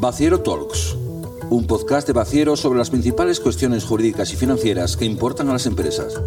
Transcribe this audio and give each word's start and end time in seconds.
Baciero 0.00 0.42
Talks, 0.42 0.96
un 1.50 1.66
podcast 1.66 2.06
de 2.06 2.12
Baciero 2.12 2.56
sobre 2.56 2.78
las 2.78 2.88
principales 2.88 3.40
cuestiones 3.40 3.84
jurídicas 3.84 4.32
y 4.32 4.36
financieras 4.36 4.96
que 4.96 5.04
importan 5.04 5.48
a 5.48 5.54
las 5.54 5.66
empresas. 5.66 6.20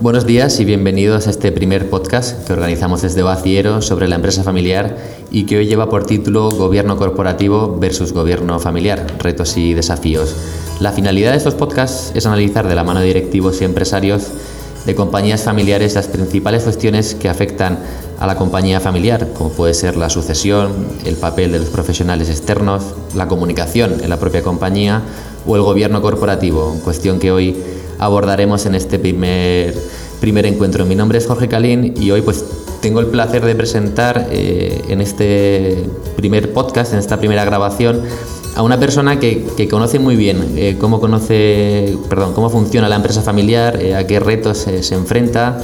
Buenos 0.00 0.24
días 0.24 0.58
y 0.58 0.64
bienvenidos 0.64 1.26
a 1.26 1.30
este 1.30 1.52
primer 1.52 1.90
podcast 1.90 2.46
que 2.46 2.54
organizamos 2.54 3.02
desde 3.02 3.22
Baciero 3.22 3.82
sobre 3.82 4.08
la 4.08 4.16
empresa 4.16 4.42
familiar 4.42 4.96
y 5.30 5.44
que 5.44 5.58
hoy 5.58 5.66
lleva 5.66 5.90
por 5.90 6.06
título 6.06 6.50
Gobierno 6.50 6.96
corporativo 6.96 7.76
versus 7.78 8.14
Gobierno 8.14 8.58
familiar, 8.58 9.06
retos 9.18 9.58
y 9.58 9.74
desafíos. 9.74 10.34
La 10.80 10.92
finalidad 10.92 11.32
de 11.32 11.36
estos 11.36 11.54
podcasts 11.54 12.10
es 12.14 12.24
analizar 12.24 12.66
de 12.66 12.74
la 12.74 12.84
mano 12.84 13.00
de 13.00 13.06
directivos 13.06 13.60
y 13.60 13.64
empresarios 13.64 14.28
de 14.86 14.94
compañías 14.94 15.42
familiares 15.42 15.94
las 15.94 16.08
principales 16.08 16.64
cuestiones 16.64 17.14
que 17.14 17.28
afectan 17.28 17.78
a 18.18 18.26
la 18.26 18.36
compañía 18.36 18.80
familiar, 18.80 19.28
como 19.34 19.50
puede 19.50 19.74
ser 19.74 19.96
la 19.96 20.08
sucesión, 20.10 20.72
el 21.04 21.16
papel 21.16 21.52
de 21.52 21.58
los 21.58 21.68
profesionales 21.68 22.28
externos, 22.28 22.82
la 23.14 23.28
comunicación 23.28 24.00
en 24.02 24.10
la 24.10 24.18
propia 24.18 24.42
compañía 24.42 25.02
o 25.46 25.56
el 25.56 25.62
gobierno 25.62 26.02
corporativo, 26.02 26.78
cuestión 26.84 27.18
que 27.18 27.32
hoy 27.32 27.56
abordaremos 27.98 28.66
en 28.66 28.74
este 28.74 28.98
primer, 28.98 29.74
primer 30.20 30.46
encuentro. 30.46 30.84
Mi 30.86 30.94
nombre 30.94 31.18
es 31.18 31.26
Jorge 31.26 31.48
Calín 31.48 31.94
y 31.96 32.10
hoy 32.10 32.22
pues 32.22 32.44
tengo 32.82 33.00
el 33.00 33.06
placer 33.06 33.44
de 33.46 33.54
presentar 33.54 34.28
eh, 34.30 34.82
en 34.88 35.00
este 35.00 35.84
primer 36.16 36.52
podcast, 36.52 36.92
en 36.92 36.98
esta 36.98 37.16
primera 37.16 37.44
grabación, 37.44 38.02
a 38.56 38.62
una 38.62 38.78
persona 38.78 39.18
que, 39.18 39.68
conoce 39.70 39.98
muy 39.98 40.16
bien 40.16 40.54
eh, 40.56 40.76
cómo 40.78 41.00
conoce, 41.00 41.96
perdón, 42.10 42.34
cómo 42.34 42.50
funciona 42.50 42.88
la 42.88 42.96
empresa 42.96 43.22
familiar, 43.22 43.80
eh, 43.80 43.94
a 43.94 44.06
qué 44.06 44.20
retos 44.20 44.58
se 44.58 44.94
enfrenta 44.94 45.58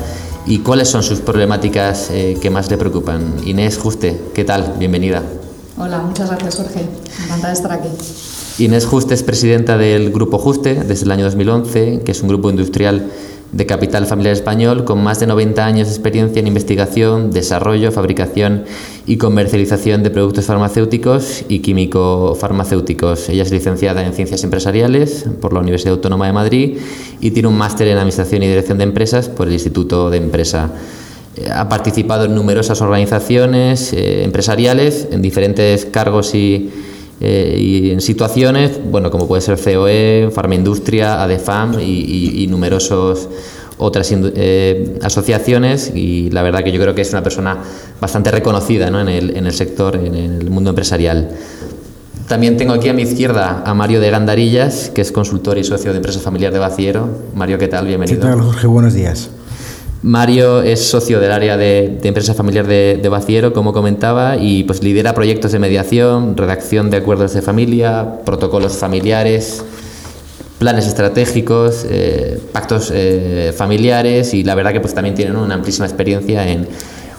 y 0.47 0.61
cuáles 0.61 0.89
son 0.89 1.03
sus 1.03 1.19
problemáticas 1.21 2.11
que 2.41 2.51
más 2.51 2.71
le 2.71 2.79
preocupan. 2.79 3.35
Inés 3.45 3.77
Juste, 3.77 4.19
¿qué 4.33 4.45
tal? 4.45 4.77
Bienvenida. 4.79 5.23
Hola, 5.77 5.99
muchas 5.99 6.31
gracias 6.31 6.57
Jorge. 6.57 6.87
Encantada 7.25 7.49
de 7.49 7.55
estar 7.55 7.73
aquí. 7.73 7.89
Inés 8.65 8.87
Juste 8.87 9.13
es 9.13 9.23
presidenta 9.23 9.77
del 9.77 10.11
Grupo 10.11 10.39
Juste 10.39 10.75
desde 10.75 11.05
el 11.05 11.11
año 11.11 11.25
2011, 11.25 12.01
que 12.05 12.13
es 12.13 12.23
un 12.23 12.29
grupo 12.29 12.49
industrial 12.49 13.11
de 13.53 13.65
capital 13.65 14.07
familiar 14.07 14.35
español 14.35 14.85
con 14.85 15.03
más 15.03 15.21
de 15.21 15.27
90 15.27 15.65
años 15.65 15.89
de 15.89 15.95
experiencia 15.95 16.41
en 16.41 16.47
investigación, 16.47 17.31
desarrollo, 17.31 17.91
fabricación 17.91 18.65
y 19.07 19.17
comercialización 19.17 20.03
de 20.03 20.11
productos 20.11 20.45
farmacéuticos 20.45 21.45
y 21.49 21.61
químico-farmacéuticos. 21.61 23.31
Ella 23.31 23.43
es 23.45 23.51
licenciada 23.51 24.05
en 24.05 24.13
Ciencias 24.13 24.45
Empresariales 24.45 25.25
por 25.41 25.55
la 25.55 25.61
Universidad 25.61 25.95
Autónoma 25.95 26.27
de 26.27 26.33
Madrid 26.33 26.79
y 27.21 27.31
tiene 27.31 27.49
un 27.49 27.57
máster 27.57 27.89
en 27.89 27.97
Administración 27.97 28.43
y 28.43 28.49
Dirección 28.49 28.79
de 28.79 28.85
Empresas 28.85 29.29
por 29.29 29.47
el 29.47 29.55
Instituto 29.55 30.11
de 30.11 30.19
Empresa. 30.19 30.71
Eh, 31.37 31.49
ha 31.51 31.69
participado 31.69 32.27
en 32.27 32.35
numerosas 32.35 32.81
organizaciones 32.83 33.93
eh, 33.93 34.25
empresariales 34.25 35.09
en 35.11 35.23
diferentes 35.23 35.87
cargos 35.87 36.35
y 36.35 36.71
eh, 37.21 37.57
y 37.59 37.91
en 37.91 38.01
situaciones, 38.01 38.79
bueno, 38.91 39.11
como 39.11 39.27
puede 39.27 39.43
ser 39.43 39.59
COE, 39.59 40.31
Farmaindustria, 40.33 41.23
ADEFAM 41.23 41.81
y, 41.81 42.43
y, 42.45 42.47
numerosos 42.47 43.29
otras 43.79 44.13
eh, 44.13 44.99
asociaciones 45.03 45.93
y 45.95 46.31
la 46.31 46.43
verdad 46.43 46.63
que 46.63 46.73
yo 46.73 46.81
creo 46.81 46.95
que 46.95 47.03
es 47.03 47.11
una 47.13 47.23
persona 47.23 47.59
bastante 48.01 48.31
reconocida 48.31 48.91
¿no? 48.91 49.01
en, 49.01 49.09
el, 49.09 49.37
en 49.37 49.47
el 49.47 49.53
sector, 49.53 49.97
en 49.97 50.15
el 50.15 50.51
mundo 50.51 50.71
empresarial. 50.71 51.31
También 52.29 52.57
tengo 52.57 52.75
aquí 52.75 52.89
a 52.89 52.93
mi 52.93 53.03
izquierda 53.03 53.63
a 53.65 53.75
Mario 53.75 54.01
de 54.01 54.11
Gandarillas, 54.11 54.91
que 54.95 55.01
es 55.01 55.13
consultor 55.13 55.57
y 55.57 55.65
socio 55.65 55.93
de 55.93 55.97
Empresa 55.97 56.21
Familiar 56.21 56.53
de 56.53 56.59
Baciero. 56.59 57.09
Mario, 57.35 57.59
¿qué 57.59 57.69
tal? 57.69 57.87
Bienvenido. 57.87 58.21
¿Qué 58.21 58.27
tal, 58.27 58.41
Jorge? 58.43 58.67
Buenos 58.67 58.93
días. 58.93 59.31
Mario 60.03 60.63
es 60.63 60.89
socio 60.89 61.19
del 61.19 61.33
área 61.33 61.57
de, 61.57 61.99
empresa 62.03 62.33
familiar 62.33 62.67
de, 62.67 62.99
de, 63.03 63.09
Baciero, 63.09 63.53
como 63.53 63.73
comentaba, 63.73 64.37
y 64.37 64.63
pues 64.65 64.83
lidera 64.83 65.13
proyectos 65.13 65.53
de 65.53 65.59
mediación, 65.59 66.37
redacción 66.37 66.91
de 66.91 66.99
acuerdos 66.99 67.35
de 67.35 67.43
familia, 67.43 68.21
protocolos 68.25 68.77
familiares, 68.77 69.65
planes 70.59 70.87
estratégicos, 70.87 71.87
eh, 71.89 72.41
pactos 72.53 72.91
eh, 72.93 73.53
familiares 73.57 74.35
y 74.35 74.43
la 74.43 74.55
verdad 74.55 74.73
que 74.73 74.81
pues 74.81 74.95
también 74.95 75.15
tiene 75.15 75.37
una 75.37 75.55
amplísima 75.55 75.87
experiencia 75.87 76.49
en, 76.49 76.69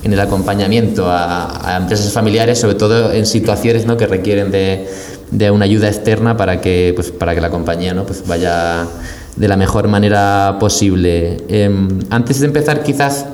el 0.01 0.19
acompañamiento 0.19 1.09
a, 1.09 1.75
a, 1.75 1.77
empresas 1.77 2.11
familiares, 2.13 2.59
sobre 2.59 2.75
todo 2.75 3.11
en 3.11 3.25
situaciones 3.25 3.85
¿no? 3.85 3.97
que 3.97 4.07
requieren 4.07 4.49
de, 4.49 4.87
de, 5.29 5.51
una 5.51 5.65
ayuda 5.65 5.89
externa 5.89 6.37
para 6.37 6.61
que, 6.61 6.93
pues, 6.95 7.11
para 7.11 7.35
que 7.35 7.41
la 7.41 7.49
compañía 7.49 7.93
¿no? 7.93 8.05
pues 8.05 8.25
vaya 8.25 8.87
de 9.39 9.47
la 9.47 9.55
mejor 9.55 9.87
manera 9.87 10.57
posible. 10.59 11.37
Em, 11.47 11.87
antes 12.09 12.41
de 12.41 12.45
empezar 12.45 12.83
quizás 12.83 13.25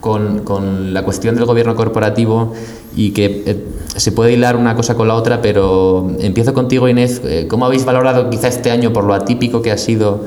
con, 0.00 0.40
con, 0.40 0.94
la 0.94 1.02
cuestión 1.02 1.34
del 1.34 1.46
gobierno 1.46 1.74
corporativo 1.74 2.52
y 2.94 3.10
que 3.10 3.42
eh, 3.46 3.64
se 3.96 4.12
puede 4.12 4.32
hilar 4.32 4.56
una 4.56 4.76
cosa 4.76 4.94
con 4.94 5.08
la 5.08 5.14
otra, 5.14 5.40
pero 5.40 6.12
empiezo 6.20 6.52
contigo 6.52 6.86
Inés, 6.86 7.22
eh, 7.24 7.46
¿cómo 7.48 7.64
habéis 7.64 7.84
valorado 7.84 8.28
quizá 8.30 8.48
este 8.48 8.70
año 8.70 8.92
por 8.92 9.04
lo 9.04 9.14
atípico 9.14 9.62
que 9.62 9.72
ha 9.72 9.78
sido 9.78 10.24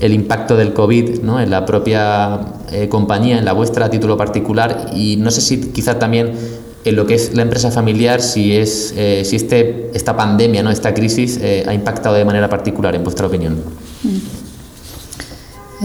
el 0.00 0.12
impacto 0.12 0.56
del 0.56 0.72
COVID 0.72 1.20
¿no? 1.22 1.40
en 1.40 1.50
la 1.50 1.64
propia 1.64 2.40
eh, 2.72 2.88
compañía, 2.88 3.38
en 3.38 3.44
la 3.44 3.52
vuestra 3.52 3.86
a 3.86 3.90
título 3.90 4.16
particular 4.16 4.90
y 4.92 5.16
no 5.16 5.30
sé 5.30 5.40
si 5.40 5.60
quizá 5.70 6.00
también 6.00 6.32
en 6.84 6.96
lo 6.96 7.06
que 7.06 7.14
es 7.14 7.32
la 7.34 7.42
empresa 7.42 7.70
familiar, 7.70 8.20
si, 8.20 8.56
es, 8.56 8.92
si 9.22 9.36
este, 9.36 9.90
esta 9.94 10.16
pandemia, 10.16 10.62
¿no? 10.62 10.70
esta 10.70 10.92
crisis 10.92 11.40
ha 11.66 11.72
impactado 11.72 12.14
de 12.14 12.26
manera 12.26 12.50
particular, 12.50 12.94
en 12.94 13.02
vuestra 13.02 13.26
opinión. 13.26 13.56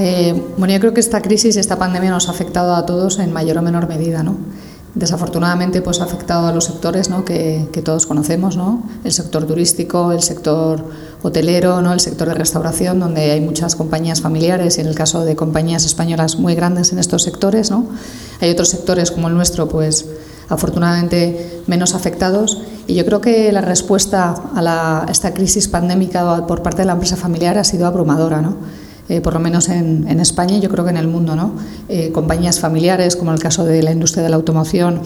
Eh, 0.01 0.33
bueno, 0.57 0.73
yo 0.73 0.79
creo 0.79 0.93
que 0.93 1.01
esta 1.01 1.21
crisis, 1.21 1.57
esta 1.57 1.77
pandemia 1.77 2.09
nos 2.09 2.29
ha 2.29 2.31
afectado 2.31 2.73
a 2.73 2.85
todos 2.85 3.19
en 3.19 3.33
mayor 3.33 3.57
o 3.57 3.61
menor 3.61 3.89
medida, 3.89 4.23
¿no? 4.23 4.37
Desafortunadamente, 4.95 5.81
pues 5.81 5.99
ha 5.99 6.05
afectado 6.05 6.47
a 6.47 6.53
los 6.53 6.65
sectores 6.65 7.09
¿no? 7.09 7.25
que, 7.25 7.67
todos 7.83 8.07
conocemos, 8.07 8.55
¿no? 8.55 8.83
El 9.03 9.11
sector 9.11 9.45
turístico, 9.45 10.13
el 10.13 10.21
sector 10.21 10.85
hotelero, 11.21 11.81
¿no? 11.81 11.91
El 11.91 11.99
sector 11.99 12.29
de 12.29 12.33
restauración, 12.33 12.97
donde 13.01 13.31
hay 13.31 13.41
muchas 13.41 13.75
compañías 13.75 14.21
familiares 14.21 14.77
y 14.77 14.81
en 14.81 14.88
el 14.88 14.95
caso 14.95 15.25
de 15.25 15.35
compañías 15.35 15.83
españolas 15.83 16.39
muy 16.39 16.55
grandes 16.55 16.93
en 16.93 16.99
estos 16.99 17.23
sectores, 17.23 17.69
¿no? 17.69 17.85
Hay 18.39 18.49
otros 18.49 18.69
sectores 18.69 19.11
como 19.11 19.27
el 19.27 19.33
nuestro, 19.33 19.67
pues 19.67 20.05
afortunadamente 20.47 21.61
menos 21.67 21.93
afectados. 21.93 22.61
Y 22.88 22.95
yo 22.95 23.05
creo 23.05 23.19
que 23.19 23.51
la 23.51 23.61
respuesta 23.61 24.33
a, 24.55 24.61
la, 24.61 25.03
a 25.03 25.11
esta 25.11 25.33
crisis 25.33 25.67
pandémica 25.67 26.47
por 26.47 26.63
parte 26.63 26.83
de 26.83 26.85
la 26.85 26.93
empresa 26.93 27.17
familiar 27.17 27.57
ha 27.57 27.65
sido 27.65 27.85
abrumadora, 27.85 28.41
¿no? 28.41 28.55
Eh, 29.09 29.21
por 29.21 29.33
lo 29.33 29.39
menos 29.39 29.69
en, 29.69 30.19
España 30.19 30.57
y 30.57 30.59
yo 30.59 30.69
creo 30.69 30.85
que 30.85 30.91
en 30.91 30.97
el 30.97 31.07
mundo. 31.07 31.35
¿no? 31.35 31.53
Eh, 31.89 32.11
compañías 32.11 32.59
familiares, 32.59 33.15
como 33.15 33.33
el 33.33 33.39
caso 33.39 33.65
de 33.65 33.81
la 33.81 33.91
industria 33.91 34.23
de 34.23 34.29
la 34.29 34.35
automoción, 34.35 35.01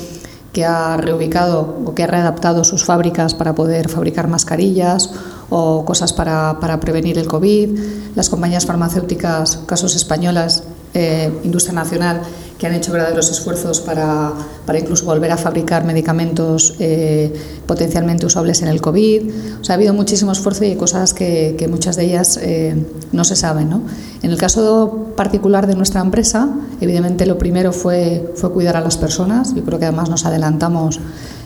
que 0.52 0.66
ha 0.66 0.98
reubicado 0.98 1.80
o 1.86 1.96
que 1.96 2.04
ha 2.04 2.08
readaptado 2.08 2.64
sus 2.64 2.86
fábricas 2.86 3.34
para 3.34 3.56
poder 3.56 3.90
fabricar 3.90 4.28
mascarillas 4.28 5.10
o 5.50 5.84
cosas 5.84 6.14
para, 6.14 6.60
para 6.60 6.80
prevenir 6.80 7.18
el 7.18 7.28
COVID. 7.28 7.80
Las 8.16 8.30
compañías 8.30 8.66
farmacéuticas, 8.66 9.58
casos 9.66 9.96
españolas, 9.96 10.64
eh, 10.94 11.32
industria 11.44 11.74
nacional, 11.74 12.22
que 12.58 12.68
han 12.68 12.74
hecho 12.74 12.92
verdaderos 12.92 13.30
esfuerzos 13.30 13.82
para, 13.82 14.32
para 14.66 14.80
incluso 14.80 15.06
volver 15.06 15.32
a 15.32 15.38
fabricar 15.38 15.86
medicamentos 15.86 16.76
eh, 16.80 17.34
potencialmente 17.66 18.26
usables 18.26 18.62
en 18.62 18.68
el 18.68 18.82
COVID. 18.82 19.30
O 19.60 19.64
sea, 19.64 19.74
ha 19.74 19.78
habido 19.78 19.94
muchísimo 19.94 20.32
esfuerzo 20.32 20.64
y 20.64 20.68
hay 20.68 20.76
cosas 20.76 21.14
que, 21.14 21.56
que 21.58 21.68
muchas 21.68 21.96
de 21.96 22.06
ellas 22.06 22.40
eh, 22.42 22.76
no 23.12 23.24
se 23.24 23.36
saben. 23.36 23.70
¿no? 23.70 23.82
En 24.22 24.32
el 24.32 24.38
caso 24.38 25.08
particular 25.16 25.68
de 25.68 25.76
nuestra 25.76 26.02
empresa, 26.02 26.50
evidentemente 26.80 27.26
lo 27.26 27.38
primero 27.38 27.74
fue, 27.74 28.32
fue 28.36 28.52
cuidar 28.52 28.78
a 28.78 28.82
las 28.82 28.98
personas. 28.98 29.54
Yo 29.56 29.64
creo 29.64 29.80
que 29.80 29.86
además 29.86 30.10
nos 30.10 30.26
adelantamos 30.26 31.00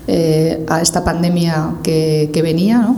eh, 0.07 0.65
a 0.67 0.81
esta 0.81 1.03
pandemia 1.03 1.75
que, 1.83 2.29
que 2.33 2.41
venía. 2.41 2.79
¿no? 2.79 2.95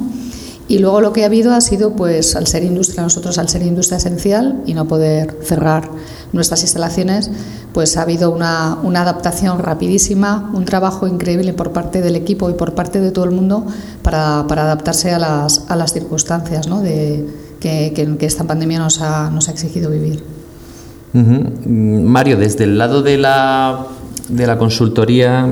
Y 0.69 0.77
luego 0.77 1.01
lo 1.01 1.13
que 1.13 1.23
ha 1.23 1.25
habido 1.25 1.51
ha 1.53 1.61
sido, 1.61 1.95
pues, 1.95 2.35
al 2.35 2.45
ser 2.45 2.63
industria, 2.63 3.01
nosotros 3.01 3.39
al 3.39 3.49
ser 3.49 3.63
industria 3.63 3.97
esencial 3.97 4.61
y 4.67 4.75
no 4.75 4.87
poder 4.87 5.35
cerrar 5.41 5.89
nuestras 6.31 6.61
instalaciones, 6.61 7.31
pues 7.73 7.97
ha 7.97 8.03
habido 8.03 8.29
una, 8.29 8.77
una 8.83 9.01
adaptación 9.01 9.57
rapidísima, 9.57 10.51
un 10.53 10.65
trabajo 10.65 11.07
increíble 11.07 11.53
por 11.53 11.71
parte 11.71 12.03
del 12.03 12.15
equipo 12.15 12.51
y 12.51 12.53
por 12.53 12.75
parte 12.75 13.01
de 13.01 13.09
todo 13.09 13.25
el 13.25 13.31
mundo 13.31 13.65
para, 14.03 14.45
para 14.47 14.61
adaptarse 14.61 15.11
a 15.11 15.17
las, 15.17 15.65
a 15.69 15.75
las 15.75 15.91
circunstancias 15.91 16.67
¿no? 16.67 16.81
de, 16.81 17.25
que, 17.59 17.91
que, 17.95 18.25
esta 18.27 18.43
pandemia 18.43 18.77
nos 18.77 19.01
ha, 19.01 19.31
nos 19.31 19.49
ha 19.49 19.51
exigido 19.51 19.89
vivir. 19.89 20.23
Mario, 21.13 22.37
desde 22.37 22.65
el 22.65 22.77
lado 22.77 23.01
de 23.01 23.17
la, 23.17 23.87
de 24.27 24.45
la 24.45 24.59
consultoría, 24.59 25.51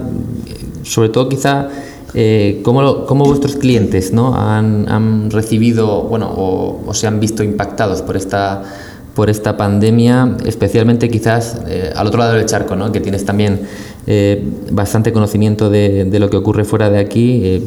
sobre 0.83 1.09
todo 1.09 1.27
quizá 1.27 1.69
eh, 2.13 2.61
¿cómo, 2.63 3.05
¿cómo, 3.05 3.25
vuestros 3.25 3.55
clientes 3.55 4.13
han, 4.13 5.29
recibido 5.29 6.03
bueno, 6.03 6.31
o, 6.35 6.93
se 6.93 7.07
han 7.07 7.19
visto 7.19 7.43
impactados 7.43 8.01
por 8.01 8.15
esta, 8.15 9.57
pandemia, 9.57 10.37
especialmente 10.45 11.09
quizás 11.09 11.57
eh, 11.67 11.91
al 11.95 12.07
otro 12.07 12.19
lado 12.19 12.33
del 12.33 12.45
charco, 12.45 12.75
que 12.91 13.01
tienes 13.01 13.25
también 13.25 13.61
eh, 14.05 14.41
bastante 14.71 15.11
conocimiento 15.11 15.69
de, 15.69 16.17
lo 16.17 16.29
que 16.29 16.37
ocurre 16.37 16.63
fuera 16.63 16.89
de 16.89 16.99
aquí? 16.99 17.41
Eh, 17.43 17.61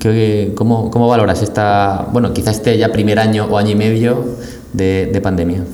¿qué, 0.00 0.52
cómo, 0.54 0.90
¿Cómo 0.90 1.06
valoras 1.06 1.42
esta, 1.42 2.08
bueno, 2.12 2.32
quizás 2.32 2.56
este 2.56 2.76
ya 2.76 2.90
primer 2.90 3.18
año 3.18 3.46
o 3.50 3.58
año 3.58 3.70
y 3.70 3.76
medio 3.76 4.24
de, 4.72 5.08
de 5.12 5.20
pandemia? 5.20 5.64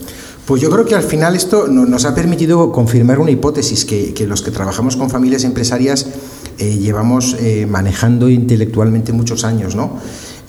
Pues 0.47 0.61
yo 0.61 0.69
creo 0.69 0.85
que 0.85 0.97
al 0.97 1.05
final 1.05 1.37
esto 1.37 1.69
nos 1.69 2.05
ha 2.05 2.15
permitido 2.15 2.73
confirmar 2.73 3.21
una 3.21 3.31
hipótesis 3.31 3.85
que 3.85 4.27
los 4.27 4.43
que 4.43 4.51
trabajamos 4.51 4.97
con 4.97 5.09
familias 5.09 5.45
empresarias 5.45 6.07
llevamos 6.61 7.37
manejando 7.69 8.29
intelectualmente 8.29 9.13
muchos 9.13 9.45
años, 9.45 9.75
¿no? 9.75 9.99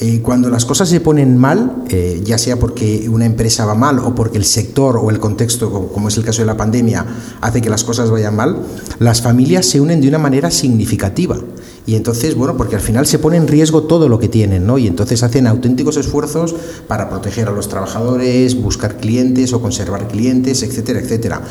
Eh, 0.04 0.20
cuando 0.24 0.50
las 0.50 0.66
cosas 0.66 0.90
se 0.90 1.00
ponen 1.00 1.38
mal, 1.38 1.84
eh, 1.90 2.22
ya 2.24 2.40
sea 2.40 2.58
porque 2.58 3.08
una 3.08 3.24
empresa 3.24 3.68
va 3.68 3.76
mal 3.76 4.00
o 4.00 4.16
porque 4.16 4.40
el 4.40 4.46
sector 4.46 4.98
o 4.98 5.12
el 5.12 5.20
contexto, 5.20 5.70
como 5.94 6.08
es 6.08 6.18
el 6.18 6.24
caso 6.24 6.42
de 6.42 6.48
la 6.48 6.58
pandemia, 6.58 7.06
hace 7.40 7.62
que 7.62 7.70
las 7.70 7.84
cosas 7.84 8.10
vayan 8.10 8.36
mal, 8.36 8.58
las 8.98 9.22
familias 9.22 9.68
se 9.68 9.80
unen 9.80 10.02
de 10.02 10.08
una 10.08 10.18
manera 10.18 10.50
significativa. 10.50 11.38
Y 11.86 11.96
entonces, 11.96 12.36
bueno, 12.36 12.56
porque 12.58 12.76
al 12.76 12.82
final 12.82 13.08
se 13.08 13.20
pone 13.20 13.38
en 13.38 13.48
riesgo 13.48 13.84
todo 13.84 14.08
lo 14.08 14.20
que 14.20 14.28
tienen, 14.28 14.68
¿no? 14.68 14.78
Y 14.78 14.88
entonces 14.88 15.24
hacen 15.24 15.48
auténticos 15.48 15.98
esfuerzos 15.98 16.56
para 16.88 17.10
proteger 17.10 17.48
a 17.48 17.52
los 17.52 17.70
trabajadores, 17.70 18.62
buscar 18.62 18.98
clientes 18.98 19.52
o 19.54 19.62
conservar 19.62 20.08
clientes, 20.08 20.62
etcétera, 20.64 21.00
etcétera. 21.00 21.42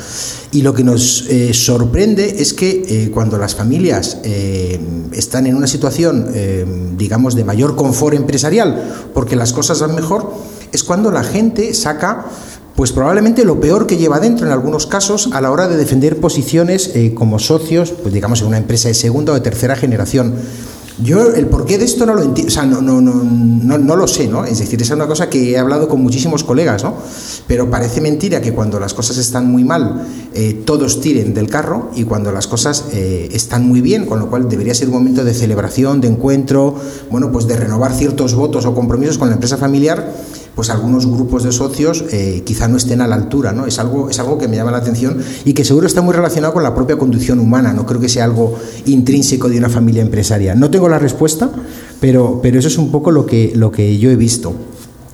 Y 0.51 0.61
lo 0.61 0.73
que 0.73 0.83
nos 0.83 1.25
eh, 1.29 1.53
sorprende 1.53 2.41
es 2.41 2.53
que 2.53 3.11
cuando 3.13 3.37
las 3.37 3.55
familias 3.55 4.19
están 5.11 5.47
en 5.47 5.55
una 5.55 5.67
situación, 5.67 6.27
digamos, 6.97 7.35
de 7.35 7.43
mayor 7.43 7.75
confort 7.75 8.15
empresarial, 8.15 9.09
porque 9.13 9.35
las 9.35 9.53
cosas 9.53 9.79
van 9.81 9.95
mejor, 9.95 10.33
es 10.71 10.83
cuando 10.83 11.11
la 11.11 11.23
gente 11.23 11.73
saca 11.73 12.25
pues 12.75 12.91
probablemente 12.91 13.45
lo 13.45 13.59
peor 13.59 13.87
que 13.87 13.97
lleva 13.97 14.19
dentro 14.19 14.47
en 14.47 14.53
algunos 14.53 14.87
casos 14.87 15.29
a 15.33 15.41
la 15.41 15.51
hora 15.51 15.67
de 15.67 15.77
defender 15.77 16.19
posiciones 16.19 16.91
eh, 16.95 17.13
como 17.13 17.39
socios, 17.39 17.91
pues 17.91 18.13
digamos 18.13 18.41
en 18.41 18.47
una 18.47 18.57
empresa 18.57 18.87
de 18.87 18.93
segunda 18.93 19.33
o 19.33 19.35
de 19.35 19.41
tercera 19.41 19.75
generación. 19.75 20.35
Yo 21.03 21.33
el 21.33 21.47
porqué 21.47 21.77
de 21.77 21.85
esto 21.85 22.05
no 22.05 22.13
lo 22.13 22.21
entiendo, 22.21 22.49
o 22.49 22.53
sea, 22.53 22.65
no, 22.65 22.81
no, 22.81 23.01
no, 23.01 23.77
no, 23.77 23.95
lo 23.95 24.07
sé, 24.07 24.27
¿no? 24.27 24.45
Es 24.45 24.59
decir, 24.59 24.79
esa 24.81 24.93
es 24.93 24.97
una 24.97 25.07
cosa 25.07 25.29
que 25.29 25.51
he 25.51 25.57
hablado 25.57 25.87
con 25.87 26.01
muchísimos 26.01 26.43
colegas, 26.43 26.83
¿no? 26.83 26.95
Pero 27.47 27.71
parece 27.71 28.01
mentira 28.01 28.39
que 28.39 28.53
cuando 28.53 28.79
las 28.79 28.93
cosas 28.93 29.17
están 29.17 29.49
muy 29.49 29.63
mal, 29.63 30.05
eh, 30.33 30.61
todos 30.65 31.01
tiren 31.01 31.33
del 31.33 31.47
carro 31.47 31.89
y 31.95 32.03
cuando 32.03 32.31
las 32.31 32.45
cosas 32.45 32.85
eh, 32.91 33.29
están 33.31 33.67
muy 33.67 33.81
bien, 33.81 34.05
con 34.05 34.19
lo 34.19 34.29
cual 34.29 34.47
debería 34.47 34.75
ser 34.75 34.89
un 34.89 34.95
momento 34.95 35.23
de 35.23 35.33
celebración, 35.33 36.01
de 36.01 36.09
encuentro, 36.09 36.75
bueno, 37.09 37.31
pues 37.31 37.47
de 37.47 37.55
renovar 37.57 37.93
ciertos 37.93 38.35
votos 38.35 38.65
o 38.65 38.75
compromisos 38.75 39.17
con 39.17 39.29
la 39.29 39.35
empresa 39.35 39.57
familiar 39.57 40.13
pues 40.61 40.69
algunos 40.69 41.07
grupos 41.07 41.41
de 41.41 41.51
socios 41.51 42.03
eh, 42.11 42.43
quizá 42.45 42.67
no 42.67 42.77
estén 42.77 43.01
a 43.01 43.07
la 43.07 43.15
altura, 43.15 43.51
¿no? 43.51 43.65
Es 43.65 43.79
algo, 43.79 44.11
es 44.11 44.19
algo 44.19 44.37
que 44.37 44.47
me 44.47 44.57
llama 44.57 44.69
la 44.69 44.77
atención 44.77 45.17
y 45.43 45.53
que 45.53 45.65
seguro 45.65 45.87
está 45.87 46.03
muy 46.03 46.13
relacionado 46.13 46.53
con 46.53 46.61
la 46.61 46.75
propia 46.75 46.99
conducción 46.99 47.39
humana, 47.39 47.73
no 47.73 47.87
creo 47.87 47.99
que 47.99 48.07
sea 48.07 48.25
algo 48.25 48.59
intrínseco 48.85 49.49
de 49.49 49.57
una 49.57 49.69
familia 49.69 50.03
empresaria. 50.03 50.53
No 50.53 50.69
tengo 50.69 50.87
la 50.87 50.99
respuesta, 50.99 51.49
pero, 51.99 52.41
pero 52.43 52.59
eso 52.59 52.67
es 52.67 52.77
un 52.77 52.91
poco 52.91 53.09
lo 53.09 53.25
que, 53.25 53.53
lo 53.55 53.71
que 53.71 53.97
yo 53.97 54.11
he 54.11 54.15
visto. 54.15 54.53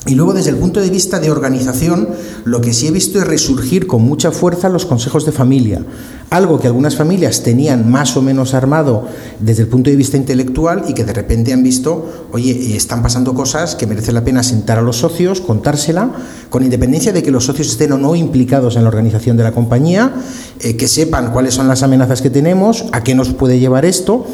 Y 0.05 0.15
luego 0.15 0.33
desde 0.33 0.49
el 0.49 0.57
punto 0.57 0.81
de 0.81 0.89
vista 0.89 1.21
de 1.21 1.31
organización, 1.31 2.09
lo 2.43 2.59
que 2.59 2.73
sí 2.73 2.87
he 2.87 2.91
visto 2.91 3.17
es 3.17 3.25
resurgir 3.25 3.87
con 3.87 4.01
mucha 4.01 4.31
fuerza 4.31 4.67
los 4.67 4.85
consejos 4.85 5.25
de 5.25 5.31
familia, 5.31 5.81
algo 6.29 6.59
que 6.59 6.67
algunas 6.67 6.95
familias 6.95 7.43
tenían 7.43 7.89
más 7.89 8.17
o 8.17 8.21
menos 8.21 8.53
armado 8.53 9.07
desde 9.39 9.63
el 9.63 9.69
punto 9.69 9.89
de 9.89 9.95
vista 9.95 10.17
intelectual 10.17 10.83
y 10.87 10.93
que 10.93 11.05
de 11.05 11.13
repente 11.13 11.53
han 11.53 11.63
visto, 11.63 12.27
oye, 12.31 12.75
están 12.75 13.01
pasando 13.01 13.33
cosas 13.33 13.75
que 13.75 13.87
merece 13.87 14.11
la 14.11 14.23
pena 14.23 14.43
sentar 14.43 14.77
a 14.77 14.81
los 14.81 14.97
socios, 14.97 15.39
contársela, 15.39 16.11
con 16.49 16.63
independencia 16.63 17.13
de 17.13 17.23
que 17.23 17.31
los 17.31 17.45
socios 17.45 17.69
estén 17.69 17.91
o 17.93 17.97
no 17.97 18.15
implicados 18.15 18.75
en 18.75 18.83
la 18.83 18.89
organización 18.89 19.37
de 19.37 19.43
la 19.43 19.51
compañía, 19.51 20.13
eh, 20.61 20.75
que 20.75 20.87
sepan 20.87 21.31
cuáles 21.31 21.53
son 21.53 21.67
las 21.67 21.83
amenazas 21.83 22.21
que 22.21 22.29
tenemos, 22.29 22.85
a 22.91 23.03
qué 23.03 23.15
nos 23.15 23.29
puede 23.33 23.59
llevar 23.59 23.85
esto 23.85 24.25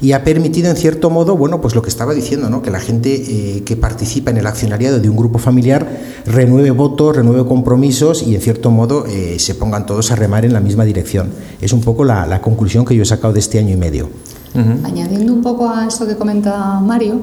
y 0.00 0.12
ha 0.12 0.24
permitido 0.24 0.68
en 0.68 0.76
cierto 0.76 1.10
modo, 1.10 1.36
bueno, 1.36 1.60
pues 1.60 1.74
lo 1.74 1.82
que 1.82 1.88
estaba 1.88 2.12
diciendo, 2.12 2.50
¿no? 2.50 2.60
que 2.60 2.70
la 2.70 2.80
gente 2.80 3.14
eh, 3.14 3.62
que 3.64 3.76
participa 3.76 4.30
en 4.30 4.36
el 4.36 4.46
accionariado 4.46 5.00
de 5.00 5.08
un 5.08 5.16
grupo 5.16 5.38
familiar 5.38 5.86
renueve 6.26 6.72
votos, 6.72 7.16
renueve 7.16 7.46
compromisos 7.46 8.22
y 8.22 8.34
en 8.34 8.40
cierto 8.40 8.70
modo 8.70 9.06
eh, 9.06 9.36
se 9.38 9.54
pongan 9.54 9.86
todos 9.86 10.10
a 10.10 10.16
remar 10.16 10.44
en 10.44 10.52
la 10.52 10.60
misma 10.60 10.84
dirección. 10.84 11.30
Es 11.60 11.72
un 11.72 11.80
poco 11.80 12.04
la, 12.04 12.40
conclusión 12.40 12.84
que 12.84 12.94
yo 12.94 13.02
he 13.02 13.06
sacado 13.06 13.32
de 13.32 13.40
este 13.40 13.58
año 13.58 13.70
y 13.70 13.76
medio. 13.76 14.08
Añadiendo 14.84 15.32
un 15.32 15.42
poco 15.42 15.70
a 15.70 15.86
eso 15.86 16.06
que 16.06 16.16
comenta 16.16 16.78
Mario, 16.80 17.20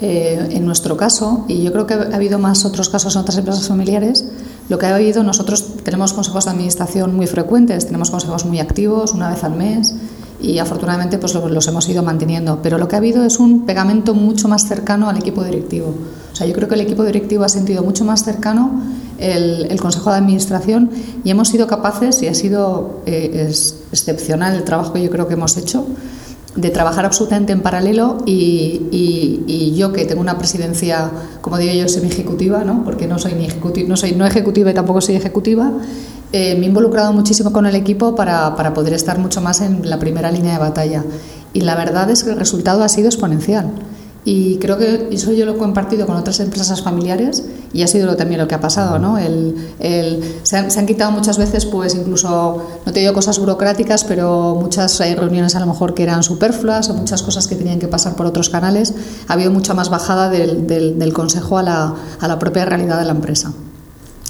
eh, 0.00 0.48
en 0.52 0.64
nuestro 0.64 0.96
caso, 0.96 1.44
y 1.48 1.62
yo 1.62 1.72
creo 1.72 1.86
que 1.86 1.94
ha 1.94 2.14
habido 2.14 2.38
más 2.38 2.64
otros 2.64 2.88
casos 2.88 3.16
en 3.16 3.22
otras 3.22 3.36
empresas 3.38 3.66
familiares, 3.68 4.24
lo 4.68 4.78
que 4.78 4.86
ha 4.86 4.94
habido, 4.94 5.24
nosotros 5.24 5.64
tenemos 5.82 6.12
consejos 6.12 6.44
de 6.44 6.52
administración 6.52 7.14
muy 7.14 7.26
frecuentes, 7.26 7.86
tenemos 7.86 8.10
consejos 8.10 8.44
muy 8.44 8.60
activos, 8.60 9.12
una 9.12 9.28
vez 9.28 9.42
al 9.42 9.56
mes, 9.56 9.94
y 10.40 10.58
afortunadamente 10.58 11.18
pues 11.18 11.34
los 11.34 11.68
hemos 11.68 11.88
ido 11.88 12.02
manteniendo. 12.02 12.60
Pero 12.62 12.78
lo 12.78 12.88
que 12.88 12.96
ha 12.96 12.98
habido 12.98 13.24
es 13.24 13.38
un 13.38 13.66
pegamento 13.66 14.14
mucho 14.14 14.48
más 14.48 14.66
cercano 14.66 15.08
al 15.08 15.18
equipo 15.18 15.44
directivo. 15.44 15.94
O 16.32 16.36
sea, 16.36 16.46
yo 16.46 16.54
creo 16.54 16.68
que 16.68 16.76
el 16.76 16.82
equipo 16.82 17.04
directivo 17.04 17.44
ha 17.44 17.48
sentido 17.48 17.82
mucho 17.82 18.04
más 18.04 18.24
cercano 18.24 18.80
el, 19.20 19.78
Consejo 19.80 20.10
de 20.10 20.16
Administración 20.16 20.90
y 21.24 21.30
hemos 21.30 21.48
sido 21.48 21.66
capaces, 21.66 22.22
y 22.22 22.28
ha 22.28 22.34
sido 22.34 23.02
eh, 23.06 23.52
excepcional 23.92 24.56
el 24.56 24.64
trabajo 24.64 24.92
que 24.92 25.02
yo 25.02 25.10
creo 25.10 25.28
que 25.28 25.34
hemos 25.34 25.56
hecho, 25.56 25.86
de 26.56 26.70
trabajar 26.70 27.04
absolutamente 27.04 27.52
en 27.52 27.60
paralelo 27.60 28.18
y, 28.26 28.88
y, 28.90 29.74
yo 29.76 29.92
que 29.92 30.04
tengo 30.04 30.20
una 30.20 30.36
presidencia, 30.36 31.10
como 31.40 31.56
digo 31.58 31.72
yo, 31.72 31.88
semi-ejecutiva, 31.88 32.64
¿no? 32.64 32.82
porque 32.84 33.06
no 33.06 33.18
soy 33.18 33.34
ni 33.34 33.46
ejecutiva, 33.46 33.88
no 33.88 33.96
soy 33.96 34.12
no 34.12 34.26
ejecutiva 34.26 34.70
y 34.70 34.74
tampoco 34.74 35.00
soy 35.00 35.14
ejecutiva, 35.14 35.72
eh, 36.32 36.54
me 36.56 36.66
he 36.66 36.68
involucrado 36.68 37.12
muchísimo 37.12 37.52
con 37.52 37.66
el 37.66 37.74
equipo 37.76 38.14
para, 38.14 38.54
para, 38.56 38.74
poder 38.74 38.92
estar 38.92 39.18
mucho 39.18 39.40
más 39.40 39.60
en 39.60 39.88
la 39.88 39.98
primera 39.98 40.30
línea 40.30 40.54
de 40.54 40.58
batalla. 40.58 41.04
Y 41.52 41.62
la 41.62 41.74
verdad 41.74 42.10
es 42.10 42.24
que 42.24 42.30
el 42.30 42.36
resultado 42.36 42.84
ha 42.84 42.88
sido 42.88 43.08
exponencial. 43.08 43.72
Y 44.24 44.58
creo 44.58 44.76
que 44.76 45.08
eso 45.10 45.32
yo 45.32 45.46
lo 45.46 45.52
he 45.52 45.56
compartido 45.56 46.06
con 46.06 46.16
otras 46.16 46.40
empresas 46.40 46.82
familiares 46.82 47.42
y 47.72 47.82
ha 47.82 47.86
sido 47.86 48.16
también 48.16 48.38
lo 48.40 48.46
que 48.46 48.54
ha 48.54 48.60
pasado. 48.60 48.98
¿no? 48.98 49.16
El, 49.16 49.72
el, 49.78 50.40
se, 50.42 50.58
han, 50.58 50.70
se, 50.70 50.78
han, 50.78 50.86
quitado 50.86 51.10
muchas 51.10 51.38
veces, 51.38 51.64
pues 51.64 51.94
incluso, 51.94 52.62
no 52.84 52.92
te 52.92 53.00
digo 53.00 53.14
cosas 53.14 53.38
burocráticas, 53.38 54.04
pero 54.04 54.56
muchas 54.60 55.00
hay 55.00 55.14
reuniones 55.14 55.56
a 55.56 55.60
lo 55.60 55.66
mejor 55.66 55.94
que 55.94 56.02
eran 56.02 56.22
superfluas 56.22 56.90
o 56.90 56.94
muchas 56.94 57.22
cosas 57.22 57.48
que 57.48 57.56
tenían 57.56 57.78
que 57.78 57.88
pasar 57.88 58.14
por 58.14 58.26
otros 58.26 58.50
canales. 58.50 58.92
Ha 59.28 59.32
habido 59.32 59.50
mucha 59.50 59.72
más 59.72 59.88
bajada 59.88 60.28
del, 60.28 60.66
del, 60.66 60.98
del 60.98 61.12
consejo 61.14 61.56
a 61.56 61.62
la, 61.62 61.94
a 62.18 62.28
la 62.28 62.38
propia 62.38 62.66
realidad 62.66 62.98
de 62.98 63.06
la 63.06 63.12
empresa. 63.12 63.52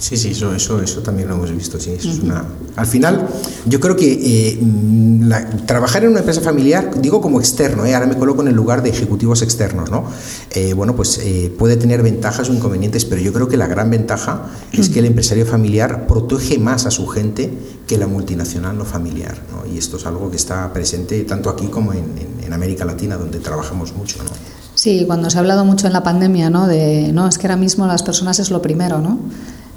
Sí, 0.01 0.17
sí, 0.17 0.31
eso, 0.31 0.55
eso, 0.55 0.81
eso 0.81 1.03
también 1.03 1.29
lo 1.29 1.35
hemos 1.35 1.55
visto. 1.55 1.79
Sí, 1.79 1.91
eso 1.91 2.09
es 2.09 2.21
una... 2.21 2.43
Al 2.75 2.87
final, 2.87 3.29
yo 3.67 3.81
creo 3.81 3.95
que 3.97 4.11
eh, 4.11 4.59
mm, 4.59 5.67
trabajar 5.67 6.05
en 6.05 6.11
una 6.11 6.21
empresa 6.21 6.41
familiar, 6.41 7.01
digo 7.03 7.21
como 7.21 7.39
externo, 7.39 7.85
eh, 7.85 7.95
ahora 7.95 8.07
me 8.07 8.17
coloco 8.17 8.41
en 8.41 8.49
el 8.49 8.55
lugar 8.55 8.83
de 8.83 8.89
ejecutivos 8.89 9.43
externos, 9.43 9.91
¿no? 9.91 10.05
Eh, 10.53 10.73
bueno, 10.73 10.97
pues 10.97 11.21
puede 11.59 11.77
tener 11.77 12.03
ventajas 12.03 12.49
o 12.49 12.55
inconvenientes, 12.55 13.05
pero 13.05 13.21
yo 13.21 13.33
creo 13.33 13.49
que 13.49 13.59
la 13.59 13.67
gran 13.67 13.91
ventaja 13.91 14.47
es 14.73 14.89
que 14.89 15.01
el 15.01 15.05
empresario 15.05 15.45
familiar 15.45 16.07
protege 16.07 16.59
más 16.59 16.87
a 16.87 16.91
su 16.91 17.07
gente 17.07 17.53
que 17.87 17.99
la 17.99 18.07
multinacional 18.07 18.79
no 18.79 18.87
familiar, 18.87 19.39
¿no? 19.53 19.71
Y 19.71 19.77
esto 19.77 19.99
es 19.99 20.07
algo 20.07 20.31
que 20.31 20.37
está 20.37 20.73
presente 20.73 21.23
tanto 21.25 21.51
aquí 21.51 21.67
como 21.67 21.93
en, 21.93 22.07
en 22.43 22.53
América 22.53 22.87
Latina, 22.87 23.17
donde 23.17 23.39
trabajamos 23.39 23.95
mucho, 23.95 24.19
¿no? 24.25 24.31
Sí, 24.75 25.05
cuando 25.07 25.29
se 25.29 25.37
ha 25.37 25.41
hablado 25.41 25.65
mucho 25.67 25.87
en 25.89 25.93
la 25.93 26.03
pandemia, 26.03 26.49
¿no? 26.49 26.67
De, 26.67 27.13
no, 27.13 27.29
es 27.29 27.37
que 27.37 27.47
ahora 27.47 27.57
mismo 27.57 27.87
las 27.87 28.03
personas 28.03 28.39
es 28.39 28.51
lo 28.51 28.63
primero, 28.63 29.01
¿no? 29.01 29.19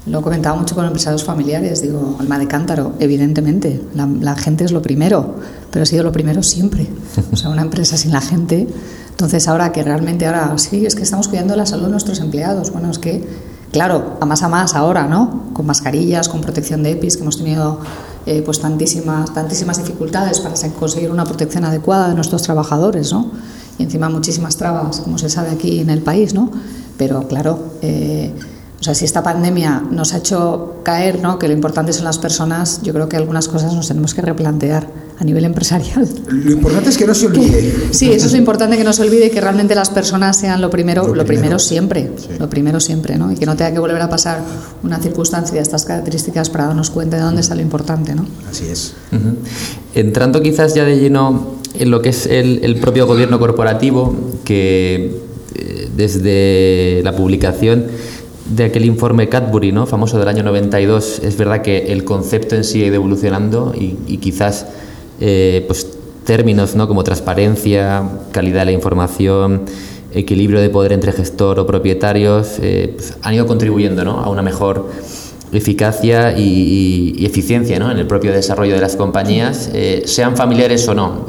Lo 0.06 0.20
comentaba 0.20 0.54
mucho 0.58 0.74
con 0.74 0.84
empresarios 0.84 1.24
familiares, 1.24 1.80
digo, 1.80 2.16
alma 2.20 2.38
de 2.38 2.46
cántaro, 2.46 2.92
evidentemente, 2.98 3.80
la, 3.94 4.36
gente 4.36 4.64
es 4.64 4.70
lo 4.70 4.82
primero, 4.82 5.36
pero 5.70 5.84
ha 5.84 5.86
sido 5.86 6.02
lo 6.02 6.12
primero 6.12 6.42
siempre. 6.42 6.86
O 7.32 7.36
sea, 7.36 7.48
una 7.48 7.62
empresa 7.62 7.96
sin 7.96 8.12
la 8.12 8.20
gente. 8.20 8.68
Entonces, 9.08 9.48
ahora 9.48 9.72
que 9.72 9.82
realmente, 9.82 10.26
ahora 10.26 10.58
sí, 10.58 10.84
es 10.84 10.94
que 10.94 11.02
estamos 11.02 11.28
cuidando 11.28 11.56
la 11.56 11.64
salud 11.64 11.84
de 11.84 11.90
nuestros 11.90 12.20
empleados. 12.20 12.70
Bueno, 12.70 12.90
es 12.90 12.98
que, 12.98 13.26
claro, 13.72 14.18
a 14.20 14.26
más 14.26 14.42
a 14.42 14.48
más 14.48 14.74
ahora, 14.74 15.06
¿no? 15.06 15.44
Con 15.54 15.64
mascarillas, 15.64 16.28
con 16.28 16.42
protección 16.42 16.82
de 16.82 16.90
EPIs, 16.90 17.16
que 17.16 17.22
hemos 17.22 17.38
tenido 17.38 17.80
eh, 18.26 18.42
pues 18.44 18.60
tantísimas, 18.60 19.32
tantísimas 19.32 19.78
dificultades 19.78 20.40
para 20.40 20.54
conseguir 20.78 21.12
una 21.12 21.24
protección 21.24 21.64
adecuada 21.64 22.08
de 22.08 22.14
nuestros 22.14 22.42
trabajadores, 22.42 23.10
¿no? 23.10 23.30
Y 23.78 23.84
encima 23.84 24.10
muchísimas 24.10 24.58
trabas, 24.58 25.00
como 25.00 25.16
se 25.16 25.30
sabe 25.30 25.48
aquí 25.48 25.80
en 25.80 25.88
el 25.88 26.02
país, 26.02 26.34
¿no? 26.34 26.50
Pero, 26.98 27.26
claro, 27.26 27.58
eh, 27.80 28.32
o 28.84 28.86
sea, 28.86 28.94
si 28.94 29.06
esta 29.06 29.22
pandemia 29.22 29.82
nos 29.90 30.12
ha 30.12 30.18
hecho 30.18 30.80
caer, 30.82 31.18
¿no? 31.22 31.38
que 31.38 31.48
lo 31.48 31.54
importante 31.54 31.94
son 31.94 32.04
las 32.04 32.18
personas, 32.18 32.82
yo 32.82 32.92
creo 32.92 33.08
que 33.08 33.16
algunas 33.16 33.48
cosas 33.48 33.72
nos 33.72 33.88
tenemos 33.88 34.12
que 34.12 34.20
replantear 34.20 34.86
a 35.18 35.24
nivel 35.24 35.46
empresarial. 35.46 36.06
Lo 36.28 36.52
importante 36.52 36.90
es 36.90 36.98
que 36.98 37.06
no 37.06 37.14
se 37.14 37.28
olvide. 37.28 37.72
Sí, 37.92 38.12
eso 38.12 38.26
es 38.26 38.32
lo 38.32 38.36
importante 38.36 38.76
que 38.76 38.84
no 38.84 38.92
se 38.92 39.00
olvide 39.00 39.28
y 39.28 39.30
que 39.30 39.40
realmente 39.40 39.74
las 39.74 39.88
personas 39.88 40.36
sean 40.36 40.60
lo 40.60 40.68
primero, 40.68 41.14
lo, 41.14 41.24
primero, 41.24 41.58
siempre, 41.58 42.10
lo 42.38 42.50
primero 42.50 42.78
siempre, 42.78 43.16
¿no? 43.16 43.32
Y 43.32 43.36
que 43.36 43.46
no 43.46 43.56
tenga 43.56 43.72
que 43.72 43.78
volver 43.78 44.02
a 44.02 44.10
pasar 44.10 44.42
una 44.82 44.98
circunstancia 44.98 45.54
de 45.54 45.62
estas 45.62 45.86
características 45.86 46.50
para 46.50 46.66
darnos 46.66 46.90
cuenta 46.90 47.16
de 47.16 47.22
dónde 47.22 47.40
está 47.40 47.54
lo 47.54 47.62
importante, 47.62 48.14
¿no? 48.14 48.26
Así 48.50 48.66
es. 48.66 48.96
Entrando 49.94 50.42
quizás 50.42 50.74
ya 50.74 50.84
de 50.84 50.98
lleno 50.98 51.54
en 51.72 51.90
lo 51.90 52.02
que 52.02 52.10
es 52.10 52.26
el, 52.26 52.62
el 52.62 52.76
propio 52.80 53.06
gobierno 53.06 53.38
corporativo, 53.38 54.14
que 54.44 55.22
eh, 55.54 55.88
desde 55.96 57.00
la 57.02 57.16
publicación 57.16 57.86
de 58.46 58.64
aquel 58.64 58.84
informe 58.84 59.28
Cadbury, 59.28 59.72
¿no? 59.72 59.86
famoso 59.86 60.18
del 60.18 60.28
año 60.28 60.42
92, 60.42 61.20
es 61.20 61.36
verdad 61.36 61.62
que 61.62 61.92
el 61.92 62.04
concepto 62.04 62.54
en 62.54 62.64
sí 62.64 62.82
ha 62.82 62.86
ido 62.86 62.96
evolucionando 62.96 63.74
y, 63.74 64.18
quizás 64.18 64.66
eh, 65.20 65.64
pues, 65.66 65.88
términos 66.24 66.74
¿no? 66.74 66.86
como 66.86 67.04
transparencia, 67.04 68.08
calidad 68.32 68.60
de 68.60 68.64
la 68.66 68.72
información, 68.72 69.62
equilibrio 70.12 70.60
de 70.60 70.70
poder 70.70 70.92
entre 70.92 71.12
gestor 71.12 71.58
o 71.58 71.66
propietarios, 71.66 72.58
eh, 72.60 72.92
pues, 72.94 73.14
han 73.22 73.34
ido 73.34 73.46
contribuyendo 73.46 74.04
¿no? 74.04 74.20
a 74.20 74.28
una 74.28 74.42
mejor 74.42 74.90
eficacia 75.52 76.36
y, 76.36 77.24
eficiencia 77.24 77.78
¿no? 77.78 77.90
en 77.90 77.98
el 77.98 78.06
propio 78.06 78.32
desarrollo 78.32 78.74
de 78.74 78.80
las 78.80 78.96
compañías, 78.96 79.70
eh, 79.72 80.02
sean 80.06 80.36
familiares 80.36 80.86
o 80.88 80.94
no. 80.94 81.26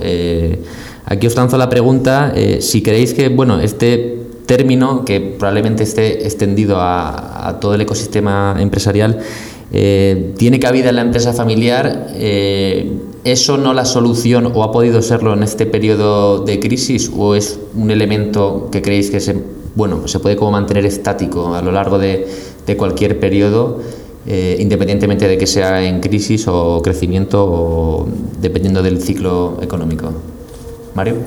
Aquí 1.07 1.27
os 1.27 1.35
lanzo 1.35 1.57
la 1.59 1.69
pregunta, 1.69 2.33
eh, 2.35 2.61
si 2.61 2.81
creéis 2.81 3.13
que, 3.13 3.29
bueno, 3.29 3.59
este 3.59 4.24
término, 4.45 5.05
que 5.05 5.19
probablemente 5.19 5.83
esté 5.83 6.25
extendido 6.25 6.77
a, 6.79 7.57
todo 7.59 7.75
el 7.75 7.81
ecosistema 7.81 8.55
empresarial, 8.59 9.19
eh, 9.71 10.33
tiene 10.37 10.59
cabida 10.59 10.89
en 10.89 10.95
la 10.95 11.01
empresa 11.01 11.33
familiar, 11.33 12.07
eh, 12.13 12.91
¿eso 13.23 13.57
no 13.57 13.73
la 13.73 13.85
solución 13.85 14.51
o 14.53 14.63
ha 14.63 14.71
podido 14.71 15.01
serlo 15.01 15.33
en 15.33 15.43
este 15.43 15.65
periodo 15.65 16.39
de 16.39 16.59
crisis 16.59 17.11
o 17.15 17.35
es 17.35 17.59
un 17.75 17.91
elemento 17.91 18.69
que 18.71 18.81
creéis 18.81 19.09
que 19.09 19.19
se, 19.19 19.35
bueno, 19.75 20.07
se 20.07 20.19
puede 20.19 20.35
como 20.35 20.51
mantener 20.51 20.85
estático 20.85 21.55
a 21.55 21.61
lo 21.61 21.71
largo 21.71 21.97
de, 21.97 22.27
cualquier 22.77 23.19
periodo? 23.19 23.81
independientemente 24.27 25.27
de 25.27 25.37
que 25.37 25.45
sea 25.45 25.87
en 25.87 25.99
crisis 25.99 26.47
o 26.47 26.81
crecimiento 26.81 27.45
o 27.45 28.07
dependiendo 28.41 28.81
del 28.81 28.99
ciclo 28.99 29.59
económico. 29.61 30.11
Mario. 30.95 31.17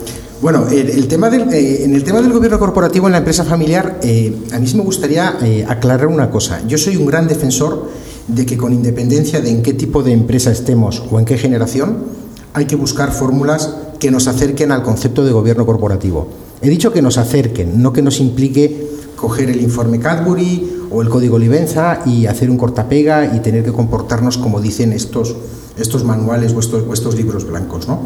Bueno, 0.40 0.68
el, 0.68 1.08
tema 1.08 1.30
del, 1.30 1.52
eh, 1.52 1.82
en 1.82 1.96
el 1.96 2.04
tema 2.04 2.22
del 2.22 2.32
gobierno 2.32 2.60
corporativo 2.60 3.06
en 3.06 3.12
la 3.12 3.18
empresa 3.18 3.44
familiar, 3.44 3.98
eh, 4.02 4.32
a 4.52 4.60
mí 4.60 4.68
sí 4.68 4.76
me 4.76 4.84
gustaría 4.84 5.36
eh, 5.42 5.66
aclarar 5.68 6.06
una 6.06 6.30
cosa. 6.30 6.62
Yo 6.68 6.78
soy 6.78 6.96
un 6.96 7.06
gran 7.06 7.26
defensor 7.26 7.88
de 8.28 8.46
que 8.46 8.56
con 8.56 8.72
independencia 8.72 9.40
de 9.40 9.50
en 9.50 9.62
qué 9.62 9.72
tipo 9.72 10.04
de 10.04 10.12
empresa 10.12 10.52
estemos 10.52 11.02
o 11.10 11.18
en 11.18 11.24
qué 11.24 11.38
generación, 11.38 12.04
hay 12.52 12.66
que 12.66 12.76
buscar 12.76 13.10
fórmulas 13.10 13.74
que 13.98 14.12
nos 14.12 14.28
acerquen 14.28 14.70
al 14.70 14.84
concepto 14.84 15.24
de 15.24 15.32
gobierno 15.32 15.66
corporativo. 15.66 16.28
He 16.62 16.70
dicho 16.70 16.92
que 16.92 17.02
nos 17.02 17.18
acerquen, 17.18 17.82
no 17.82 17.92
que 17.92 18.02
nos 18.02 18.20
implique 18.20 18.86
coger 19.16 19.50
el 19.50 19.60
informe 19.60 19.98
Cadbury 19.98 20.86
o 20.92 21.02
el 21.02 21.08
código 21.08 21.36
Livenza 21.36 22.02
y 22.06 22.26
hacer 22.26 22.48
un 22.48 22.58
cortapega 22.58 23.34
y 23.34 23.40
tener 23.40 23.64
que 23.64 23.72
comportarnos 23.72 24.38
como 24.38 24.60
dicen 24.60 24.92
estos, 24.92 25.34
estos 25.76 26.04
manuales 26.04 26.52
o 26.54 26.60
estos, 26.60 26.84
o 26.88 26.94
estos 26.94 27.16
libros 27.16 27.44
blancos. 27.44 27.88
¿no? 27.88 27.98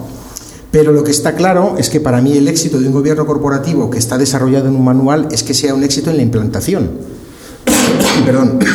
Pero 0.73 0.93
lo 0.93 1.05
que 1.05 1.11
está 1.11 1.37
claro 1.37 1.77
es 1.79 1.91
que 1.91 2.01
para 2.01 2.23
mí 2.23 2.33
el 2.37 2.49
éxito 2.49 2.81
de 2.81 2.87
un 2.89 2.95
gobierno 2.95 3.27
corporativo 3.27 3.91
que 3.91 3.99
está 3.99 4.17
desarrollado 4.17 4.69
en 4.69 4.75
un 4.75 4.85
manual 4.85 5.29
es 5.31 5.43
que 5.43 5.53
sea 5.53 5.75
un 5.75 5.85
éxito 5.85 6.11
en 6.11 6.17
la 6.17 6.23
implantación. 6.23 6.91
Perdón. 8.27 8.59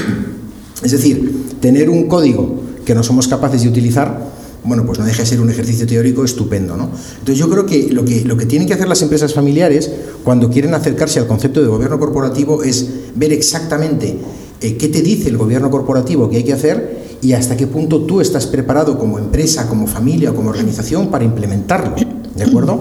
Es 0.84 0.92
decir, 0.92 1.58
tener 1.60 1.89
un 1.89 2.08
código 2.08 2.62
que 2.86 2.94
no 2.94 3.01
somos 3.01 3.27
capaces 3.27 3.63
de 3.63 3.68
utilizar, 3.68 4.30
bueno, 4.63 4.86
pues 4.86 5.00
no 5.00 5.06
deja 5.06 5.24
de 5.24 5.25
ser 5.25 5.42
un 5.42 5.50
ejercicio 5.50 5.88
teórico 5.88 6.24
estupendo, 6.24 6.77
¿no? 6.77 6.92
Entonces 7.18 7.39
yo 7.39 7.50
creo 7.50 7.66
que 7.66 7.92
lo 7.92 8.06
que, 8.06 8.24
lo 8.24 8.38
que 8.38 8.46
tienen 8.46 8.68
que 8.68 8.75
hacer 8.75 8.88
las 8.88 9.01
empresas 9.01 9.34
familiares 9.34 9.89
cuando 10.24 10.51
quieren 10.51 10.75
acercarse 10.75 11.20
al 11.20 11.25
concepto 11.25 11.62
de 11.62 11.68
gobierno 11.68 11.98
corporativo 11.98 12.62
es 12.62 12.88
ver 13.16 13.34
exactamente 13.34 14.20
eh, 14.62 14.77
qué 14.77 14.88
te 14.88 15.01
dice 15.01 15.30
el 15.30 15.38
gobierno 15.38 15.72
corporativo 15.72 16.30
que 16.30 16.38
hay 16.38 16.44
que 16.44 16.54
hacer 16.54 16.97
y 17.21 17.33
hasta 17.33 17.57
qué 17.57 17.67
punto 17.67 18.01
tú 18.01 18.21
estás 18.21 18.47
preparado 18.47 18.97
como 18.97 19.19
empresa, 19.19 19.67
como 19.67 19.88
familia, 19.88 20.33
como 20.33 20.50
organización 20.50 21.07
para 21.07 21.24
implementarlo. 21.24 21.95
¿De 22.36 22.43
acuerdo? 22.43 22.79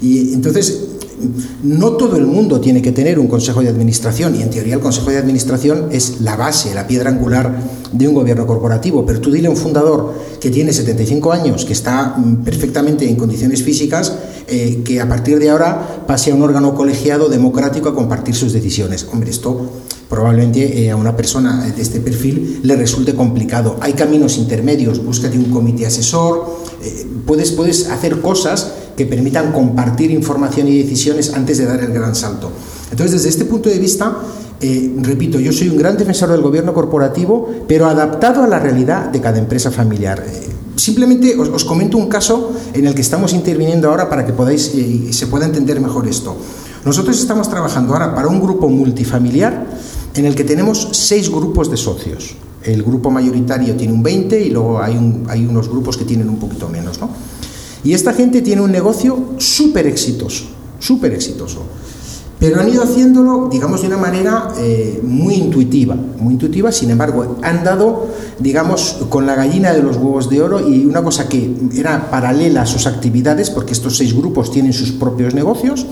Y 0.00 0.32
entonces, 0.32 0.80
no 1.62 1.92
todo 1.92 2.16
el 2.16 2.26
mundo 2.26 2.60
tiene 2.60 2.82
que 2.82 2.92
tener 2.92 3.18
un 3.18 3.28
consejo 3.28 3.62
de 3.62 3.68
administración 3.68 4.34
y 4.34 4.42
en 4.42 4.50
teoría 4.50 4.74
el 4.74 4.80
consejo 4.80 5.10
de 5.10 5.18
administración 5.18 5.88
es 5.92 6.20
la 6.20 6.36
base, 6.36 6.74
la 6.74 6.86
piedra 6.86 7.10
angular 7.10 7.54
de 7.92 8.08
un 8.08 8.14
gobierno 8.14 8.46
corporativo, 8.46 9.06
pero 9.06 9.20
tú 9.20 9.30
dile 9.30 9.48
a 9.48 9.50
un 9.50 9.56
fundador 9.56 10.14
que 10.40 10.50
tiene 10.50 10.72
75 10.72 11.32
años, 11.32 11.64
que 11.64 11.72
está 11.72 12.16
mm, 12.16 12.44
perfectamente 12.44 13.08
en 13.08 13.16
condiciones 13.16 13.62
físicas, 13.62 14.12
eh, 14.48 14.82
que 14.84 15.00
a 15.00 15.08
partir 15.08 15.38
de 15.38 15.50
ahora 15.50 16.04
pase 16.06 16.30
a 16.30 16.34
un 16.34 16.42
órgano 16.42 16.74
colegiado 16.74 17.28
democrático 17.28 17.88
a 17.88 17.94
compartir 17.94 18.34
sus 18.34 18.52
decisiones. 18.52 19.06
Hombre, 19.12 19.30
esto 19.30 19.70
probablemente 20.14 20.84
eh, 20.84 20.92
a 20.92 20.96
una 20.96 21.16
persona 21.16 21.64
de 21.64 21.82
este 21.82 21.98
perfil 21.98 22.60
le 22.62 22.76
resulte 22.76 23.14
complicado. 23.16 23.78
Hay 23.80 23.94
caminos 23.94 24.38
intermedios, 24.38 25.04
búscate 25.04 25.36
un 25.36 25.50
comité 25.50 25.86
asesor, 25.86 26.60
eh, 26.84 27.04
puedes, 27.26 27.50
puedes 27.50 27.90
hacer 27.90 28.20
cosas 28.20 28.74
que 28.96 29.06
permitan 29.06 29.50
compartir 29.50 30.12
información 30.12 30.68
y 30.68 30.78
decisiones 30.78 31.34
antes 31.34 31.58
de 31.58 31.66
dar 31.66 31.80
el 31.80 31.92
gran 31.92 32.14
salto. 32.14 32.52
Entonces, 32.92 33.10
desde 33.22 33.28
este 33.30 33.44
punto 33.44 33.68
de 33.68 33.80
vista, 33.80 34.18
eh, 34.60 34.94
repito, 35.00 35.40
yo 35.40 35.52
soy 35.52 35.68
un 35.68 35.76
gran 35.76 35.96
defensor 35.96 36.30
del 36.30 36.42
gobierno 36.42 36.72
corporativo, 36.72 37.50
pero 37.66 37.86
adaptado 37.86 38.44
a 38.44 38.46
la 38.46 38.60
realidad 38.60 39.10
de 39.10 39.20
cada 39.20 39.38
empresa 39.38 39.72
familiar. 39.72 40.22
simplemente 40.76 41.34
os, 41.36 41.64
comento 41.64 41.98
un 41.98 42.08
caso 42.08 42.52
en 42.72 42.86
el 42.86 42.94
que 42.94 43.00
estamos 43.00 43.32
interviniendo 43.32 43.88
ahora 43.88 44.08
para 44.08 44.24
que 44.24 44.32
podáis, 44.32 44.70
se 45.10 45.26
pueda 45.26 45.46
entender 45.46 45.80
mejor 45.80 46.06
esto. 46.06 46.36
Nosotros 46.84 47.18
estamos 47.18 47.48
trabajando 47.48 47.94
ahora 47.94 48.14
para 48.14 48.28
un 48.28 48.40
grupo 48.40 48.68
multifamiliar 48.68 49.66
en 50.14 50.26
el 50.26 50.34
que 50.34 50.44
tenemos 50.44 50.88
seis 50.92 51.30
grupos 51.30 51.70
de 51.70 51.78
socios. 51.78 52.36
El 52.62 52.82
grupo 52.82 53.10
mayoritario 53.10 53.74
tiene 53.74 53.92
un 53.92 54.02
20 54.02 54.40
y 54.40 54.50
luego 54.50 54.80
hay, 54.80 54.98
hay 55.28 55.46
unos 55.46 55.68
grupos 55.68 55.96
que 55.96 56.04
tienen 56.04 56.28
un 56.28 56.36
poquito 56.36 56.68
menos. 56.68 57.00
¿no? 57.00 57.08
Y 57.84 57.94
esta 57.94 58.12
gente 58.12 58.42
tiene 58.42 58.60
un 58.60 58.70
negocio 58.70 59.34
súper 59.38 59.86
exitoso, 59.86 60.44
súper 60.78 61.14
exitoso. 61.14 61.62
Pero 62.38 62.60
han 62.60 62.68
ido 62.68 62.82
haciéndolo, 62.82 63.48
digamos, 63.50 63.80
de 63.80 63.86
una 63.86 63.96
manera 63.96 64.52
eh, 64.58 65.00
muy 65.02 65.34
intuitiva, 65.34 65.94
muy 65.94 66.34
intuitiva, 66.34 66.70
sin 66.72 66.90
embargo, 66.90 67.38
han 67.42 67.64
dado, 67.64 68.08
digamos, 68.38 68.98
con 69.08 69.24
la 69.24 69.34
gallina 69.34 69.72
de 69.72 69.82
los 69.82 69.96
huevos 69.96 70.28
de 70.28 70.42
oro 70.42 70.68
y 70.68 70.84
una 70.84 71.02
cosa 71.02 71.28
que 71.28 71.54
era 71.74 72.10
paralela 72.10 72.62
a 72.62 72.66
sus 72.66 72.86
actividades, 72.86 73.48
porque 73.48 73.72
estos 73.72 73.96
seis 73.96 74.14
grupos 74.14 74.50
tienen 74.50 74.74
sus 74.74 74.92
propios 74.92 75.32
negocios, 75.32 75.86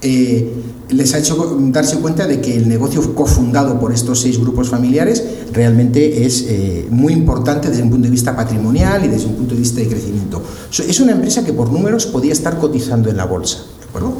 eh, 0.00 0.52
les 0.90 1.14
ha 1.14 1.18
hecho 1.18 1.58
darse 1.70 1.98
cuenta 1.98 2.26
de 2.26 2.40
que 2.40 2.56
el 2.56 2.68
negocio 2.68 3.14
cofundado 3.14 3.78
por 3.80 3.92
estos 3.92 4.20
seis 4.20 4.38
grupos 4.38 4.68
familiares 4.68 5.22
realmente 5.52 6.24
es 6.24 6.44
eh, 6.48 6.86
muy 6.90 7.12
importante 7.12 7.68
desde 7.68 7.82
un 7.82 7.90
punto 7.90 8.04
de 8.04 8.10
vista 8.10 8.34
patrimonial 8.34 9.04
y 9.04 9.08
desde 9.08 9.26
un 9.26 9.34
punto 9.34 9.54
de 9.54 9.60
vista 9.60 9.80
de 9.80 9.88
crecimiento. 9.88 10.42
Es 10.70 11.00
una 11.00 11.12
empresa 11.12 11.44
que 11.44 11.52
por 11.52 11.72
números 11.72 12.06
podía 12.06 12.32
estar 12.32 12.58
cotizando 12.58 13.10
en 13.10 13.16
la 13.16 13.24
bolsa, 13.24 13.58
¿de 13.78 13.84
acuerdo? 13.86 14.14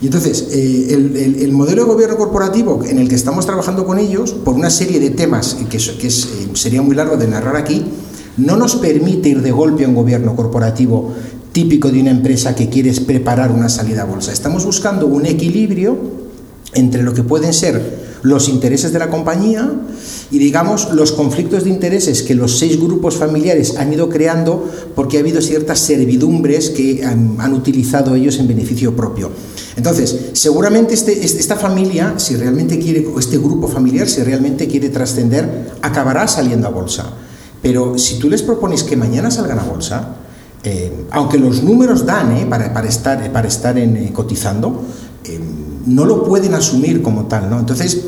Y 0.00 0.06
entonces, 0.06 0.46
eh, 0.52 0.88
el, 1.40 1.52
modelo 1.52 1.82
de 1.82 1.88
gobierno 1.88 2.16
corporativo 2.16 2.84
en 2.84 2.98
el 2.98 3.08
que 3.08 3.16
estamos 3.16 3.46
trabajando 3.46 3.84
con 3.84 3.98
ellos, 3.98 4.30
por 4.32 4.54
una 4.54 4.70
serie 4.70 5.00
de 5.00 5.10
temas 5.10 5.56
que, 5.68 5.78
que 5.78 6.10
sería 6.10 6.82
muy 6.82 6.94
largo 6.94 7.16
de 7.16 7.26
narrar 7.26 7.56
aquí, 7.56 7.84
no 8.36 8.56
nos 8.56 8.76
permite 8.76 9.28
ir 9.28 9.42
de 9.42 9.50
golpe 9.50 9.84
a 9.84 9.88
un 9.88 9.94
gobierno 9.94 10.36
corporativo 10.36 11.12
típico 11.52 11.90
de 11.90 12.00
una 12.00 12.10
empresa 12.10 12.54
que 12.54 12.68
quieres 12.68 13.00
preparar 13.00 13.50
una 13.50 13.68
salida 13.68 14.02
a 14.02 14.04
bolsa. 14.04 14.32
Estamos 14.32 14.64
buscando 14.64 15.06
un 15.06 15.26
equilibrio 15.26 15.98
entre 16.74 17.02
lo 17.02 17.14
que 17.14 17.22
pueden 17.22 17.52
ser 17.52 18.10
los 18.22 18.48
intereses 18.48 18.92
de 18.92 18.98
la 18.98 19.08
compañía 19.08 19.70
y 20.30 20.38
digamos 20.38 20.92
los 20.92 21.12
conflictos 21.12 21.64
de 21.64 21.70
intereses 21.70 22.22
que 22.22 22.34
los 22.34 22.58
seis 22.58 22.78
grupos 22.78 23.16
familiares 23.16 23.76
han 23.78 23.92
ido 23.92 24.08
creando 24.08 24.68
porque 24.94 25.16
ha 25.16 25.20
habido 25.20 25.40
ciertas 25.40 25.78
servidumbres 25.78 26.70
que 26.70 27.04
han, 27.04 27.52
utilizado 27.54 28.14
ellos 28.14 28.38
en 28.38 28.46
beneficio 28.46 28.94
propio. 28.94 29.30
Entonces, 29.76 30.30
seguramente 30.34 30.94
este, 30.94 31.24
esta 31.24 31.56
familia, 31.56 32.14
si 32.18 32.36
realmente 32.36 32.78
quiere, 32.78 33.06
este 33.18 33.38
grupo 33.38 33.68
familiar, 33.68 34.08
si 34.08 34.22
realmente 34.22 34.68
quiere 34.68 34.88
trascender, 34.88 35.72
acabará 35.82 36.28
saliendo 36.28 36.68
a 36.68 36.70
bolsa. 36.70 37.12
Pero 37.62 37.98
si 37.98 38.18
tú 38.18 38.28
les 38.28 38.42
propones 38.42 38.84
que 38.84 38.96
mañana 38.96 39.30
salgan 39.30 39.58
a 39.58 39.64
bolsa, 39.64 40.16
eh, 40.62 41.06
aunque 41.10 41.38
los 41.38 41.62
números 41.62 42.04
dan 42.04 42.36
eh, 42.36 42.46
para, 42.46 42.86
estar, 42.86 43.32
para 43.32 43.48
estar 43.48 43.78
en, 43.78 43.96
eh, 43.96 44.12
cotizando, 44.12 44.84
no 45.86 46.04
lo 46.04 46.24
pueden 46.24 46.54
asumir 46.54 47.02
como 47.02 47.24
tal. 47.26 47.48
¿no? 47.48 47.58
Entonces, 47.58 48.06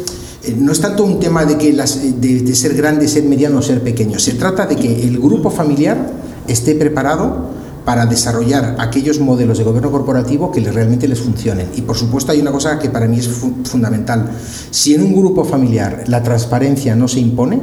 no 0.59 0.73
es 0.73 0.80
tanto 0.80 1.04
un 1.04 1.18
tema 1.18 1.44
de, 1.44 1.56
que 1.56 1.73
las, 1.73 2.21
de, 2.21 2.54
ser 2.54 2.75
grande, 2.75 3.09
ser 3.09 3.25
mediano 3.25 3.59
o 3.59 3.62
ser 3.62 3.82
pequeño. 3.82 4.18
Se 4.18 4.35
trata 4.35 4.66
de 4.66 4.76
que 4.76 5.06
el 5.06 5.18
grupo 5.18 5.50
familiar 5.50 6.11
esté 6.47 6.75
preparado 6.75 7.50
para 7.85 8.06
desarrollar 8.06 8.76
aquellos 8.78 9.18
modelos 9.18 9.59
de 9.59 9.64
gobierno 9.64 9.90
corporativo 9.90 10.52
que 10.52 10.61
realmente 10.61 11.09
les 11.09 11.21
funcionen. 11.21 11.68
Y 11.75 11.82
por 11.82 11.97
supuesto 11.97 12.32
hay 12.32 12.40
una 12.40 12.52
cosa 12.52 12.78
que 12.78 12.90
para 12.90 13.06
mí 13.06 13.18
es 13.18 13.28
fundamental. 13.64 14.30
Si 14.71 14.94
en 14.94 15.02
un 15.02 15.14
grupo 15.14 15.44
familiar 15.44 16.04
la 16.06 16.23
transparencia 16.23 16.94
no 16.97 17.09
se 17.09 17.21
impone, 17.21 17.61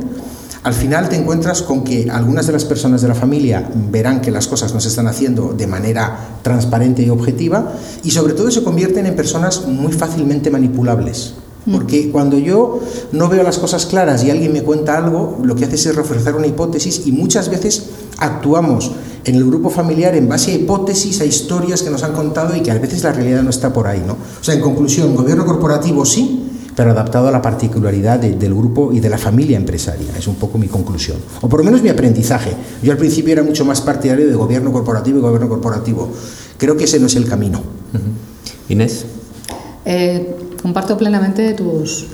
al 0.64 0.74
final 0.74 1.08
te 1.08 1.16
encuentras 1.16 1.62
con 1.62 1.84
que 1.84 2.10
algunas 2.12 2.46
de 2.46 2.54
las 2.54 2.66
personas 2.66 3.02
de 3.02 3.08
la 3.08 3.16
familia 3.16 3.70
verán 3.92 4.22
que 4.22 4.30
las 4.30 4.48
cosas 4.48 4.74
no 4.74 4.82
se 4.82 4.90
están 4.90 5.08
haciendo 5.08 5.54
de 5.54 5.68
manera 5.68 6.38
transparente 6.42 7.02
y 7.02 7.10
objetiva 7.10 7.74
y 8.04 8.12
sobre 8.12 8.34
todo 8.34 8.52
se 8.52 8.64
convierten 8.64 9.06
en 9.06 9.16
personas 9.16 9.66
muy 9.68 9.94
fácilmente 9.94 10.50
manipulables. 10.50 11.34
Mm. 11.66 11.72
Porque 11.72 12.12
cuando 12.12 12.38
yo 12.38 12.82
no 13.14 13.30
veo 13.30 13.44
las 13.44 13.58
cosas 13.58 13.86
claras 13.86 14.24
y 14.24 14.32
alguien 14.32 14.52
me 14.52 14.64
cuenta 14.64 14.98
algo, 14.98 15.40
lo 15.44 15.56
que 15.56 15.66
hace 15.66 15.76
es 15.76 15.96
reforzar 15.96 16.36
una 16.36 16.48
hipótesis 16.48 17.04
y 17.06 17.14
muchas 17.14 17.50
veces 17.50 17.86
actuamos 18.18 18.92
en 19.24 19.36
el 19.36 19.46
grupo 19.46 19.70
familiar 19.70 20.16
en 20.16 20.28
base 20.28 20.52
a 20.52 20.56
hipótesis, 20.56 21.22
a 21.22 21.26
historias 21.26 21.84
que 21.84 21.90
nos 21.90 22.04
han 22.04 22.14
contado 22.14 22.56
y 22.56 22.62
que 22.62 22.72
a 22.72 22.78
veces 22.78 23.04
la 23.04 23.14
realidad 23.14 23.44
no 23.44 23.50
está 23.50 23.72
por 23.72 23.88
ahí. 23.88 24.04
¿no? 24.06 24.14
O 24.14 24.44
sea, 24.44 24.56
en 24.56 24.62
conclusión, 24.62 25.16
gobierno 25.16 25.46
corporativo 25.46 26.06
sí, 26.06 26.49
pero 26.80 26.92
adaptado 26.92 27.28
a 27.28 27.32
la 27.32 27.42
particularidad 27.42 28.20
del 28.20 28.56
grupo 28.56 28.94
y 28.94 29.02
de 29.02 29.10
la 29.10 29.18
familia 29.18 29.58
empresaria. 29.58 30.16
Es 30.18 30.28
un 30.28 30.36
poco 30.36 30.58
mi 30.58 30.68
conclusión. 30.68 31.18
O 31.42 31.50
por 31.50 31.60
lo 31.60 31.66
menos 31.66 31.82
mi 31.82 31.90
aprendizaje. 31.90 32.54
Yo 32.82 32.94
al 32.94 32.98
principio 32.98 33.34
era 33.34 33.44
mucho 33.44 33.66
más 33.66 33.82
partidario 33.82 34.26
de 34.26 34.34
gobierno 34.34 34.72
corporativo 34.72 35.20
y 35.20 35.22
gobierno 35.22 35.50
corporativo. 35.50 36.10
Creo 36.58 36.78
que 36.78 36.86
ese 36.86 36.98
no 37.02 37.08
es 37.08 37.18
el 37.18 37.28
camino. 37.28 37.62
Inés. 38.70 39.04
Eh, 39.84 40.38
comparto 40.62 40.98
plenamente 40.98 41.54
tus, 41.54 42.08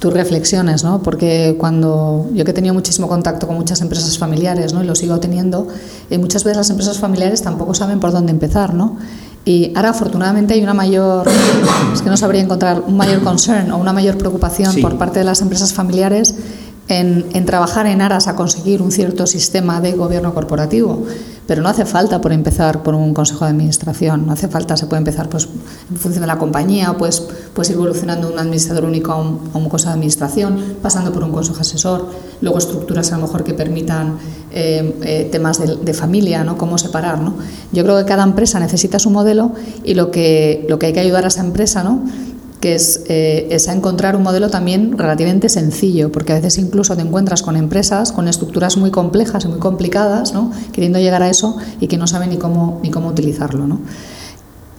tus 0.00 0.12
reflexiones, 0.12 0.82
¿no? 0.82 1.00
Porque 1.04 1.54
cuando 1.56 2.28
yo 2.34 2.44
que 2.44 2.50
he 2.50 2.54
tenido 2.54 2.74
muchísimo 2.74 3.06
contacto 3.06 3.46
con 3.46 3.54
muchas 3.54 3.80
empresas 3.80 4.18
familiares, 4.18 4.72
¿no? 4.72 4.82
Y 4.82 4.88
lo 4.88 4.96
sigo 4.96 5.20
teniendo, 5.20 5.68
eh, 6.10 6.18
muchas 6.18 6.42
veces 6.42 6.56
las 6.56 6.70
empresas 6.70 6.98
familiares 6.98 7.42
tampoco 7.42 7.74
saben 7.74 8.00
por 8.00 8.10
dónde 8.10 8.32
empezar, 8.32 8.74
¿no? 8.74 8.96
Y 9.44 9.72
ahora 9.74 9.90
afortunadamente 9.90 10.54
hay 10.54 10.62
una 10.62 10.74
mayor, 10.74 11.28
es 11.92 12.02
que 12.02 12.10
no 12.10 12.16
sabría 12.16 12.42
encontrar 12.42 12.82
un 12.86 12.96
mayor 12.96 13.22
concern 13.22 13.70
o 13.72 13.78
una 13.78 13.92
mayor 13.92 14.18
preocupación 14.18 14.80
por 14.80 14.98
parte 14.98 15.18
de 15.20 15.24
las 15.24 15.40
empresas 15.40 15.72
familiares 15.72 16.34
en, 16.88 17.26
en, 17.32 17.46
trabajar 17.46 17.86
en 17.86 18.02
aras 18.02 18.26
a 18.28 18.36
conseguir 18.36 18.82
un 18.82 18.92
cierto 18.92 19.26
sistema 19.26 19.80
de 19.80 19.92
gobierno 19.92 20.34
corporativo. 20.34 21.06
Pero 21.50 21.62
no 21.62 21.68
hace 21.68 21.84
falta 21.84 22.20
por 22.20 22.32
empezar 22.32 22.84
por 22.84 22.94
un 22.94 23.12
consejo 23.12 23.44
de 23.44 23.50
administración, 23.50 24.24
no 24.24 24.32
hace 24.34 24.46
falta, 24.46 24.76
se 24.76 24.86
puede 24.86 24.98
empezar 24.98 25.28
pues, 25.28 25.48
en 25.90 25.96
función 25.96 26.20
de 26.20 26.28
la 26.28 26.38
compañía, 26.38 26.94
pues, 26.96 27.26
pues 27.52 27.68
ir 27.70 27.74
evolucionando 27.74 28.28
de 28.28 28.34
un 28.34 28.38
administrador 28.38 28.84
único 28.84 29.10
a 29.10 29.16
un, 29.16 29.50
a 29.52 29.58
un, 29.58 29.68
consejo 29.68 29.90
de 29.90 29.94
administración, 29.94 30.76
pasando 30.80 31.12
por 31.12 31.24
un 31.24 31.32
consejo 31.32 31.60
asesor, 31.60 32.06
luego 32.40 32.56
estructuras 32.56 33.10
a 33.10 33.16
lo 33.16 33.22
mejor 33.22 33.42
que 33.42 33.52
permitan 33.52 34.16
eh, 34.52 34.96
eh, 35.02 35.28
temas 35.32 35.58
de, 35.58 35.74
de, 35.74 35.92
familia, 35.92 36.44
¿no? 36.44 36.56
cómo 36.56 36.78
separar. 36.78 37.18
¿no? 37.18 37.34
Yo 37.72 37.82
creo 37.82 37.98
que 37.98 38.04
cada 38.04 38.22
empresa 38.22 38.60
necesita 38.60 39.00
su 39.00 39.10
modelo 39.10 39.50
y 39.82 39.94
lo 39.94 40.12
que, 40.12 40.64
lo 40.68 40.78
que 40.78 40.86
hay 40.86 40.92
que 40.92 41.00
ayudar 41.00 41.24
a 41.24 41.28
esa 41.28 41.40
empresa 41.40 41.82
¿no? 41.82 42.04
Que 42.60 42.74
es, 42.74 43.04
eh, 43.08 43.48
es, 43.50 43.68
a 43.68 43.72
encontrar 43.72 44.16
un 44.16 44.22
modelo 44.22 44.50
también 44.50 44.96
relativamente 44.96 45.48
sencillo, 45.48 46.12
porque 46.12 46.32
a 46.32 46.36
veces 46.36 46.58
incluso 46.58 46.94
te 46.94 47.02
encuentras 47.02 47.42
con 47.42 47.56
empresas 47.56 48.12
con 48.12 48.28
estructuras 48.28 48.76
muy 48.76 48.90
complejas 48.90 49.44
y 49.44 49.48
muy 49.48 49.58
complicadas, 49.58 50.34
¿no? 50.34 50.52
queriendo 50.72 50.98
llegar 50.98 51.22
a 51.22 51.30
eso 51.30 51.56
y 51.80 51.86
que 51.86 51.96
no 51.96 52.06
saben 52.06 52.30
ni 52.30 52.36
cómo, 52.36 52.80
ni 52.82 52.90
cómo 52.90 53.08
utilizarlo. 53.08 53.66
¿no? 53.66 53.80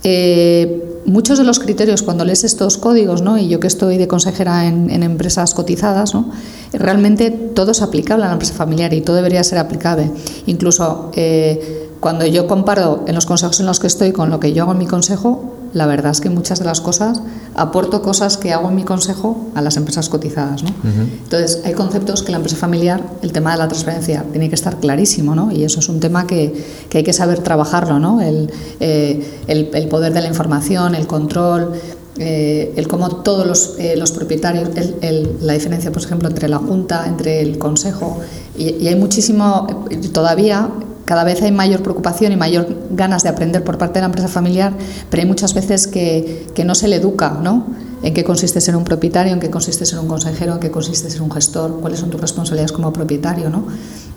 Eh, 0.03 1.01
muchos 1.05 1.39
de 1.39 1.43
los 1.43 1.59
criterios, 1.59 2.03
cuando 2.03 2.23
lees 2.23 2.43
estos 2.43 2.77
códigos, 2.77 3.21
¿no? 3.21 3.37
y 3.37 3.47
yo 3.47 3.59
que 3.59 3.67
estoy 3.67 3.97
de 3.97 4.07
consejera 4.07 4.67
en, 4.67 4.89
en 4.91 5.01
empresas 5.01 5.53
cotizadas, 5.53 6.13
¿no? 6.13 6.31
realmente 6.73 7.31
todo 7.31 7.71
es 7.71 7.81
aplicable 7.81 8.25
a 8.25 8.27
la 8.27 8.33
empresa 8.33 8.53
familiar 8.53 8.93
y 8.93 9.01
todo 9.01 9.15
debería 9.15 9.43
ser 9.43 9.57
aplicable. 9.57 10.11
Incluso 10.45 11.11
eh, 11.15 11.80
cuando 12.01 12.25
yo 12.25 12.47
comparo 12.47 13.03
en 13.07 13.15
los 13.15 13.25
consejos 13.25 13.59
en 13.59 13.67
los 13.67 13.79
que 13.79 13.87
estoy 13.87 14.11
con 14.11 14.29
lo 14.31 14.39
que 14.39 14.51
yo 14.53 14.63
hago 14.63 14.71
en 14.73 14.79
mi 14.79 14.87
consejo, 14.87 15.53
la 15.73 15.85
verdad 15.85 16.11
es 16.11 16.19
que 16.19 16.29
muchas 16.29 16.59
de 16.59 16.65
las 16.65 16.81
cosas 16.81 17.21
aporto 17.55 18.01
cosas 18.01 18.37
que 18.37 18.51
hago 18.51 18.69
en 18.69 18.75
mi 18.75 18.83
consejo 18.83 19.45
a 19.55 19.61
las 19.61 19.77
empresas 19.77 20.09
cotizadas. 20.09 20.63
¿no? 20.63 20.69
Uh 20.69 20.73
-huh. 20.73 21.09
Entonces, 21.23 21.61
hay 21.63 21.73
conceptos 21.73 22.23
que 22.23 22.31
la 22.31 22.37
empresa 22.37 22.57
familiar, 22.57 23.01
el 23.21 23.31
tema 23.31 23.51
de 23.53 23.59
la 23.59 23.67
transparencia, 23.67 24.25
tiene 24.31 24.49
que 24.49 24.55
estar 24.55 24.79
clarísimo, 24.79 25.35
¿no? 25.35 25.51
y 25.51 25.63
eso 25.63 25.79
es 25.79 25.89
un 25.89 25.99
tema 25.99 26.25
que, 26.27 26.51
que 26.89 26.97
hay 26.97 27.03
que 27.03 27.13
saber 27.13 27.39
trabajarlo, 27.39 27.99
¿no? 27.99 28.19
el, 28.19 28.51
eh, 28.79 29.23
el, 29.47 29.69
el 29.73 29.87
poder 29.87 30.11
de 30.11 30.21
la 30.21 30.27
información, 30.27 30.95
el 30.95 31.07
control. 31.07 31.73
Eh, 32.17 32.73
el 32.75 32.87
cómo 32.89 33.07
todos 33.23 33.47
los, 33.47 33.75
eh, 33.79 33.95
los 33.95 34.11
propietarios, 34.11 34.69
el, 34.75 34.95
el, 35.01 35.37
la 35.41 35.53
diferencia, 35.53 35.91
por 35.93 36.03
ejemplo, 36.03 36.27
entre 36.27 36.49
la 36.49 36.57
Junta, 36.57 37.05
entre 37.07 37.41
el 37.41 37.57
Consejo, 37.57 38.19
y, 38.57 38.75
y 38.83 38.89
hay 38.89 38.95
muchísimo, 38.95 39.65
todavía 40.11 40.69
cada 41.11 41.25
vez 41.25 41.41
hay 41.41 41.51
mayor 41.51 41.83
preocupación 41.83 42.31
y 42.31 42.37
mayor 42.37 42.73
ganas 42.91 43.21
de 43.21 43.27
aprender 43.27 43.65
por 43.65 43.77
parte 43.77 43.95
de 43.95 43.99
la 43.99 44.05
empresa 44.05 44.29
familiar, 44.29 44.71
pero 45.09 45.19
hay 45.19 45.27
muchas 45.27 45.53
veces 45.53 45.85
que, 45.85 46.47
no 46.65 46.73
se 46.73 46.87
le 46.87 46.95
educa, 46.95 47.37
¿no? 47.43 47.67
En 48.01 48.13
qué 48.13 48.23
consiste 48.23 48.61
ser 48.61 48.77
un 48.77 48.85
propietario, 48.85 49.33
en 49.33 49.41
qué 49.41 49.49
consiste 49.49 49.85
ser 49.85 49.99
un 49.99 50.07
consejero, 50.07 50.53
en 50.53 50.61
qué 50.61 50.71
consiste 50.71 51.09
ser 51.09 51.21
un 51.21 51.29
gestor, 51.29 51.81
cuáles 51.81 51.99
son 51.99 52.11
tus 52.11 52.21
responsabilidades 52.21 52.71
como 52.71 52.93
propietario, 52.93 53.49
¿no? 53.49 53.65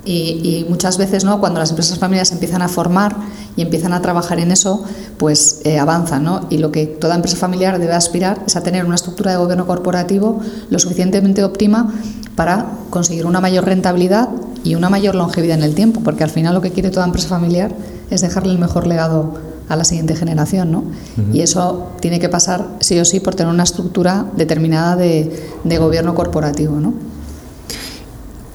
Y, 0.05 0.63
y 0.65 0.67
muchas 0.69 0.97
veces, 0.97 1.25
¿no? 1.25 1.41
Cuando 1.41 1.59
las 1.59 1.71
empresas 1.71 1.99
familiares 1.99 2.31
empiezan 2.31 2.63
a 2.63 2.69
formar 2.69 3.17
y 3.57 3.63
empiezan 3.63 3.93
a 3.93 4.01
trabajar 4.01 4.39
en 4.39 4.53
eso, 4.53 4.85
pues 5.19 5.63
eh, 5.65 5.81
avanzan, 5.81 6.23
¿no? 6.23 6.47
Y 6.49 6.59
lo 6.59 6.71
que 6.71 6.87
toda 6.87 7.17
empresa 7.17 7.37
familiar 7.37 7.81
debe 7.81 7.95
aspirar 7.95 8.45
es 8.47 8.55
a 8.55 8.63
tener 8.63 8.85
una 8.85 8.95
estructura 8.95 9.33
de 9.33 9.39
gobierno 9.39 9.67
corporativo 9.67 10.39
lo 10.71 10.79
suficientemente 10.79 11.43
óptima 11.43 11.93
para 12.37 12.67
conseguir 12.91 13.27
una 13.27 13.41
mayor 13.41 13.65
rentabilidad 13.65 14.29
y 14.65 14.75
una 14.75 14.89
mayor 14.89 15.15
longevidad 15.15 15.59
en 15.59 15.63
el 15.63 15.75
tiempo, 15.75 16.01
porque 16.03 16.25
al 16.25 16.31
final 16.31 16.55
lo 16.55 16.63
que 16.63 16.71
quiere 16.71 16.91
toda 16.91 17.05
empresa 17.07 17.29
familiar 17.29 17.73
es 18.11 18.23
dejarle 18.23 18.53
el 18.53 18.59
mejor 18.59 18.87
legado 18.87 19.35
a 19.69 19.77
la 19.77 19.85
siguiente 19.85 20.17
generación, 20.17 20.73
¿no? 20.73 20.79
Uh 20.79 20.85
-huh. 21.21 21.35
Y 21.35 21.41
eso 21.43 21.89
tiene 22.01 22.19
que 22.19 22.29
pasar 22.29 22.67
sí 22.81 22.99
o 22.99 23.05
sí 23.05 23.21
por 23.21 23.35
tener 23.35 23.53
una 23.53 23.63
estructura 23.63 24.27
determinada 24.37 24.97
de, 24.97 25.31
de 25.63 25.79
gobierno 25.79 26.15
corporativo, 26.15 26.81
¿no? 26.81 26.95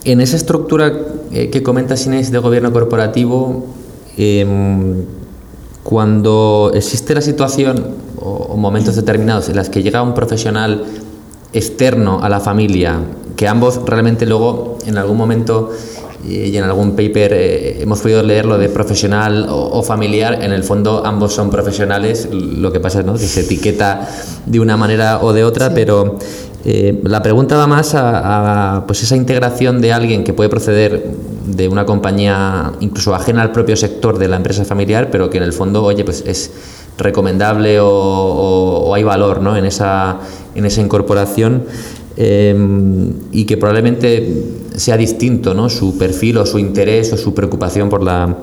En 0.03 0.21
esa 0.21 0.35
estructura 0.37 0.91
eh, 1.31 1.49
que 1.49 1.61
comentas 1.61 2.05
Inés 2.05 2.31
de 2.31 2.39
gobierno 2.39 2.71
corporativo, 2.71 3.65
eh, 4.17 4.45
cuando 5.83 6.71
existe 6.73 7.13
la 7.15 7.21
situación 7.21 7.85
o, 8.19 8.29
o 8.29 8.57
momentos 8.57 8.95
determinados 8.95 9.49
en 9.49 9.55
las 9.55 9.69
que 9.69 9.81
llega 9.81 10.01
un 10.03 10.13
profesional 10.13 10.83
externo 11.53 12.19
a 12.21 12.29
la 12.29 12.39
familia, 12.39 12.99
que 13.35 13.47
ambos 13.47 13.79
realmente 13.85 14.25
luego 14.25 14.77
en 14.85 14.97
algún 14.97 15.17
momento 15.17 15.71
y 16.27 16.55
en 16.57 16.63
algún 16.63 16.91
paper 16.91 17.33
eh, 17.33 17.81
hemos 17.81 18.01
podido 18.01 18.21
leer 18.23 18.45
lo 18.45 18.57
de 18.57 18.69
profesional 18.69 19.47
o, 19.49 19.79
o, 19.79 19.83
familiar, 19.83 20.43
en 20.43 20.51
el 20.51 20.63
fondo 20.63 21.05
ambos 21.05 21.33
son 21.33 21.49
profesionales, 21.49 22.27
lo 22.31 22.71
que 22.71 22.79
pasa 22.79 22.99
es 22.99 23.05
¿no? 23.05 23.13
que 23.13 23.19
se 23.19 23.41
etiqueta 23.41 24.07
de 24.45 24.59
una 24.59 24.75
manera 24.75 25.19
o 25.21 25.31
de 25.31 25.43
otra, 25.43 25.67
sí. 25.67 25.73
pero 25.75 26.17
eh, 26.65 26.99
la 27.03 27.21
pregunta 27.21 27.55
va 27.55 27.67
más 27.67 27.95
a, 27.95 28.75
a, 28.75 28.85
pues 28.85 29.01
esa 29.01 29.15
integración 29.15 29.79
de 29.79 29.93
alguien 29.93 30.25
que 30.25 30.33
puede 30.33 30.49
proceder 30.49 31.05
de 31.45 31.67
una 31.69 31.85
compañía 31.85 32.73
incluso 32.81 33.15
ajena 33.15 33.41
al 33.41 33.51
propio 33.51 33.77
sector 33.77 34.17
de 34.17 34.27
la 34.27 34.35
empresa 34.35 34.65
familiar, 34.65 35.09
pero 35.11 35.29
que 35.29 35.37
en 35.37 35.43
el 35.43 35.53
fondo, 35.53 35.83
oye, 35.83 36.03
pues 36.03 36.23
es 36.27 36.51
recomendable 36.97 37.79
o, 37.79 37.87
o, 37.87 38.89
o 38.89 38.93
hay 38.93 39.03
valor 39.03 39.41
¿no? 39.41 39.55
en, 39.55 39.65
esa, 39.65 40.17
en 40.53 40.65
esa 40.65 40.81
incorporación 40.81 41.63
eh, 42.17 42.55
y 43.31 43.45
que 43.45 43.57
probablemente 43.57 44.45
sea 44.75 44.97
distinto 44.97 45.53
¿no? 45.53 45.69
su 45.69 45.97
perfil 45.97 46.37
o 46.37 46.45
su 46.45 46.57
interés 46.57 47.11
o 47.13 47.17
su 47.17 47.33
preocupación 47.33 47.89
por 47.89 48.03
la, 48.03 48.37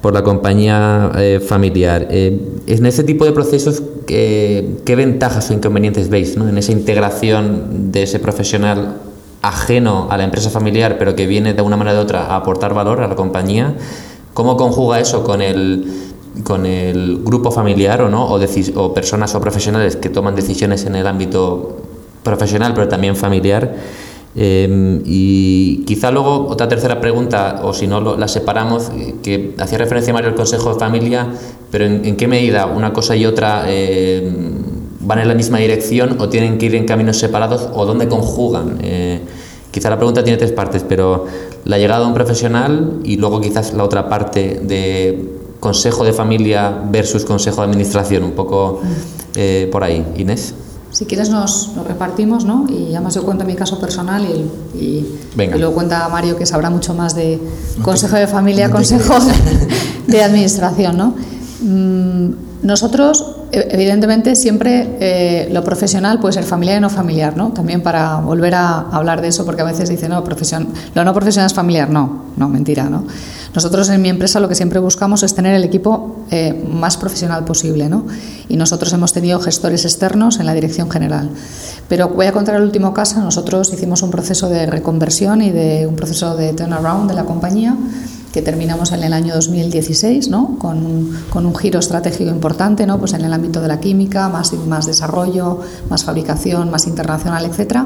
por 0.00 0.14
la 0.14 0.22
compañía 0.22 1.12
eh, 1.16 1.40
familiar. 1.40 2.08
Eh, 2.10 2.40
en 2.66 2.86
ese 2.86 3.04
tipo 3.04 3.24
de 3.24 3.32
procesos, 3.32 3.82
¿qué, 4.06 4.74
ventajas 4.86 5.50
o 5.50 5.54
inconvenientes 5.54 6.08
veis 6.08 6.36
¿no? 6.36 6.48
en 6.48 6.58
esa 6.58 6.72
integración 6.72 7.92
de 7.92 8.04
ese 8.04 8.18
profesional 8.18 8.98
ajeno 9.42 10.08
a 10.10 10.16
la 10.16 10.24
empresa 10.24 10.50
familiar, 10.50 10.96
pero 10.98 11.16
que 11.16 11.26
viene 11.26 11.54
de 11.54 11.62
una 11.62 11.76
manera 11.76 11.98
u 11.98 12.02
otra 12.02 12.26
a 12.26 12.36
aportar 12.36 12.74
valor 12.74 13.00
a 13.00 13.08
la 13.08 13.16
compañía? 13.16 13.74
¿Cómo 14.34 14.56
conjuga 14.56 15.00
eso 15.00 15.24
con 15.24 15.42
el, 15.42 15.90
con 16.44 16.66
el 16.66 17.20
grupo 17.24 17.50
familiar 17.50 18.02
o 18.02 18.08
no 18.08 18.26
o, 18.26 18.38
o 18.38 18.94
personas 18.94 19.34
o 19.34 19.40
profesionales 19.40 19.96
que 19.96 20.08
toman 20.08 20.36
decisiones 20.36 20.84
en 20.84 20.94
el 20.94 21.06
ámbito 21.06 21.89
profesional 22.22 22.72
pero 22.74 22.88
también 22.88 23.16
familiar. 23.16 23.74
Eh, 24.36 25.00
y 25.04 25.82
quizá 25.86 26.10
luego 26.12 26.46
otra 26.48 26.68
tercera 26.68 27.00
pregunta, 27.00 27.60
o 27.64 27.74
si 27.74 27.86
no 27.86 28.00
lo, 28.00 28.16
la 28.16 28.28
separamos, 28.28 28.90
que 29.22 29.54
hacía 29.58 29.78
referencia 29.78 30.12
Mario 30.12 30.30
al 30.30 30.36
Consejo 30.36 30.72
de 30.72 30.78
Familia, 30.78 31.26
pero 31.70 31.84
en, 31.84 32.04
en 32.04 32.16
qué 32.16 32.28
medida 32.28 32.66
una 32.66 32.92
cosa 32.92 33.16
y 33.16 33.26
otra 33.26 33.64
eh, 33.66 34.30
van 35.00 35.18
en 35.18 35.28
la 35.28 35.34
misma 35.34 35.58
dirección 35.58 36.16
o 36.20 36.28
tienen 36.28 36.58
que 36.58 36.66
ir 36.66 36.74
en 36.74 36.84
caminos 36.84 37.18
separados 37.18 37.68
o 37.74 37.84
dónde 37.86 38.06
conjugan. 38.06 38.78
Eh, 38.82 39.20
quizá 39.70 39.90
la 39.90 39.96
pregunta 39.96 40.22
tiene 40.22 40.38
tres 40.38 40.52
partes, 40.52 40.84
pero 40.88 41.26
la 41.64 41.78
llegada 41.78 42.02
de 42.02 42.06
un 42.06 42.14
profesional 42.14 43.00
y 43.02 43.16
luego 43.16 43.40
quizás 43.40 43.72
la 43.72 43.84
otra 43.84 44.08
parte 44.08 44.60
de 44.62 45.40
consejo 45.58 46.04
de 46.04 46.12
familia 46.12 46.82
versus 46.90 47.24
consejo 47.24 47.62
de 47.62 47.68
administración, 47.68 48.24
un 48.24 48.32
poco 48.32 48.80
eh, 49.36 49.68
por 49.72 49.82
ahí. 49.82 50.04
Inés. 50.16 50.54
Si 50.90 51.06
quieres 51.06 51.30
nos, 51.30 51.72
nos, 51.76 51.86
repartimos, 51.86 52.44
¿no? 52.44 52.66
Y 52.68 52.94
además 52.94 53.14
yo 53.14 53.22
cuento 53.24 53.44
mi 53.44 53.54
caso 53.54 53.78
personal 53.78 54.24
y, 54.24 54.78
y, 54.78 55.20
y, 55.40 55.58
luego 55.58 55.74
cuenta 55.74 56.08
Mario 56.08 56.36
que 56.36 56.46
sabrá 56.46 56.68
mucho 56.68 56.94
más 56.94 57.14
de 57.14 57.40
consejo 57.82 58.16
de 58.16 58.26
familia, 58.26 58.70
consejo 58.70 59.14
de 60.06 60.22
administración, 60.22 60.96
¿no? 60.96 61.14
Mm, 61.62 62.34
nosotros, 62.62 63.36
evidentemente, 63.52 64.36
siempre 64.36 64.96
eh, 65.00 65.48
lo 65.52 65.64
profesional 65.64 66.20
puede 66.20 66.34
ser 66.34 66.44
familiar 66.44 66.78
y 66.78 66.80
no 66.80 66.90
familiar, 66.90 67.36
¿no? 67.36 67.52
También 67.52 67.82
para 67.82 68.16
volver 68.16 68.54
a 68.54 68.78
hablar 68.78 69.20
de 69.20 69.28
eso, 69.28 69.44
porque 69.44 69.62
a 69.62 69.64
veces 69.64 69.88
dicen, 69.88 70.10
no, 70.10 70.22
profesion 70.24 70.68
lo 70.94 71.04
no 71.04 71.12
profesional 71.12 71.46
es 71.46 71.54
familiar. 71.54 71.90
No, 71.90 72.24
no, 72.36 72.48
mentira, 72.48 72.88
¿no? 72.88 73.04
Nosotros 73.54 73.88
en 73.88 74.00
mi 74.00 74.08
empresa 74.08 74.38
lo 74.38 74.48
que 74.48 74.54
siempre 74.54 74.78
buscamos 74.78 75.22
es 75.22 75.34
tener 75.34 75.54
el 75.54 75.64
equipo 75.64 76.24
eh, 76.30 76.64
más 76.70 76.96
profesional 76.96 77.44
posible, 77.44 77.88
¿no? 77.88 78.06
Y 78.48 78.56
nosotros 78.56 78.92
hemos 78.92 79.12
tenido 79.12 79.40
gestores 79.40 79.84
externos 79.84 80.38
en 80.38 80.46
la 80.46 80.54
dirección 80.54 80.90
general. 80.90 81.30
Pero 81.88 82.08
voy 82.10 82.26
a 82.26 82.32
contar 82.32 82.54
el 82.54 82.62
último 82.62 82.94
caso. 82.94 83.20
Nosotros 83.20 83.72
hicimos 83.72 84.02
un 84.02 84.10
proceso 84.10 84.48
de 84.48 84.66
reconversión 84.66 85.42
y 85.42 85.50
de 85.50 85.86
un 85.86 85.96
proceso 85.96 86.36
de 86.36 86.52
turnaround 86.52 87.10
de 87.10 87.16
la 87.16 87.24
compañía 87.24 87.76
que 88.32 88.42
terminamos 88.42 88.92
en 88.92 89.02
el 89.02 89.12
año 89.12 89.34
2016, 89.34 90.28
¿no? 90.28 90.56
con, 90.58 90.86
un, 90.86 91.18
con 91.30 91.46
un 91.46 91.54
giro 91.54 91.80
estratégico 91.80 92.30
importante 92.30 92.86
¿no? 92.86 92.98
pues 92.98 93.12
en 93.12 93.24
el 93.24 93.32
ámbito 93.32 93.60
de 93.60 93.68
la 93.68 93.80
química, 93.80 94.28
más, 94.28 94.52
más 94.52 94.86
desarrollo, 94.86 95.60
más 95.88 96.04
fabricación, 96.04 96.70
más 96.70 96.86
internacional, 96.86 97.44
etc. 97.44 97.80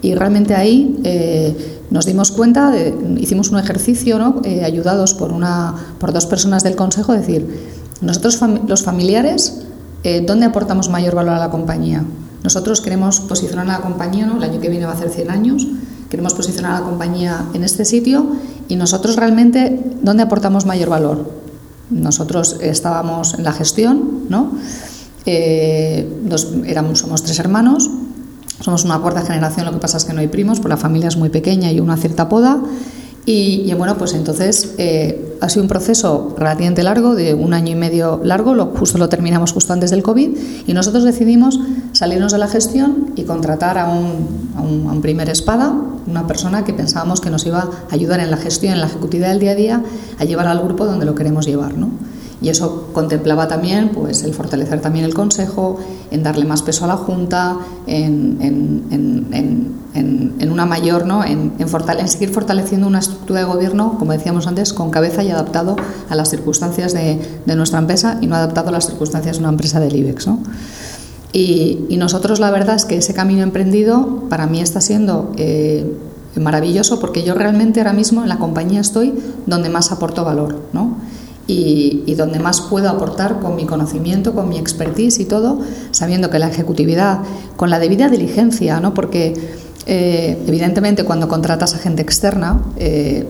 Y 0.00 0.14
realmente 0.14 0.54
ahí 0.54 1.00
eh, 1.04 1.80
nos 1.90 2.06
dimos 2.06 2.30
cuenta, 2.32 2.70
de, 2.70 2.94
hicimos 3.18 3.50
un 3.50 3.58
ejercicio 3.58 4.18
¿no? 4.18 4.40
eh, 4.44 4.64
ayudados 4.64 5.14
por, 5.14 5.32
una, 5.32 5.74
por 5.98 6.12
dos 6.12 6.26
personas 6.26 6.62
del 6.62 6.76
Consejo, 6.76 7.12
decir, 7.12 7.46
nosotros 8.00 8.38
fam 8.38 8.66
los 8.66 8.82
familiares, 8.82 9.60
eh, 10.02 10.22
¿dónde 10.26 10.46
aportamos 10.46 10.88
mayor 10.88 11.14
valor 11.14 11.34
a 11.34 11.38
la 11.38 11.50
compañía? 11.50 12.04
Nosotros 12.42 12.80
queremos 12.80 13.20
posicionar 13.20 13.68
a 13.68 13.78
la 13.78 13.80
compañía, 13.80 14.26
¿no? 14.26 14.36
el 14.36 14.42
año 14.42 14.60
que 14.60 14.68
viene 14.68 14.86
va 14.86 14.92
a 14.92 14.98
ser 14.98 15.10
100 15.10 15.30
años, 15.30 15.66
queremos 16.14 16.34
posicionar 16.34 16.76
a 16.76 16.78
la 16.78 16.86
compañía 16.86 17.46
en 17.54 17.64
este 17.64 17.84
sitio 17.84 18.24
y 18.68 18.76
nosotros 18.76 19.16
realmente, 19.16 19.80
¿dónde 20.00 20.22
aportamos 20.22 20.64
mayor 20.64 20.88
valor? 20.88 21.28
Nosotros 21.90 22.58
estábamos 22.60 23.34
en 23.34 23.42
la 23.42 23.52
gestión, 23.52 24.26
¿no? 24.28 24.52
Eh, 25.26 26.08
éramos, 26.66 27.00
somos 27.00 27.24
tres 27.24 27.40
hermanos, 27.40 27.90
somos 28.60 28.84
una 28.84 29.00
cuarta 29.00 29.22
generación, 29.22 29.66
lo 29.66 29.72
que 29.72 29.78
pasa 29.78 29.96
es 29.96 30.04
que 30.04 30.12
no 30.12 30.20
hay 30.20 30.28
primos, 30.28 30.60
porque 30.60 30.68
la 30.68 30.76
familia 30.76 31.08
es 31.08 31.16
muy 31.16 31.30
pequeña 31.30 31.72
y 31.72 31.80
una 31.80 31.96
cierta 31.96 32.28
poda. 32.28 32.62
Y, 33.26 33.72
bueno, 33.74 33.96
pues 33.96 34.12
entonces 34.12 34.74
eh, 34.76 35.36
ha 35.40 35.48
sido 35.48 35.62
un 35.62 35.68
proceso 35.68 36.34
relativamente 36.36 36.82
largo, 36.82 37.14
de 37.14 37.32
un 37.32 37.54
año 37.54 37.72
y 37.72 37.74
medio 37.74 38.20
largo, 38.22 38.54
lo, 38.54 38.66
justo 38.66 38.98
lo 38.98 39.08
terminamos 39.08 39.52
justo 39.52 39.72
antes 39.72 39.90
del 39.90 40.02
COVID, 40.02 40.36
y 40.66 40.74
nosotros 40.74 41.04
decidimos 41.04 41.58
salirnos 41.92 42.32
de 42.32 42.38
la 42.38 42.48
gestión 42.48 43.12
y 43.16 43.22
contratar 43.22 43.78
a 43.78 43.88
un, 43.88 44.52
a 44.56 44.60
un, 44.60 44.86
a 44.88 44.92
un 44.92 45.00
primer 45.00 45.30
espada, 45.30 45.74
una 46.06 46.26
persona 46.26 46.64
que 46.64 46.74
pensábamos 46.74 47.22
que 47.22 47.30
nos 47.30 47.46
iba 47.46 47.60
a 47.60 47.94
ayudar 47.94 48.20
en 48.20 48.30
la 48.30 48.36
gestión, 48.36 48.74
en 48.74 48.80
la 48.80 48.88
ejecutividad 48.88 49.30
del 49.30 49.38
día 49.38 49.52
a 49.52 49.54
día, 49.54 49.82
a 50.18 50.24
llevar 50.24 50.46
al 50.46 50.60
grupo 50.60 50.84
donde 50.84 51.06
lo 51.06 51.14
queremos 51.14 51.46
llevar. 51.46 51.78
¿no? 51.78 51.88
Y 52.44 52.50
eso 52.50 52.90
contemplaba 52.92 53.48
también 53.48 53.88
pues, 53.88 54.22
el 54.22 54.34
fortalecer 54.34 54.82
también 54.82 55.06
el 55.06 55.14
Consejo, 55.14 55.80
en 56.10 56.22
darle 56.22 56.44
más 56.44 56.60
peso 56.60 56.84
a 56.84 56.88
la 56.88 56.98
Junta, 56.98 57.56
en, 57.86 58.36
en, 58.42 60.50
una 60.52 60.66
mayor, 60.66 61.06
¿no? 61.06 61.24
en, 61.24 61.54
en, 61.58 62.08
seguir 62.08 62.28
fortaleciendo 62.28 62.86
una 62.86 62.98
estructura 62.98 63.40
de 63.40 63.46
gobierno, 63.46 63.96
como 63.98 64.12
decíamos 64.12 64.46
antes, 64.46 64.74
con 64.74 64.90
cabeza 64.90 65.24
y 65.24 65.30
adaptado 65.30 65.74
a 66.10 66.14
las 66.14 66.28
circunstancias 66.28 66.92
de, 66.92 67.18
nuestra 67.56 67.78
empresa 67.78 68.18
y 68.20 68.26
no 68.26 68.36
adaptado 68.36 68.68
a 68.68 68.72
las 68.72 68.86
circunstancias 68.86 69.36
de 69.36 69.40
una 69.40 69.48
empresa 69.48 69.80
del 69.80 69.96
IBEX. 69.96 70.26
¿no? 70.26 70.40
Y, 71.32 71.86
y, 71.88 71.96
nosotros 71.96 72.40
la 72.40 72.50
verdad 72.50 72.76
es 72.76 72.84
que 72.84 72.98
ese 72.98 73.14
camino 73.14 73.42
emprendido 73.42 74.24
para 74.28 74.46
mí 74.46 74.60
está 74.60 74.82
siendo... 74.82 75.32
Eh, 75.38 75.98
maravilloso 76.36 76.98
porque 76.98 77.22
yo 77.22 77.34
realmente 77.34 77.78
ahora 77.78 77.92
mismo 77.92 78.24
en 78.24 78.28
la 78.28 78.38
compañía 78.38 78.80
estoy 78.80 79.14
donde 79.46 79.68
más 79.68 79.92
aporto 79.92 80.24
valor, 80.24 80.62
¿no? 80.72 80.96
Y, 81.46 82.14
donde 82.14 82.38
más 82.38 82.60
puedo 82.60 82.88
aportar 82.88 83.40
con 83.40 83.56
mi 83.56 83.66
conocimiento, 83.66 84.34
con 84.34 84.48
mi 84.48 84.58
expertise 84.58 85.18
y 85.18 85.24
todo, 85.24 85.58
sabiendo 85.90 86.30
que 86.30 86.38
la 86.38 86.48
ejecutividad, 86.48 87.20
con 87.56 87.70
la 87.70 87.78
debida 87.78 88.08
diligencia, 88.08 88.80
¿no? 88.80 88.94
porque 88.94 89.34
eh, 89.86 90.42
evidentemente 90.46 91.04
cuando 91.04 91.28
contratas 91.28 91.74
a 91.74 91.78
gente 91.78 92.00
externa, 92.00 92.58
eh, 92.76 93.26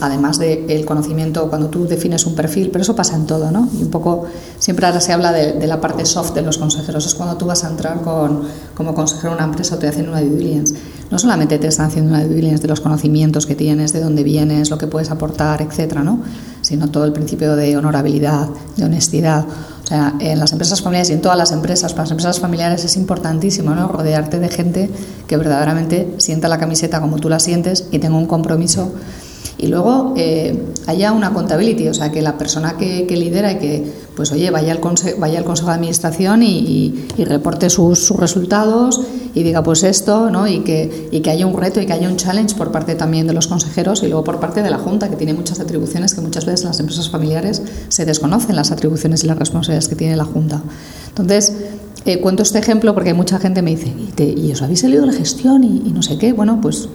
además 0.00 0.38
del 0.38 0.84
conocimiento, 0.84 1.48
cuando 1.48 1.68
tú 1.68 1.88
defines 1.88 2.26
un 2.26 2.36
perfil, 2.36 2.70
pero 2.70 2.82
eso 2.82 2.94
pasa 2.94 3.16
en 3.16 3.26
todo, 3.26 3.50
¿no? 3.50 3.68
Y 3.76 3.82
un 3.82 3.90
poco, 3.90 4.24
siempre 4.60 4.86
ahora 4.86 5.00
se 5.00 5.12
habla 5.12 5.32
de, 5.32 5.66
la 5.66 5.80
parte 5.80 6.06
soft 6.06 6.32
de 6.34 6.42
los 6.42 6.58
consejeros, 6.58 7.06
es 7.06 7.14
cuando 7.16 7.36
tú 7.36 7.46
vas 7.46 7.64
a 7.64 7.68
entrar 7.70 8.02
con, 8.02 8.42
como 8.74 8.94
consejero 8.94 9.30
en 9.30 9.34
una 9.34 9.44
empresa 9.46 9.74
o 9.74 9.78
te 9.78 9.88
hacen 9.88 10.08
una 10.08 10.20
due 10.20 10.30
diligence. 10.30 10.76
No 11.10 11.18
solamente 11.18 11.58
te 11.58 11.66
están 11.66 11.86
haciendo 11.86 12.10
una 12.10 12.24
due 12.24 12.36
diligence 12.36 12.62
de 12.62 12.68
los 12.68 12.80
conocimientos 12.80 13.46
que 13.46 13.56
tienes, 13.56 13.92
de 13.92 14.00
dónde 14.00 14.22
vienes, 14.22 14.70
lo 14.70 14.78
que 14.78 14.86
puedes 14.86 15.10
aportar, 15.10 15.60
etcétera, 15.60 16.04
¿no? 16.04 16.20
Sino 16.66 16.88
todo 16.88 17.04
el 17.04 17.12
principio 17.12 17.54
de 17.54 17.76
honorabilidad, 17.76 18.48
de 18.76 18.84
honestidad. 18.84 19.46
O 19.84 19.86
sea, 19.86 20.14
en 20.18 20.40
las 20.40 20.50
empresas 20.50 20.82
familiares 20.82 21.10
y 21.10 21.12
en 21.12 21.20
todas 21.20 21.38
las 21.38 21.52
empresas, 21.52 21.92
para 21.92 22.02
las 22.02 22.10
empresas 22.10 22.40
familiares 22.40 22.84
es 22.84 22.96
importantísimo 22.96 23.72
¿no? 23.72 23.86
rodearte 23.86 24.40
de 24.40 24.48
gente 24.48 24.90
que 25.28 25.36
verdaderamente 25.36 26.14
sienta 26.16 26.48
la 26.48 26.58
camiseta 26.58 27.00
como 27.00 27.18
tú 27.18 27.28
la 27.28 27.38
sientes 27.38 27.86
y 27.92 28.00
tenga 28.00 28.16
un 28.16 28.26
compromiso. 28.26 28.92
Y 29.58 29.68
luego 29.68 30.14
eh, 30.16 30.60
haya 30.88 31.12
una 31.12 31.32
contabilidad, 31.32 31.92
o 31.92 31.94
sea, 31.94 32.10
que 32.10 32.20
la 32.20 32.36
persona 32.36 32.76
que, 32.76 33.06
que 33.06 33.16
lidera 33.16 33.52
y 33.52 33.58
que 33.58 33.92
pues 34.16 34.32
oye, 34.32 34.50
vaya 34.50 34.72
al, 34.72 34.80
vaya 35.18 35.38
al 35.38 35.44
Consejo 35.44 35.68
de 35.68 35.74
Administración 35.74 36.42
y, 36.42 37.06
reporte 37.18 37.70
sus, 37.70 38.10
resultados 38.10 39.00
y 39.34 39.42
diga 39.42 39.62
pues 39.62 39.82
esto, 39.82 40.30
¿no? 40.30 40.48
Y 40.48 40.60
que, 40.60 41.08
y 41.12 41.20
que 41.20 41.30
haya 41.30 41.46
un 41.46 41.56
reto 41.56 41.80
y 41.80 41.86
que 41.86 41.92
haya 41.92 42.08
un 42.08 42.16
challenge 42.16 42.56
por 42.56 42.72
parte 42.72 42.94
también 42.94 43.26
de 43.26 43.34
los 43.34 43.46
consejeros 43.46 44.02
y 44.02 44.06
luego 44.06 44.24
por 44.24 44.40
parte 44.40 44.62
de 44.62 44.70
la 44.70 44.78
Junta, 44.78 45.10
que 45.10 45.16
tiene 45.16 45.34
muchas 45.34 45.60
atribuciones 45.60 46.14
que 46.14 46.22
muchas 46.22 46.46
veces 46.46 46.64
las 46.64 46.80
empresas 46.80 47.10
familiares 47.10 47.62
se 47.88 48.06
desconocen 48.06 48.56
las 48.56 48.70
atribuciones 48.70 49.22
y 49.22 49.26
las 49.26 49.38
responsabilidades 49.38 49.88
que 49.88 49.96
tiene 49.96 50.16
la 50.16 50.24
Junta. 50.24 50.62
Entonces, 51.08 51.52
eh, 52.06 52.20
cuento 52.20 52.44
este 52.44 52.58
ejemplo 52.58 52.94
porque 52.94 53.12
mucha 53.14 53.38
gente 53.38 53.62
me 53.62 53.74
dice, 53.74 53.92
¿y, 54.16 54.46
y 54.46 54.52
os 54.52 54.62
habéis 54.62 54.80
salido 54.80 55.04
la 55.04 55.12
gestión 55.12 55.64
y, 55.64 55.92
no 55.92 56.02
sé 56.02 56.16
qué? 56.18 56.32
Bueno, 56.32 56.60
pues 56.62 56.88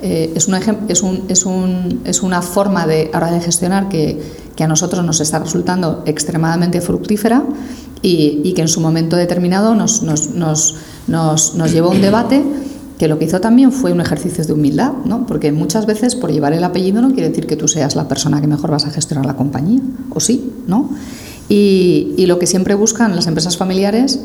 eh, 0.00 0.32
es, 0.34 0.46
una, 0.46 0.58
es, 0.88 1.02
un, 1.02 1.24
es, 1.28 1.44
un, 1.44 2.02
es, 2.04 2.22
una 2.22 2.40
forma 2.40 2.86
de, 2.86 3.10
ahora 3.12 3.32
de 3.32 3.40
gestionar 3.40 3.88
que, 3.88 4.20
que, 4.54 4.64
a 4.64 4.68
nosotros 4.68 5.04
nos 5.04 5.20
está 5.20 5.40
resultando 5.40 6.02
extremadamente 6.06 6.80
fructífera 6.80 7.42
y, 8.00 8.40
y 8.44 8.52
que 8.52 8.62
en 8.62 8.68
su 8.68 8.80
momento 8.80 9.16
determinado 9.16 9.74
nos, 9.74 10.02
nos, 10.02 10.30
nos, 10.30 10.76
nos, 11.08 11.72
llevó 11.72 11.88
a 11.88 11.94
un 11.94 12.00
debate 12.00 12.44
que 12.96 13.08
lo 13.08 13.18
que 13.18 13.24
hizo 13.24 13.40
también 13.40 13.72
fue 13.72 13.92
un 13.92 14.00
ejercicio 14.00 14.44
de 14.44 14.52
humildad, 14.52 14.92
¿no? 15.04 15.26
porque 15.26 15.50
muchas 15.50 15.86
veces 15.86 16.14
por 16.14 16.32
llevar 16.32 16.52
el 16.52 16.62
apellido 16.62 17.02
no 17.02 17.12
quiere 17.12 17.28
decir 17.28 17.46
que 17.46 17.56
tú 17.56 17.66
seas 17.66 17.96
la 17.96 18.06
persona 18.06 18.40
que 18.40 18.46
mejor 18.46 18.70
vas 18.70 18.86
a 18.86 18.90
gestionar 18.90 19.26
la 19.26 19.36
compañía, 19.36 19.80
o 20.10 20.20
sí, 20.20 20.52
¿no? 20.66 20.90
Y, 21.48 22.14
y 22.16 22.26
lo 22.26 22.38
que 22.38 22.46
siempre 22.46 22.74
buscan 22.74 23.16
las 23.16 23.26
empresas 23.26 23.56
familiares 23.56 24.20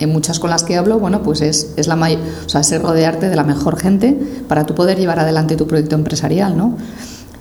en 0.00 0.10
muchas 0.10 0.40
con 0.40 0.50
las 0.50 0.64
que 0.64 0.76
hablo, 0.76 0.98
bueno, 0.98 1.22
pues 1.22 1.42
es, 1.42 1.74
es 1.76 1.86
la 1.86 1.94
o 1.94 2.48
sea, 2.48 2.62
es 2.62 2.82
rodearte 2.82 3.28
de 3.28 3.36
la 3.36 3.44
mejor 3.44 3.78
gente 3.78 4.18
para 4.48 4.64
tú 4.64 4.74
poder 4.74 4.98
llevar 4.98 5.20
adelante 5.20 5.56
tu 5.56 5.66
proyecto 5.66 5.94
empresarial, 5.94 6.56
¿no? 6.56 6.76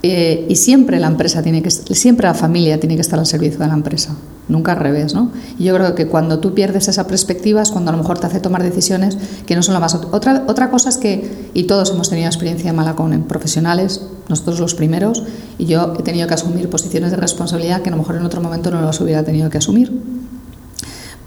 Eh, 0.01 0.45
y 0.47 0.55
siempre 0.55 0.97
la 0.99 1.07
empresa 1.07 1.41
tiene 1.41 1.61
que 1.61 1.71
siempre 1.71 2.25
la 2.25 2.33
familia 2.33 2.79
tiene 2.79 2.95
que 2.95 3.01
estar 3.01 3.19
al 3.19 3.25
servicio 3.25 3.59
de 3.59 3.67
la 3.67 3.73
empresa, 3.73 4.15
nunca 4.47 4.71
al 4.71 4.79
revés, 4.79 5.13
¿no? 5.13 5.31
Y 5.57 5.65
yo 5.65 5.75
creo 5.75 5.93
que 5.93 6.07
cuando 6.07 6.39
tú 6.39 6.53
pierdes 6.53 6.87
esa 6.87 7.05
perspectiva 7.05 7.61
es 7.61 7.69
cuando 7.69 7.89
a 7.89 7.91
lo 7.93 7.97
mejor 7.97 8.17
te 8.17 8.27
hace 8.27 8.39
tomar 8.39 8.63
decisiones 8.63 9.17
que 9.45 9.57
no 9.57 9.63
son 9.63 9.73
las 9.73 9.81
más 9.81 9.95
otra 9.95 10.45
otra 10.47 10.69
cosa 10.69 10.87
es 10.87 10.97
que 10.97 11.49
y 11.53 11.63
todos 11.63 11.91
hemos 11.91 12.09
tenido 12.09 12.27
experiencia 12.27 12.71
mala 12.71 12.95
con 12.95 13.23
profesionales, 13.23 14.01
nosotros 14.29 14.61
los 14.61 14.73
primeros, 14.73 15.23
y 15.57 15.65
yo 15.65 15.93
he 15.99 16.03
tenido 16.03 16.27
que 16.29 16.33
asumir 16.33 16.69
posiciones 16.69 17.11
de 17.11 17.17
responsabilidad 17.17 17.81
que 17.81 17.89
a 17.89 17.91
lo 17.91 17.97
mejor 17.97 18.15
en 18.15 18.25
otro 18.25 18.39
momento 18.39 18.71
no 18.71 18.81
las 18.81 19.01
hubiera 19.01 19.23
tenido 19.23 19.49
que 19.49 19.57
asumir 19.57 19.91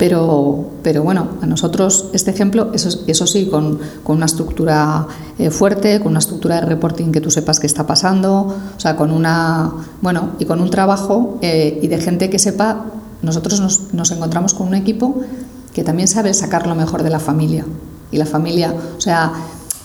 pero, 0.02 0.64
pero 0.82 1.04
bueno, 1.04 1.28
a 1.42 1.46
nosotros 1.46 2.06
este 2.12 2.32
ejemplo, 2.32 2.72
eso, 2.74 3.04
eso 3.06 3.24
sí, 3.24 3.46
con, 3.46 3.78
con 4.02 4.16
una 4.16 4.26
estructura 4.26 5.06
eh, 5.38 5.52
fuerte, 5.52 6.00
con 6.00 6.08
una 6.08 6.18
estructura 6.18 6.56
de 6.56 6.66
reporting 6.66 7.12
que 7.12 7.20
tú 7.20 7.30
sepas 7.30 7.60
qué 7.60 7.68
está 7.68 7.86
pasando, 7.86 8.52
o 8.76 8.80
sea, 8.80 8.96
con 8.96 9.12
una, 9.12 9.72
bueno, 10.00 10.30
y 10.40 10.44
con 10.44 10.60
un 10.60 10.70
trabajo 10.70 11.38
eh, 11.40 11.78
y 11.80 11.86
de 11.86 11.98
gente 12.00 12.30
que 12.30 12.40
sepa, 12.40 12.86
nosotros 13.22 13.60
nos, 13.60 13.94
nos 13.94 14.10
encontramos 14.10 14.54
con 14.54 14.66
un 14.66 14.74
equipo 14.74 15.20
que 15.72 15.84
también 15.84 16.08
sabe 16.08 16.34
sacar 16.34 16.66
lo 16.66 16.74
mejor 16.74 17.04
de 17.04 17.10
la 17.10 17.20
familia. 17.20 17.64
Y 18.10 18.16
la 18.16 18.26
familia, 18.26 18.74
o 18.98 19.00
sea, 19.00 19.32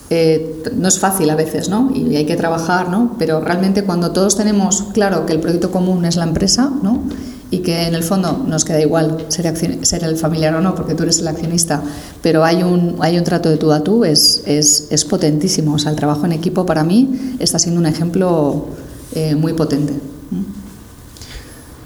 eh, 0.10 0.64
no 0.76 0.88
es 0.88 0.98
fácil 0.98 1.30
a 1.30 1.36
veces, 1.36 1.70
¿no? 1.70 1.92
Y 1.94 2.16
hay 2.16 2.26
que 2.26 2.36
trabajar, 2.36 2.90
¿no? 2.90 3.14
Pero 3.20 3.40
realmente 3.40 3.84
cuando 3.84 4.14
todos 4.14 4.36
tenemos 4.36 4.82
claro 4.94 5.28
que 5.28 5.34
el 5.34 5.40
proyecto 5.40 5.70
común 5.70 6.06
es 6.06 6.16
la 6.16 6.24
empresa, 6.24 6.72
¿no? 6.82 7.04
Y 7.50 7.60
que 7.60 7.88
en 7.88 7.96
el 7.96 8.04
fondo 8.04 8.44
nos 8.46 8.66
queda 8.66 8.82
igual 8.82 9.26
ser, 9.30 9.46
el 10.04 10.18
familiar 10.18 10.54
o 10.56 10.62
no, 10.62 10.76
porque 10.76 10.96
tú 10.96 11.04
eres 11.04 11.20
el 11.20 11.28
accionista, 11.28 11.82
pero 12.22 12.44
hay 12.44 12.64
un, 12.64 12.98
hay 13.00 13.18
un 13.18 13.24
trato 13.24 13.50
de 13.50 13.58
tú 13.58 13.72
a 13.72 13.84
tú, 13.84 14.04
es, 14.04 14.44
es, 14.46 14.88
es 14.90 15.06
potentísimo. 15.06 15.76
O 15.76 15.80
sea, 15.80 15.92
el 15.92 15.98
trabajo 15.98 16.26
en 16.26 16.34
equipo 16.34 16.66
para 16.66 16.84
mí 16.84 17.36
está 17.40 17.58
siendo 17.58 17.80
un 17.80 17.88
ejemplo 17.88 18.66
eh, 19.14 19.36
muy 19.36 19.54
potente. 19.54 19.94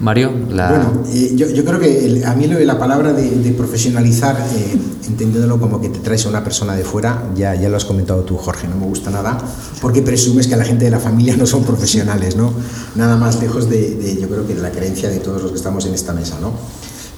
Mario, 0.02 0.32
la... 0.50 0.68
Bueno, 0.68 1.04
eh, 1.14 1.32
yo, 1.36 1.64
creo 1.64 1.78
que 1.78 2.24
a 2.26 2.34
mí 2.34 2.48
de 2.48 2.66
la 2.66 2.76
palabra 2.76 3.12
de, 3.12 3.52
profesionalizar, 3.52 4.36
eh, 4.36 4.76
entendiéndolo 5.06 5.60
como 5.60 5.80
que 5.80 5.90
te 5.90 6.00
traes 6.00 6.26
a 6.26 6.28
una 6.28 6.42
persona 6.42 6.74
de 6.74 6.82
fuera, 6.82 7.30
ya, 7.36 7.54
ya 7.54 7.68
lo 7.68 7.76
has 7.76 7.84
comentado 7.84 8.22
tú, 8.22 8.36
Jorge, 8.36 8.66
no 8.66 8.74
me 8.74 8.86
gusta 8.86 9.12
nada, 9.12 9.38
porque 9.80 10.02
presumes 10.02 10.48
que 10.48 10.56
la 10.56 10.64
gente 10.64 10.86
de 10.86 10.90
la 10.90 10.98
familia 10.98 11.36
no 11.36 11.46
son 11.46 11.62
profesionales, 11.62 12.34
¿no? 12.34 12.52
Nada 12.96 13.16
más 13.16 13.40
lejos 13.40 13.70
de, 13.70 13.94
de 13.94 14.20
yo 14.20 14.28
creo 14.28 14.44
que 14.44 14.56
de 14.56 14.62
la 14.62 14.72
creencia 14.72 15.08
de 15.08 15.18
todos 15.20 15.40
los 15.40 15.52
que 15.52 15.58
estamos 15.58 15.86
en 15.86 15.94
esta 15.94 16.12
mesa, 16.12 16.36
¿no? 16.40 16.50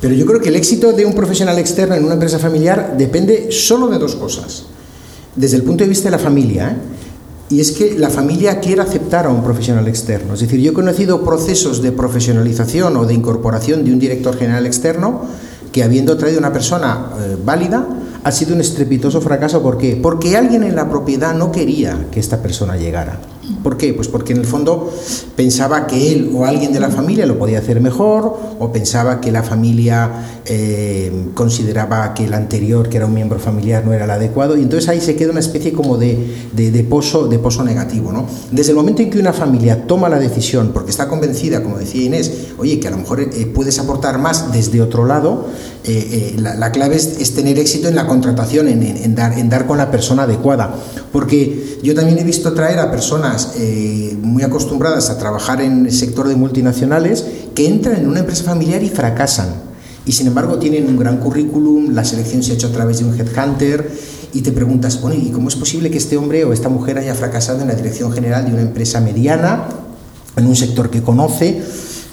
Pero 0.02 0.14
yo 0.14 0.26
creo 0.26 0.40
que 0.42 0.50
el 0.50 0.56
éxito 0.56 0.92
de 0.92 1.06
un 1.06 1.14
profesional 1.14 1.58
externo 1.58 1.94
en 1.94 2.04
una 2.04 2.14
empresa 2.14 2.38
familiar 2.38 2.96
depende 2.98 3.50
solo 3.50 3.88
de 3.88 3.98
dos 3.98 4.14
cosas. 4.14 4.64
Desde 5.34 5.56
el 5.56 5.62
punto 5.62 5.84
de 5.84 5.88
vista 5.88 6.10
de 6.10 6.16
la 6.18 6.22
familia, 6.22 6.68
¿eh? 6.68 6.76
Y 7.50 7.60
es 7.60 7.72
que 7.72 7.98
la 7.98 8.10
familia 8.10 8.60
quiere 8.60 8.82
aceptar 8.82 9.26
a 9.26 9.30
un 9.30 9.42
profesional 9.42 9.86
externo. 9.86 10.34
Es 10.34 10.40
decir, 10.40 10.60
yo 10.60 10.70
he 10.70 10.74
conocido 10.74 11.22
procesos 11.22 11.82
de 11.82 11.92
profesionalización 11.92 12.96
o 12.96 13.04
de 13.04 13.14
incorporación 13.14 13.84
de 13.84 13.92
un 13.92 13.98
director 13.98 14.36
general 14.36 14.66
externo 14.66 15.22
que 15.70 15.82
habiendo 15.82 16.16
traído 16.16 16.38
una 16.38 16.52
persona 16.52 17.10
eh, 17.18 17.36
válida, 17.44 17.86
ha 18.22 18.32
sido 18.32 18.54
un 18.54 18.60
estrepitoso 18.60 19.20
fracaso. 19.20 19.62
¿Por 19.62 19.76
qué? 19.76 19.98
Porque 20.00 20.36
alguien 20.36 20.62
en 20.62 20.74
la 20.74 20.88
propiedad 20.88 21.34
no 21.34 21.52
quería 21.52 22.06
que 22.10 22.20
esta 22.20 22.40
persona 22.40 22.76
llegara. 22.76 23.18
¿Por 23.62 23.76
qué? 23.76 23.92
Pues 23.92 24.08
porque 24.08 24.32
en 24.32 24.40
el 24.40 24.46
fondo 24.46 24.92
pensaba 25.36 25.86
que 25.86 26.12
él 26.12 26.30
o 26.34 26.44
alguien 26.44 26.72
de 26.72 26.80
la 26.80 26.90
familia 26.90 27.26
lo 27.26 27.38
podía 27.38 27.58
hacer 27.58 27.80
mejor, 27.80 28.36
o 28.58 28.72
pensaba 28.72 29.20
que 29.20 29.30
la 29.32 29.42
familia 29.42 30.40
eh, 30.46 31.28
consideraba 31.34 32.14
que 32.14 32.24
el 32.24 32.34
anterior, 32.34 32.88
que 32.88 32.96
era 32.96 33.06
un 33.06 33.14
miembro 33.14 33.38
familiar, 33.38 33.84
no 33.84 33.92
era 33.92 34.04
el 34.04 34.10
adecuado, 34.10 34.56
y 34.56 34.62
entonces 34.62 34.88
ahí 34.88 35.00
se 35.00 35.16
queda 35.16 35.30
una 35.30 35.40
especie 35.40 35.72
como 35.72 35.98
de, 35.98 36.34
de, 36.52 36.84
pozo, 36.84 37.26
de 37.26 37.38
pozo 37.38 37.64
negativo. 37.64 38.12
¿no? 38.12 38.26
Desde 38.50 38.70
el 38.70 38.76
momento 38.76 39.02
en 39.02 39.10
que 39.10 39.18
una 39.18 39.32
familia 39.32 39.86
toma 39.86 40.08
la 40.08 40.18
decisión, 40.18 40.70
porque 40.72 40.90
está 40.90 41.08
convencida, 41.08 41.62
como 41.62 41.78
decía 41.78 42.02
Inés, 42.02 42.32
oye, 42.58 42.80
que 42.80 42.88
a 42.88 42.90
lo 42.90 42.98
mejor 42.98 43.20
eh, 43.20 43.50
puedes 43.54 43.78
aportar 43.78 44.18
más 44.18 44.52
desde 44.52 44.80
otro 44.80 45.04
lado, 45.04 45.46
eh, 45.84 46.36
la, 46.38 46.72
clave 46.72 46.96
es, 46.96 47.34
tener 47.34 47.58
éxito 47.58 47.88
en 47.88 47.94
la 47.94 48.06
contratación, 48.06 48.68
en, 48.68 49.14
dar, 49.14 49.38
en 49.38 49.50
dar 49.50 49.66
con 49.66 49.76
la 49.76 49.90
persona 49.90 50.22
adecuada. 50.22 50.74
Porque 51.12 51.78
yo 51.82 51.94
también 51.94 52.18
he 52.18 52.24
visto 52.24 52.54
traer 52.54 52.78
a 52.78 52.90
personas 52.90 53.33
personas 53.34 53.56
eh, 53.56 54.16
muy 54.20 54.42
acostumbradas 54.42 55.10
a 55.10 55.18
trabajar 55.18 55.60
en 55.60 55.86
el 55.86 55.92
sector 55.92 56.28
de 56.28 56.36
multinacionales 56.36 57.24
que 57.54 57.66
entran 57.66 57.96
en 57.96 58.08
una 58.08 58.20
empresa 58.20 58.44
familiar 58.44 58.82
y 58.82 58.88
fracasan. 58.88 59.48
Y 60.06 60.12
sin 60.12 60.26
embargo 60.26 60.58
tienen 60.58 60.86
un 60.86 60.96
gran 60.96 61.18
currículum, 61.18 61.94
la 61.94 62.04
selección 62.04 62.42
se 62.42 62.52
ha 62.52 62.54
hecho 62.54 62.68
a 62.68 62.72
través 62.72 62.98
de 62.98 63.06
un 63.06 63.18
headhunter 63.18 63.90
y 64.32 64.42
te 64.42 64.52
preguntas, 64.52 65.00
bueno, 65.00 65.16
¿y 65.20 65.30
cómo 65.30 65.48
es 65.48 65.56
posible 65.56 65.90
que 65.90 65.98
este 65.98 66.16
hombre 66.16 66.44
o 66.44 66.52
esta 66.52 66.68
mujer 66.68 66.98
haya 66.98 67.14
fracasado 67.14 67.62
en 67.62 67.68
la 67.68 67.74
dirección 67.74 68.12
general 68.12 68.44
de 68.44 68.52
una 68.52 68.62
empresa 68.62 69.00
mediana, 69.00 69.68
en 70.36 70.46
un 70.46 70.56
sector 70.56 70.90
que 70.90 71.02
conoce? 71.02 71.62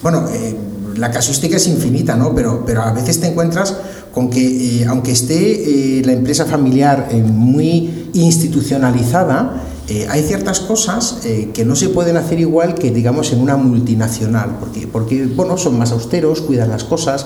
Bueno, 0.01 0.25
eh, 0.31 0.55
la 0.95 1.11
casuística 1.11 1.57
es 1.57 1.67
infinita, 1.67 2.15
¿no? 2.15 2.33
Pero, 2.33 2.63
pero 2.65 2.83
a 2.83 2.93
veces 2.93 3.19
te 3.19 3.27
encuentras 3.27 3.75
con 4.13 4.29
que, 4.29 4.81
eh, 4.81 4.85
aunque 4.85 5.11
esté 5.11 5.99
eh, 5.99 6.03
la 6.05 6.13
empresa 6.13 6.45
familiar 6.45 7.09
muy 7.13 8.09
institucionalizada, 8.13 9.70
hay 10.09 10.23
ciertas 10.23 10.59
cosas 10.59 11.19
que 11.53 11.65
no 11.65 11.75
se 11.75 11.89
pueden 11.89 12.17
hacer 12.17 12.39
igual 12.39 12.75
que, 12.75 12.91
digamos, 12.91 13.33
en 13.33 13.41
una 13.41 13.57
multinacional, 13.57 14.57
porque, 14.59 14.87
porque 14.87 15.25
bueno, 15.25 15.57
son 15.57 15.77
más 15.77 15.91
austeros, 15.91 16.41
cuidan 16.41 16.69
las 16.69 16.83
cosas, 16.83 17.25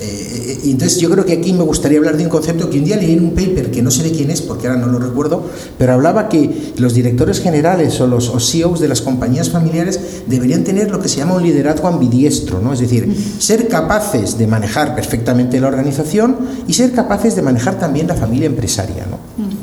eh, 0.00 0.60
y 0.62 0.70
entonces 0.70 1.00
yo 1.00 1.10
creo 1.10 1.24
que 1.24 1.32
aquí 1.32 1.52
me 1.52 1.64
gustaría 1.64 1.98
hablar 1.98 2.16
de 2.16 2.22
un 2.22 2.30
concepto 2.30 2.70
que 2.70 2.78
un 2.78 2.84
día 2.84 2.96
leí 2.96 3.14
en 3.14 3.24
un 3.24 3.30
paper 3.30 3.70
que 3.72 3.82
no 3.82 3.90
sé 3.90 4.04
de 4.04 4.12
quién 4.12 4.30
es, 4.30 4.42
porque 4.42 4.68
ahora 4.68 4.80
no 4.80 4.86
lo 4.86 4.98
recuerdo, 5.00 5.44
pero 5.76 5.92
hablaba 5.92 6.28
que 6.28 6.72
los 6.76 6.94
directores 6.94 7.40
generales 7.40 8.00
o 8.00 8.06
los 8.06 8.30
CEOs 8.50 8.78
de 8.78 8.86
las 8.86 9.02
compañías 9.02 9.50
familiares 9.50 9.98
deberían 10.26 10.62
tener 10.62 10.90
lo 10.90 11.00
que 11.00 11.08
se 11.08 11.16
llama 11.16 11.34
un 11.34 11.42
liderazgo 11.42 11.88
ambidiestro, 11.88 12.60
¿no? 12.60 12.72
es 12.72 12.78
decir, 12.78 13.12
ser 13.40 13.66
capaces 13.66 14.38
de 14.38 14.46
manejar 14.46 14.94
perfectamente 14.94 15.60
la 15.60 15.66
organización 15.66 16.36
y 16.68 16.74
ser 16.74 16.92
capaces 16.92 17.34
de 17.34 17.42
manejar 17.42 17.80
también 17.80 18.06
la 18.06 18.14
familia 18.14 18.46
empresaria. 18.46 19.04
¿no? 19.10 19.18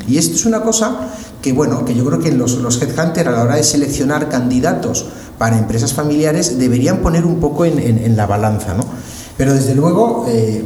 Y 0.07 0.17
esto 0.17 0.35
es 0.35 0.45
una 0.45 0.61
cosa 0.61 1.11
que, 1.41 1.53
bueno, 1.53 1.85
que 1.85 1.95
yo 1.95 2.03
creo 2.05 2.19
que 2.19 2.31
los, 2.31 2.55
los 2.57 2.81
headhunters 2.81 3.27
a 3.27 3.31
la 3.31 3.43
hora 3.43 3.55
de 3.55 3.63
seleccionar 3.63 4.27
candidatos 4.27 5.05
para 5.37 5.57
empresas 5.57 5.93
familiares 5.93 6.57
deberían 6.59 6.97
poner 6.97 7.25
un 7.25 7.39
poco 7.39 7.65
en, 7.65 7.79
en 7.79 8.17
la 8.17 8.25
balanza. 8.25 8.73
¿no? 8.73 8.85
Pero 9.37 9.53
desde 9.53 9.75
luego, 9.75 10.25
eh, 10.27 10.63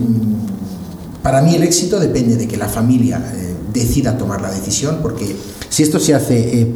para 1.23 1.41
mí 1.41 1.55
el 1.55 1.63
éxito 1.63 1.99
depende 1.99 2.35
de 2.35 2.47
que 2.47 2.57
la 2.57 2.67
familia 2.67 3.17
eh, 3.33 3.55
decida 3.73 4.17
tomar 4.17 4.41
la 4.41 4.51
decisión, 4.51 4.99
porque 5.01 5.35
si 5.69 5.83
esto 5.83 5.99
se 5.99 6.13
hace 6.13 6.61
eh, 6.61 6.73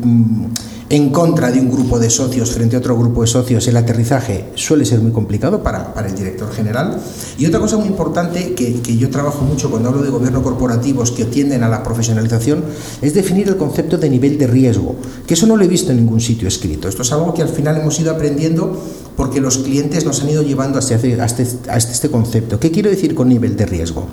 en 0.90 1.10
contra 1.10 1.52
de 1.52 1.60
un 1.60 1.72
grupo 1.72 1.98
de 1.98 2.10
socios 2.10 2.52
frente 2.52 2.76
a 2.76 2.80
otro 2.80 2.98
grupo 2.98 3.22
de 3.22 3.28
socios, 3.28 3.68
el 3.68 3.78
aterrizaje 3.78 4.52
suele 4.56 4.86
ser 4.86 5.00
muy 5.00 5.12
complicado 5.12 5.64
para, 5.64 5.94
el 6.06 6.16
director 6.16 6.52
general. 6.52 7.00
Y 7.38 7.46
otra 7.46 7.60
cosa 7.60 7.78
muy 7.78 7.88
importante 7.88 8.54
que, 8.54 8.82
que, 8.82 8.98
yo 8.98 9.10
trabajo 9.10 9.44
mucho 9.44 9.72
cuando 9.72 9.90
hablo 9.90 10.04
de 10.04 10.10
gobierno 10.10 10.44
corporativos 10.44 11.12
que 11.12 11.26
tienden 11.26 11.64
a 11.64 11.70
la 11.70 11.82
profesionalización 11.82 12.64
es 13.02 13.14
definir 13.14 13.48
el 13.48 13.58
concepto 13.58 13.98
de 13.98 14.10
nivel 14.10 14.38
de 14.38 14.46
riesgo, 14.46 14.96
que 15.26 15.34
eso 15.34 15.48
no 15.48 15.58
lo 15.58 15.64
he 15.64 15.68
visto 15.68 15.92
en 15.92 15.98
ningún 15.98 16.22
sitio 16.22 16.48
escrito. 16.48 16.88
Esto 16.88 17.02
es 17.02 17.12
algo 17.12 17.34
que 17.34 17.42
al 17.42 17.50
final 17.50 17.78
hemos 17.78 18.00
ido 18.00 18.12
aprendiendo 18.12 18.80
porque 19.16 19.40
los 19.40 19.60
clientes 19.60 20.06
nos 20.06 20.22
han 20.22 20.30
ido 20.30 20.44
llevando 20.44 20.80
hasta 20.80 20.96
este, 20.96 21.48
este 21.78 22.10
concepto. 22.10 22.60
¿Qué 22.60 22.72
quiero 22.72 22.90
decir 22.90 23.14
con 23.14 23.30
nivel 23.30 23.56
de 23.56 23.66
riesgo? 23.66 24.08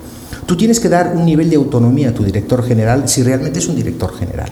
Tú 0.45 0.55
tienes 0.57 0.79
que 0.79 0.89
dar 0.89 1.13
un 1.15 1.25
nivel 1.25 1.49
de 1.49 1.55
autonomía 1.55 2.09
a 2.09 2.13
tu 2.13 2.23
director 2.23 2.63
general 2.63 3.07
si 3.07 3.23
realmente 3.23 3.59
es 3.59 3.67
un 3.67 3.75
director 3.75 4.13
general. 4.13 4.49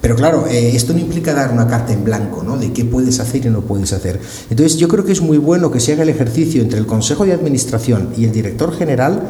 Pero 0.00 0.16
claro, 0.16 0.46
eh, 0.46 0.74
esto 0.74 0.94
no 0.94 0.98
implica 0.98 1.34
dar 1.34 1.52
una 1.52 1.66
carta 1.66 1.92
en 1.92 2.04
blanco, 2.04 2.42
¿no? 2.42 2.56
De 2.56 2.72
qué 2.72 2.84
puedes 2.84 3.20
hacer 3.20 3.44
y 3.44 3.50
no 3.50 3.60
puedes 3.60 3.92
hacer. 3.92 4.18
Entonces 4.48 4.78
yo 4.78 4.88
creo 4.88 5.04
que 5.04 5.12
es 5.12 5.20
muy 5.20 5.36
bueno 5.36 5.70
que 5.70 5.78
se 5.78 5.92
haga 5.92 6.04
el 6.04 6.08
ejercicio 6.08 6.62
entre 6.62 6.78
el 6.78 6.86
Consejo 6.86 7.26
de 7.26 7.34
Administración 7.34 8.08
y 8.16 8.24
el 8.24 8.32
director 8.32 8.74
general, 8.74 9.20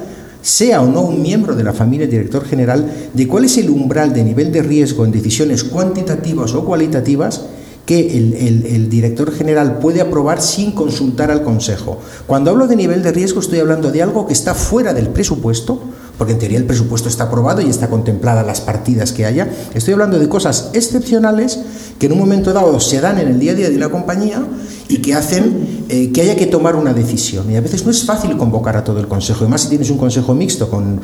sea 0.43 0.81
o 0.81 0.87
no 0.87 1.03
un 1.03 1.23
miembro 1.23 1.57
de 1.57 1.65
la 1.65 1.73
familia 1.73 2.07
director 2.07 2.45
general, 2.45 2.91
de 3.13 3.27
cuál 3.27 3.45
es 3.45 3.59
el 3.59 3.69
umbral 3.69 4.15
de 4.15 4.23
nivel 4.23 4.53
de 4.53 4.63
riesgo 4.63 5.05
en 5.05 5.11
decisiones 5.11 5.65
cuantitativas 5.65 6.55
o 6.55 6.65
cualitativas 6.65 7.43
que 7.87 8.17
el, 8.17 8.89
director 8.89 9.33
general 9.33 9.79
puede 9.79 10.01
aprobar 10.01 10.41
sin 10.41 10.73
consultar 10.73 11.31
al 11.31 11.43
Consejo. 11.43 11.99
Cuando 12.27 12.51
hablo 12.51 12.67
de 12.67 12.77
nivel 12.77 13.03
de 13.03 13.13
riesgo 13.13 13.41
estoy 13.41 13.59
hablando 13.59 13.91
de 13.91 14.03
algo 14.03 14.27
que 14.27 14.33
está 14.33 14.55
fuera 14.55 14.95
del 14.95 15.09
presupuesto, 15.09 15.81
porque 16.21 16.35
en 16.35 16.39
teoría 16.39 16.59
el 16.59 16.67
presupuesto 16.67 17.09
está 17.09 17.25
aprobado 17.25 17.63
y 17.63 17.71
está 17.71 17.89
contemplada 17.89 18.43
las 18.43 18.61
partidas 18.61 19.13
que 19.13 19.25
haya. 19.25 19.49
Estoy 19.73 19.95
hablando 19.95 20.19
de 20.19 20.29
cosas 20.29 20.69
excepcionales 20.75 21.59
que 21.99 22.05
en 22.05 22.13
un 22.13 22.19
momento 22.19 22.53
dado 22.53 22.79
se 22.79 23.01
dan 23.01 23.19
en 23.19 23.29
el 23.29 23.41
día 23.41 23.53
a 23.53 23.55
día 23.55 23.71
de 23.71 23.79
la 23.79 23.89
compañía 23.89 24.47
y 24.87 24.99
que 24.99 25.15
hacen 25.15 25.87
eh, 25.89 26.11
que 26.13 26.21
haya 26.21 26.37
que 26.37 26.45
tomar 26.45 26.77
una 26.77 26.93
decisión. 26.93 27.51
Y 27.51 27.57
a 27.57 27.63
veces 27.63 27.87
no 27.87 27.91
es 27.91 28.05
fácil 28.05 28.37
convocar 28.37 28.77
a 28.77 28.85
todo 28.85 29.01
el 29.01 29.09
consejo, 29.09 29.45
además 29.45 29.63
si 29.63 29.71
tienes 29.71 29.89
un 29.89 29.97
consejo 29.97 30.35
mixto 30.35 30.69
con, 30.69 31.01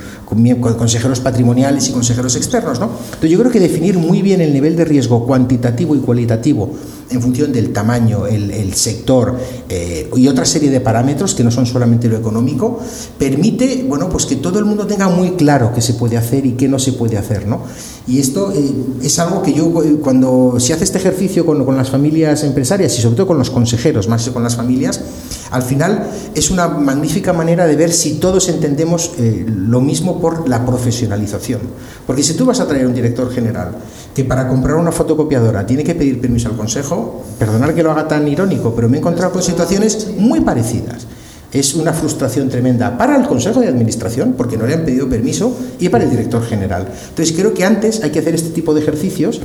consejeros 0.76 1.20
patrimoniales 1.20 1.88
y 1.88 1.92
consejeros 1.92 2.36
externos. 2.36 2.78
¿no? 2.78 2.90
Entonces 3.04 3.30
yo 3.30 3.38
creo 3.38 3.50
que 3.50 3.60
definir 3.60 3.96
muy 3.96 4.20
bien 4.20 4.42
el 4.42 4.52
nivel 4.52 4.76
de 4.76 4.84
riesgo 4.84 5.24
cuantitativo 5.24 5.96
y 5.96 6.00
cualitativo 6.00 6.76
en 7.10 7.22
función 7.22 7.52
del 7.52 7.72
tamaño, 7.72 8.26
el, 8.26 8.74
sector 8.74 9.38
eh, 9.68 10.10
y 10.16 10.28
otra 10.28 10.44
serie 10.44 10.70
de 10.70 10.80
parámetros 10.80 11.34
que 11.34 11.44
no 11.44 11.50
son 11.50 11.66
solamente 11.66 12.08
lo 12.08 12.16
económico, 12.16 12.80
permite 13.18 13.84
bueno, 13.88 14.08
pues 14.08 14.26
que 14.26 14.36
todo 14.36 14.58
el 14.58 14.64
mundo 14.64 14.86
tenga 14.86 15.08
muy 15.08 15.32
claro 15.32 15.72
qué 15.74 15.80
se 15.80 15.94
puede 15.94 16.16
hacer 16.16 16.44
y 16.46 16.52
qué 16.52 16.68
no 16.68 16.78
se 16.78 16.92
puede 16.92 17.16
hacer. 17.16 17.46
¿no? 17.46 17.62
Y 18.06 18.18
esto 18.18 18.52
eh, 18.52 18.72
es 19.02 19.18
algo 19.18 19.42
que 19.42 19.52
yo, 19.52 19.72
cuando 20.02 20.56
se 20.58 20.72
hace 20.72 20.84
este 20.84 20.98
ejercicio 20.98 21.46
con, 21.46 21.64
con 21.64 21.76
las 21.76 21.90
familias 21.90 22.42
empresarias 22.44 22.98
y 22.98 23.02
sobre 23.02 23.16
todo 23.16 23.26
con 23.28 23.38
los 23.38 23.50
consejeros, 23.50 24.08
más 24.08 24.24
que 24.24 24.32
con 24.32 24.42
las 24.42 24.56
familias, 24.56 25.00
al 25.50 25.62
final 25.62 26.06
es 26.34 26.50
una 26.50 26.68
magnífica 26.68 27.32
manera 27.32 27.66
de 27.66 27.76
ver 27.76 27.92
si 27.92 28.14
todos 28.14 28.48
entendemos 28.48 29.12
eh, 29.18 29.44
lo 29.46 29.80
mismo 29.80 30.20
por 30.20 30.48
la 30.48 30.64
profesionalización. 30.64 31.60
Porque 32.06 32.22
si 32.22 32.34
tú 32.34 32.46
vas 32.46 32.60
a 32.60 32.66
traer 32.66 32.86
un 32.86 32.94
director 32.94 33.30
general 33.30 33.76
que 34.14 34.24
para 34.24 34.48
comprar 34.48 34.76
una 34.76 34.92
fotocopiadora 34.92 35.66
tiene 35.66 35.84
que 35.84 35.94
pedir 35.94 36.20
permiso 36.20 36.48
al 36.48 36.56
consejo, 36.56 37.24
perdonar 37.38 37.74
que 37.74 37.82
lo 37.82 37.90
haga 37.90 38.08
tan 38.08 38.26
irónico, 38.26 38.74
pero 38.74 38.88
me 38.88 38.96
he 38.96 39.00
encontrado 39.00 39.32
con 39.32 39.42
situaciones 39.42 40.08
muy 40.16 40.40
parecidas 40.40 41.06
es 41.52 41.74
una 41.74 41.92
frustración 41.92 42.48
tremenda 42.48 42.98
para 42.98 43.16
el 43.16 43.26
Consejo 43.26 43.60
de 43.60 43.68
Administración, 43.68 44.34
porque 44.36 44.56
no 44.56 44.66
le 44.66 44.74
han 44.74 44.84
pedido 44.84 45.08
permiso, 45.08 45.56
y 45.78 45.88
para 45.88 46.04
el 46.04 46.10
director 46.10 46.44
general. 46.44 46.88
Entonces 47.08 47.34
creo 47.36 47.54
que 47.54 47.64
antes 47.64 48.02
hay 48.02 48.10
que 48.10 48.18
hacer 48.18 48.34
este 48.34 48.50
tipo 48.50 48.74
de 48.74 48.80
ejercicios 48.80 49.40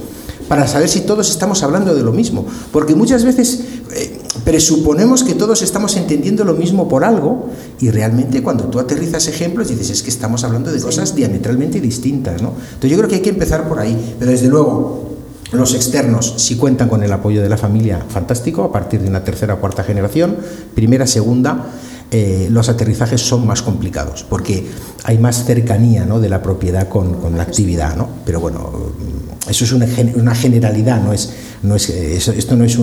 para 0.47 0.67
saber 0.67 0.89
si 0.89 1.01
todos 1.01 1.29
estamos 1.29 1.63
hablando 1.63 1.95
de 1.95 2.03
lo 2.03 2.11
mismo, 2.11 2.45
porque 2.71 2.95
muchas 2.95 3.23
veces 3.23 3.61
eh, 3.93 4.10
presuponemos 4.51 5.23
que 5.23 5.33
todos 5.33 5.61
estamos 5.61 5.95
entendiendo 5.95 6.43
lo 6.43 6.51
mismo 6.51 6.89
por 6.89 7.05
algo 7.05 7.47
y 7.79 7.89
realmente 7.89 8.43
cuando 8.43 8.65
tú 8.65 8.81
aterrizas 8.81 9.29
ejemplos 9.29 9.69
dices 9.69 9.89
es 9.91 10.03
que 10.03 10.09
estamos 10.09 10.43
hablando 10.43 10.73
de 10.73 10.81
cosas 10.81 11.15
diametralmente 11.15 11.79
distintas. 11.79 12.41
¿no? 12.41 12.49
Entonces 12.49 12.91
yo 12.91 12.97
creo 12.97 13.07
que 13.07 13.15
hay 13.15 13.21
que 13.21 13.29
empezar 13.29 13.69
por 13.69 13.79
ahí, 13.79 14.15
pero 14.19 14.29
desde 14.29 14.49
luego 14.49 15.15
los 15.53 15.73
externos, 15.73 16.33
si 16.35 16.57
cuentan 16.57 16.89
con 16.89 17.01
el 17.01 17.13
apoyo 17.13 17.41
de 17.41 17.47
la 17.47 17.55
familia, 17.55 18.03
fantástico, 18.09 18.65
a 18.65 18.73
partir 18.73 18.99
de 18.99 19.07
una 19.07 19.23
tercera 19.23 19.53
o 19.53 19.59
cuarta 19.61 19.85
generación, 19.85 20.35
primera, 20.75 21.07
segunda, 21.07 21.67
eh, 22.11 22.49
los 22.51 22.67
aterrizajes 22.67 23.21
son 23.21 23.47
más 23.47 23.61
complicados, 23.61 24.25
porque 24.27 24.67
hay 25.05 25.17
más 25.17 25.45
cercanía 25.45 26.03
¿no? 26.03 26.19
de 26.19 26.27
la 26.27 26.43
propiedad 26.43 26.89
con, 26.89 27.21
con 27.21 27.37
la 27.37 27.43
actividad, 27.43 27.95
¿no? 27.95 28.09
Pero 28.25 28.41
bueno, 28.41 28.69
eso 29.49 29.63
es 29.63 29.71
una, 29.71 29.87
una 30.15 30.35
generalidad, 30.35 31.01
no 31.01 31.13
es, 31.13 31.31
no 31.63 31.75
es, 31.75 31.89
esto 31.89 32.57
no 32.57 32.65
es 32.65 32.77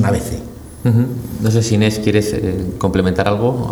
No 0.85 1.51
sé 1.51 1.63
si 1.63 1.75
Inés, 1.75 2.01
¿quieres 2.03 2.33
eh, 2.33 2.75
complementar 2.79 3.29
algo? 3.29 3.71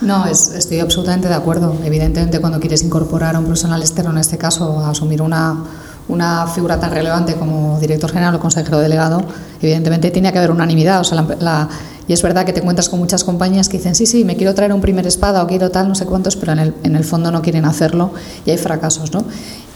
No, 0.00 0.26
estoy 0.26 0.80
absolutamente 0.80 1.28
de 1.28 1.34
acuerdo. 1.34 1.76
Evidentemente, 1.84 2.40
cuando 2.40 2.60
quieres 2.60 2.82
incorporar 2.82 3.36
a 3.36 3.38
un 3.38 3.44
profesional 3.44 3.80
externo, 3.80 4.12
en 4.12 4.18
este 4.18 4.38
caso, 4.38 4.78
asumir 4.80 5.20
una, 5.20 5.64
una 6.08 6.46
figura 6.46 6.78
tan 6.78 6.90
relevante 6.90 7.34
como 7.34 7.78
director 7.80 8.10
general 8.10 8.34
o 8.34 8.40
consejero 8.40 8.78
delegado, 8.78 9.22
evidentemente 9.60 10.10
tiene 10.10 10.32
que 10.32 10.38
haber 10.38 10.50
unanimidad. 10.50 11.00
O 11.00 11.04
sea, 11.04 11.24
la, 11.40 11.68
y 12.06 12.12
es 12.12 12.22
verdad 12.22 12.44
que 12.44 12.52
te 12.52 12.60
encuentras 12.60 12.88
con 12.88 12.98
muchas 12.98 13.24
compañías 13.24 13.68
que 13.68 13.78
dicen, 13.78 13.94
sí, 13.94 14.04
sí, 14.04 14.24
me 14.24 14.36
quiero 14.36 14.54
traer 14.54 14.72
un 14.72 14.80
primer 14.82 15.06
espada 15.06 15.42
o 15.42 15.46
quiero 15.46 15.70
tal, 15.70 15.88
no 15.88 15.94
sé 15.94 16.04
cuántos, 16.04 16.36
pero 16.36 16.52
en 16.52 16.58
el, 16.58 16.74
en 16.82 16.96
el 16.96 17.04
fondo 17.04 17.30
no 17.30 17.40
quieren 17.40 17.64
hacerlo 17.64 18.10
y 18.44 18.50
hay 18.50 18.58
fracasos. 18.58 19.12
¿no? 19.14 19.24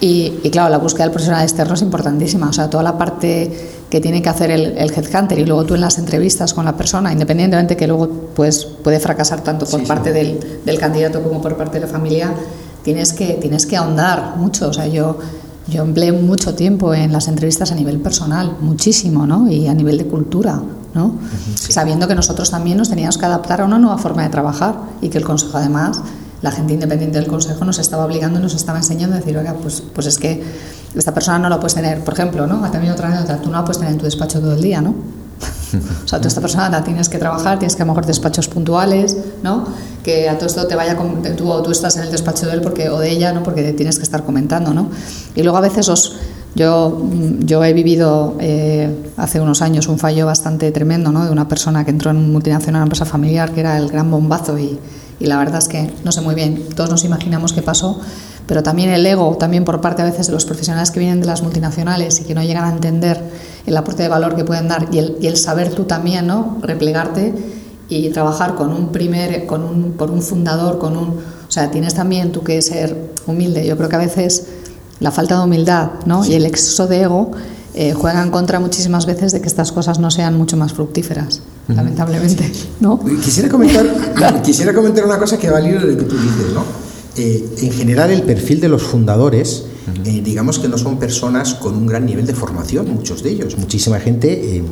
Y, 0.01 0.31
claro, 0.51 0.69
la 0.69 0.79
búsqueda 0.79 1.05
del 1.05 1.13
profesional 1.13 1.43
externo 1.43 1.75
es 1.75 1.81
importantísima. 1.81 2.51
O 2.51 2.53
sea, 2.53 2.69
toda 2.69 2.83
la 2.83 2.99
parte 2.99 3.79
que 3.89 4.01
tiene 4.01 4.21
que 4.21 4.29
hacer 4.29 4.51
el, 4.51 4.77
el 4.77 4.93
headhunter 4.93 5.39
y 5.39 5.47
luego 5.47 5.65
tú 5.65 5.75
en 5.75 5.81
las 5.81 5.97
entrevistas 5.97 6.53
con 6.53 6.67
la 6.67 6.77
persona, 6.77 7.11
independientemente 7.11 7.77
que 7.77 7.87
luego 7.87 8.09
pues, 8.37 8.67
puede 8.67 9.01
fracasar 9.01 9.41
tanto 9.41 9.65
por 9.65 9.83
parte 9.87 10.13
Del, 10.13 10.61
del, 10.65 10.79
candidato 10.79 11.23
como 11.23 11.41
por 11.41 11.57
parte 11.57 11.81
de 11.81 11.87
la 11.87 11.91
familia, 11.91 12.35
tienes 12.83 13.15
que, 13.15 13.35
tienes 13.35 13.65
que 13.65 13.77
ahondar 13.77 14.37
mucho. 14.37 14.69
O 14.69 14.73
sea, 14.75 14.87
yo, 14.87 15.19
yo 15.69 15.83
empleé 15.83 16.13
mucho 16.13 16.55
tiempo 16.55 16.95
en 16.95 17.13
las 17.13 17.29
entrevistas 17.29 17.73
a 17.73 17.75
nivel 17.75 18.01
personal, 18.01 18.57
muchísimo, 18.61 19.27
¿no? 19.27 19.51
Y 19.51 19.69
a 19.69 19.75
nivel 19.75 19.99
de 19.99 20.07
cultura, 20.07 20.61
¿no? 20.95 21.15
Sabiendo 21.55 22.09
que 22.09 22.15
nosotros 22.15 22.51
también 22.51 22.79
nos 22.79 22.89
teníamos 22.89 23.19
que 23.19 23.27
adaptar 23.27 23.61
a 23.61 23.65
una 23.65 23.79
nueva 23.79 23.99
forma 23.99 24.23
de 24.23 24.31
trabajar 24.31 24.77
y 25.03 25.09
que 25.09 25.19
el 25.19 25.25
consejo 25.25 25.59
además 25.59 26.01
la 26.41 26.53
gente 26.53 26.73
independiente 26.75 27.19
del 27.19 27.27
consejo 27.27 27.65
nos 27.65 27.79
estaba 27.79 28.05
obligando, 28.05 28.39
nos 28.41 28.55
estaba 28.55 28.79
enseñando 28.79 29.17
a 29.17 29.19
decir, 29.19 29.37
oiga, 29.37 29.55
pues, 29.55 29.83
pues 29.93 30.07
es 30.07 30.19
que 30.19 30.43
esta 30.95 31.13
persona 31.13 31.39
no 31.39 31.49
la 31.49 31.59
puedes 31.59 31.75
tener, 31.75 32.03
por 32.05 32.15
ejemplo, 32.15 32.47
¿no? 32.47 32.61
También 32.71 32.93
otra 32.93 33.09
anécdota, 33.09 33.41
tú 33.43 33.51
no 33.51 33.57
la 33.57 33.65
puedes 33.65 33.79
tener 33.79 33.93
en 33.93 33.99
tu 33.99 34.05
despacho 34.05 34.41
todo 34.41 34.55
el 34.55 34.63
día, 34.63 34.81
¿no? 34.81 34.95
o 36.05 36.09
sea, 36.09 36.21
tú 36.21 36.29
esta 36.29 36.41
persona 36.41 36.69
la 36.69 36.83
tienes 36.83 37.09
que 37.09 37.19
trabajar, 37.19 37.59
tienes 37.59 37.77
que 37.77 37.83
a 37.83 37.87
lo 37.87 37.93
mejor 37.93 38.07
despachos 38.07 38.49
puntuales, 38.49 39.17
¿no? 39.43 39.67
Que 40.03 40.29
a 40.29 40.37
todo 40.37 40.47
esto 40.47 40.67
te 40.67 40.75
vaya, 40.75 40.97
tú, 41.37 41.63
tú 41.63 41.71
estás 41.71 41.97
en 41.97 42.05
el 42.05 42.11
despacho 42.11 42.47
de 42.47 42.53
él 42.53 42.61
porque, 42.61 42.89
o 42.89 42.99
de 42.99 43.11
ella, 43.11 43.33
¿no? 43.33 43.43
Porque 43.43 43.73
tienes 43.73 43.99
que 43.99 44.05
estar 44.05 44.25
comentando, 44.25 44.73
¿no? 44.75 44.91
Y 45.35 45.43
luego 45.43 45.59
a 45.59 45.63
veces 45.63 45.89
los 45.89 46.17
Yo, 46.55 47.03
yo 47.41 47.63
he 47.63 47.73
vivido 47.73 48.35
eh, 48.41 48.89
hace 49.17 49.39
unos 49.41 49.61
años 49.63 49.87
un 49.87 49.99
fallo 49.99 50.27
bastante 50.27 50.73
tremendo 50.73 51.13
¿no? 51.13 51.25
de 51.25 51.31
una 51.31 51.47
persona 51.47 51.85
que 51.85 51.91
entró 51.91 52.11
en 52.11 52.17
una 52.17 52.29
multinacional, 52.29 52.81
una 52.81 52.87
empresa 52.87 53.05
familiar, 53.05 53.53
que 53.53 53.61
era 53.61 53.77
el 53.77 53.89
gran 53.89 54.11
bombazo 54.11 54.59
y, 54.59 54.79
y 55.21 55.27
la 55.27 55.39
verdad 55.39 55.59
es 55.59 55.69
que 55.69 55.91
no 56.05 56.11
sé 56.11 56.21
muy 56.21 56.35
bien, 56.35 56.65
todos 56.75 56.91
nos 56.91 57.05
imaginamos 57.05 57.53
qué 57.53 57.63
pasó, 57.63 58.01
pero 58.49 58.63
también 58.63 58.89
el 58.89 59.05
ego, 59.05 59.37
también 59.37 59.65
por 59.67 59.83
parte 59.83 60.01
a 60.01 60.07
veces 60.07 60.27
de 60.27 60.33
los 60.33 60.47
profesionales 60.47 60.91
que 60.91 60.99
vienen 60.99 61.21
de 61.21 61.27
las 61.27 61.43
multinacionales 61.43 62.19
y 62.21 62.25
que 62.25 62.35
no 62.35 62.43
llegan 62.43 62.65
a 62.65 62.71
entender 62.71 63.23
el 63.67 63.77
aporte 63.77 64.03
de 64.03 64.09
valor 64.09 64.35
que 64.35 64.43
pueden 64.43 64.69
dar 64.69 64.89
y 64.91 64.99
el, 64.99 65.19
y 65.21 65.27
el 65.27 65.37
saber 65.37 65.75
tú 65.75 65.85
también, 65.85 66.27
¿no? 66.27 66.57
Replegarte 66.63 67.35
y 67.91 68.09
trabajar 68.09 68.55
con 68.55 68.73
un 68.73 68.89
primer, 68.89 69.45
con 69.45 69.63
un, 69.63 69.93
por 69.93 70.11
un 70.11 70.23
fundador, 70.23 70.79
con 70.79 70.97
un, 70.97 71.09
o 71.09 71.51
sea, 71.51 71.71
tienes 71.71 71.93
también 71.93 72.33
tú 72.33 72.43
que 72.43 72.63
ser 72.63 72.97
humilde. 73.27 73.67
Yo 73.67 73.77
creo 73.77 73.91
que 73.91 73.97
a 73.97 74.01
veces 74.01 74.47
la 74.99 75.11
falta 75.11 75.37
de 75.37 75.45
humildad 75.45 75.91
¿no? 76.07 76.25
y 76.25 76.33
el 76.33 76.47
exceso 76.47 76.87
de 76.87 77.03
ego 77.03 77.33
eh, 77.75 77.93
juegan 77.93 78.25
en 78.25 78.31
contra 78.31 78.61
muchísimas 78.61 79.05
veces 79.05 79.33
de 79.33 79.43
que 79.43 79.47
estas 79.47 79.73
cosas 79.73 79.99
no 79.99 80.11
sean 80.11 80.39
mucho 80.39 80.57
más 80.57 80.73
fructíferas, 80.73 81.43
lamentablemente. 81.69 82.51
¿no? 82.81 82.99
Quisiera, 83.23 83.51
comentar, 83.51 83.87
quisiera 84.43 84.73
comentar 84.73 85.05
una 85.05 85.19
cosa 85.19 85.37
que 85.37 85.51
va 85.51 85.59
al 85.59 85.67
hilo 85.67 85.81
de 85.81 85.93
lo 85.93 85.99
que 85.99 86.05
tú 86.05 86.17
dices. 86.17 86.55
¿no? 86.55 86.89
Eh, 87.17 87.45
en 87.63 87.73
general, 87.73 88.11
el 88.11 88.23
perfil 88.23 88.61
de 88.61 88.69
los 88.69 88.83
fundadores, 88.83 89.65
eh, 90.05 90.21
digamos 90.23 90.59
que 90.59 90.69
no 90.69 90.79
son 90.79 90.99
personas 90.99 91.55
con 91.55 91.75
un 91.75 91.87
gran 91.87 92.07
nivel 92.07 92.27
de 92.27 92.35
formación, 92.35 92.89
muchos 92.89 93.23
de 93.23 93.31
ellos. 93.31 93.57
Muchísima 93.57 93.99
gente, 93.99 94.57
eh, 94.57 94.63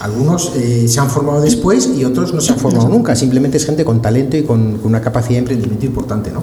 algunos 0.00 0.52
eh, 0.56 0.88
se 0.88 0.98
han 0.98 1.10
formado 1.10 1.42
después 1.42 1.90
y 1.94 2.06
otros 2.06 2.32
no 2.32 2.40
se 2.40 2.52
han 2.52 2.58
formado 2.58 2.88
nunca. 2.88 3.14
Simplemente 3.14 3.58
es 3.58 3.66
gente 3.66 3.84
con 3.84 4.00
talento 4.00 4.36
y 4.36 4.44
con, 4.44 4.78
con 4.78 4.86
una 4.86 5.02
capacidad 5.02 5.34
de 5.34 5.38
emprendimiento 5.40 5.84
importante. 5.84 6.30
¿no? 6.30 6.42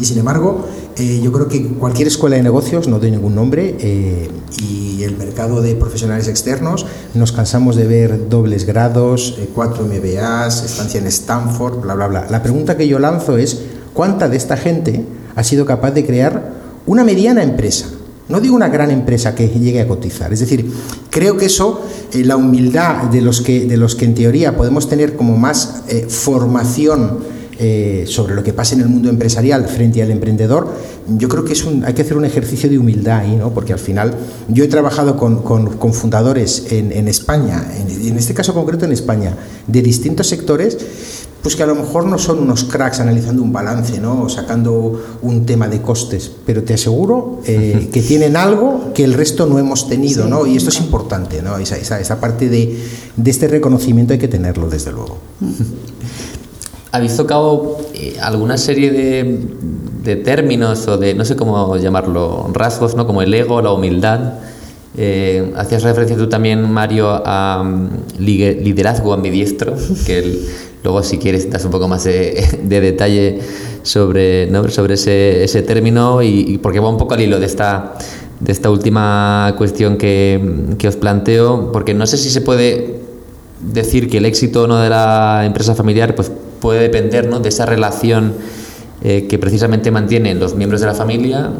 Y 0.00 0.04
sin 0.04 0.18
embargo, 0.18 0.66
eh, 0.98 1.20
yo 1.22 1.30
creo 1.30 1.46
que 1.46 1.68
cualquier 1.68 2.08
escuela 2.08 2.34
de 2.34 2.42
negocios, 2.42 2.88
no 2.88 2.98
doy 2.98 3.12
ningún 3.12 3.36
nombre, 3.36 3.76
eh, 3.78 4.28
y 4.60 5.04
el 5.04 5.16
mercado 5.16 5.62
de 5.62 5.76
profesionales 5.76 6.26
externos, 6.26 6.84
nos 7.14 7.30
cansamos 7.30 7.76
de 7.76 7.86
ver 7.86 8.28
dobles 8.28 8.66
grados, 8.66 9.38
cuatro 9.54 9.86
MBAs, 9.86 10.64
estancia 10.64 10.98
en 10.98 11.06
Stanford, 11.06 11.82
bla, 11.82 11.94
bla, 11.94 12.08
bla. 12.08 12.26
La 12.28 12.42
pregunta 12.42 12.76
que 12.76 12.88
yo 12.88 12.98
lanzo 12.98 13.38
es, 13.38 13.60
¿cuánta 13.96 14.28
de 14.28 14.36
esta 14.36 14.58
gente 14.58 15.04
ha 15.34 15.42
sido 15.42 15.64
capaz 15.64 15.90
de 15.92 16.04
crear 16.04 16.52
una 16.84 17.02
mediana 17.02 17.42
empresa? 17.42 17.86
No 18.28 18.40
digo 18.40 18.54
una 18.54 18.68
gran 18.68 18.90
empresa 18.90 19.34
que 19.34 19.48
llegue 19.48 19.80
a 19.80 19.88
cotizar. 19.88 20.32
Es 20.32 20.40
decir, 20.40 20.70
creo 21.10 21.36
que 21.36 21.46
eso, 21.46 21.80
eh, 22.12 22.22
la 22.24 22.36
humildad 22.36 23.04
de 23.04 23.22
los, 23.22 23.40
que, 23.40 23.66
de 23.66 23.76
los 23.76 23.94
que 23.94 24.04
en 24.04 24.14
teoría 24.14 24.56
podemos 24.56 24.88
tener 24.88 25.16
como 25.16 25.38
más 25.38 25.84
eh, 25.88 26.06
formación 26.08 27.36
eh, 27.58 28.04
sobre 28.06 28.34
lo 28.34 28.42
que 28.42 28.52
pasa 28.52 28.74
en 28.74 28.82
el 28.82 28.88
mundo 28.88 29.08
empresarial 29.08 29.66
frente 29.66 30.02
al 30.02 30.10
emprendedor, 30.10 30.74
yo 31.16 31.26
creo 31.28 31.42
que 31.42 31.54
es 31.54 31.64
hay 31.86 31.94
que 31.94 32.02
hacer 32.02 32.18
un 32.18 32.26
ejercicio 32.26 32.68
de 32.68 32.78
humildad 32.78 33.20
ahí, 33.20 33.34
¿no? 33.34 33.54
porque 33.54 33.72
al 33.72 33.78
final 33.78 34.14
yo 34.48 34.62
he 34.62 34.68
trabajado 34.68 35.16
con, 35.16 35.42
con, 35.42 35.94
fundadores 35.94 36.66
en, 36.70 37.08
España, 37.08 37.64
en 37.88 38.18
este 38.18 38.34
caso 38.34 38.52
concreto 38.52 38.84
en 38.84 38.92
España, 38.92 39.34
de 39.66 39.80
distintos 39.80 40.26
sectores, 40.26 40.76
pues 41.46 41.54
que 41.54 41.62
a 41.62 41.66
lo 41.66 41.76
mejor 41.76 42.06
no 42.06 42.18
son 42.18 42.40
unos 42.40 42.64
cracks 42.64 42.98
analizando 42.98 43.40
un 43.40 43.52
balance, 43.52 44.00
¿no? 44.00 44.22
O 44.22 44.28
sacando 44.28 45.00
un 45.22 45.46
tema 45.46 45.68
de 45.68 45.80
costes, 45.80 46.28
pero 46.44 46.64
te 46.64 46.74
aseguro 46.74 47.38
eh, 47.46 47.88
que 47.92 48.02
tienen 48.02 48.36
algo 48.36 48.90
que 48.92 49.04
el 49.04 49.14
resto 49.14 49.46
no 49.46 49.56
hemos 49.60 49.88
tenido, 49.88 50.24
Sí. 50.24 50.28
¿no? 50.30 50.44
Y 50.44 50.56
esto 50.56 50.70
es 50.70 50.80
importante, 50.80 51.42
¿no? 51.42 51.56
Esa, 51.56 51.76
esa, 51.76 52.00
esa 52.00 52.18
parte 52.18 52.48
de, 52.48 52.76
de 53.14 53.30
este 53.30 53.46
reconocimiento 53.46 54.12
hay 54.12 54.18
que 54.18 54.26
tenerlo, 54.26 54.68
desde 54.68 54.90
luego. 54.90 55.18
Habéis 56.90 57.16
tocado 57.16 57.78
eh, 57.94 58.16
alguna 58.20 58.58
serie 58.58 58.90
de, 58.90 59.46
de 60.02 60.16
términos 60.16 60.88
o 60.88 60.96
de, 60.98 61.14
no 61.14 61.24
sé 61.24 61.36
cómo 61.36 61.76
llamarlo, 61.76 62.50
rasgos, 62.52 62.96
¿no? 62.96 63.06
Como 63.06 63.22
el 63.22 63.32
ego, 63.34 63.62
la 63.62 63.72
humildad. 63.72 64.34
Eh, 64.98 65.52
hacías 65.56 65.82
referencia 65.82 66.16
tú 66.16 66.26
también, 66.28 66.62
Mario, 66.72 67.08
a 67.10 67.60
um, 67.62 67.88
ligue- 68.18 68.58
liderazgo 68.62 69.12
ambidiestro, 69.12 69.74
que 70.06 70.18
el- 70.18 70.48
luego 70.86 71.02
si 71.02 71.18
quieres 71.18 71.50
das 71.50 71.64
un 71.64 71.72
poco 71.72 71.88
más 71.88 72.04
de, 72.04 72.46
de 72.62 72.80
detalle 72.80 73.40
sobre, 73.82 74.46
¿no? 74.46 74.68
sobre 74.68 74.94
ese, 74.94 75.42
ese 75.42 75.62
término 75.62 76.22
y, 76.22 76.44
y 76.46 76.58
porque 76.58 76.78
va 76.78 76.88
un 76.88 76.96
poco 76.96 77.14
al 77.14 77.20
hilo 77.20 77.40
de 77.40 77.46
esta, 77.46 77.94
de 78.38 78.52
esta 78.52 78.70
última 78.70 79.52
cuestión 79.58 79.96
que, 79.96 80.40
que 80.78 80.86
os 80.86 80.94
planteo, 80.94 81.72
porque 81.72 81.92
no 81.92 82.06
sé 82.06 82.16
si 82.16 82.30
se 82.30 82.40
puede 82.40 83.00
decir 83.60 84.08
que 84.08 84.18
el 84.18 84.26
éxito 84.26 84.62
o 84.62 84.66
no 84.68 84.78
de 84.78 84.88
la 84.88 85.42
empresa 85.44 85.74
familiar 85.74 86.14
pues 86.14 86.30
puede 86.60 86.80
depender 86.80 87.28
¿no? 87.28 87.40
de 87.40 87.48
esa 87.48 87.66
relación 87.66 88.34
eh, 89.02 89.26
que 89.28 89.38
precisamente 89.38 89.90
mantienen 89.90 90.38
los 90.38 90.54
miembros 90.54 90.80
de 90.80 90.86
la 90.86 90.94
familia 90.94 91.50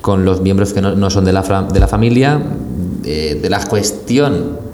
con 0.00 0.24
los 0.24 0.42
miembros 0.42 0.72
que 0.72 0.80
no, 0.80 0.94
no 0.94 1.10
son 1.10 1.24
de 1.24 1.32
la, 1.32 1.42
de 1.72 1.80
la 1.80 1.88
familia, 1.88 2.40
eh, 3.04 3.40
de 3.42 3.50
la 3.50 3.64
cuestión 3.66 4.65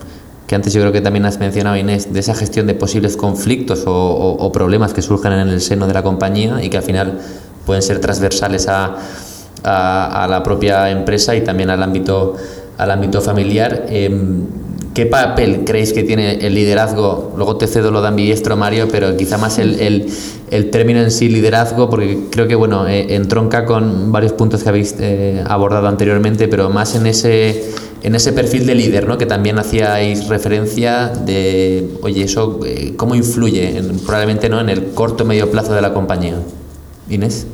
que 0.53 0.57
antes 0.57 0.75
yo 0.75 0.83
creo 0.83 0.93
que 0.93 1.01
también 1.01 1.25
has 1.25 1.39
mencionado 1.39 1.79
Inés, 1.79 2.13
de 2.13 2.21
esa 2.21 2.35
gestión 2.35 2.67
de 2.67 2.75
posibles 2.75 3.17
conflictos 3.17 3.85
o, 3.87 4.53
problemas 4.53 4.93
que 4.93 5.01
surjan 5.01 5.33
en 5.33 5.49
el 5.49 5.63
seno 5.63 5.87
de 5.87 5.95
la 5.95 6.03
compañía 6.03 6.63
y 6.63 6.69
que 6.69 6.77
al 6.77 6.83
final 6.83 7.21
pueden 7.65 7.81
ser 7.83 8.01
transversales 8.01 8.69
a, 8.69 8.99
la 9.65 10.43
propia 10.45 10.91
empresa 10.91 11.35
y 11.35 11.41
también 11.41 11.71
al 11.71 11.83
ámbito, 11.83 12.37
al 12.77 12.91
ámbito 12.91 13.23
familiar. 13.23 13.87
Em, 13.89 14.43
¿Qué 14.93 15.07
papel 15.07 15.65
creéis 15.65 15.95
que 15.95 16.03
tiene 16.03 16.35
el 16.47 16.55
liderazgo? 16.55 17.33
Luego 17.35 17.57
te 17.57 17.67
cedo 17.67 17.91
lo 17.91 18.03
de 18.03 18.09
ambidiestro, 18.09 18.55
Mario, 18.55 18.89
pero 18.93 19.17
quizá 19.17 19.39
más 19.39 19.59
el, 19.59 19.81
el, 19.81 20.07
el 20.51 20.69
término 20.69 21.01
en 21.01 21.11
sí, 21.11 21.31
liderazgo, 21.31 21.89
porque 21.89 22.25
creo 22.31 22.47
que 22.47 22.57
bueno, 22.57 22.87
eh, 22.87 23.15
entronca 23.15 23.65
con 23.65 24.13
varios 24.13 24.35
puntos 24.35 24.63
que 24.63 24.69
habéis 24.69 24.95
eh, 25.01 25.43
abordado 25.47 25.89
anteriormente, 25.89 26.47
pero 26.47 26.69
más 26.69 26.95
en 26.95 27.07
ese, 27.07 27.73
en 28.03 28.15
ese 28.15 28.33
perfil 28.33 28.67
de 28.67 28.75
líder, 28.75 29.07
¿no? 29.07 29.17
que 29.19 29.27
también 29.27 29.59
hacíais 29.59 30.27
referencia 30.29 31.09
de, 31.09 31.97
oye, 32.03 32.25
eso, 32.25 32.59
eh, 32.67 32.95
¿cómo 32.97 33.15
influye 33.15 33.79
en- 33.79 33.99
probablemente 34.01 34.49
¿no? 34.49 34.61
en 34.61 34.69
el 34.69 34.93
corto 34.93 35.25
medio 35.25 35.51
plazo 35.51 35.73
de 35.73 35.81
la 35.83 35.95
compañía? 35.95 36.37
Inés. 37.09 37.47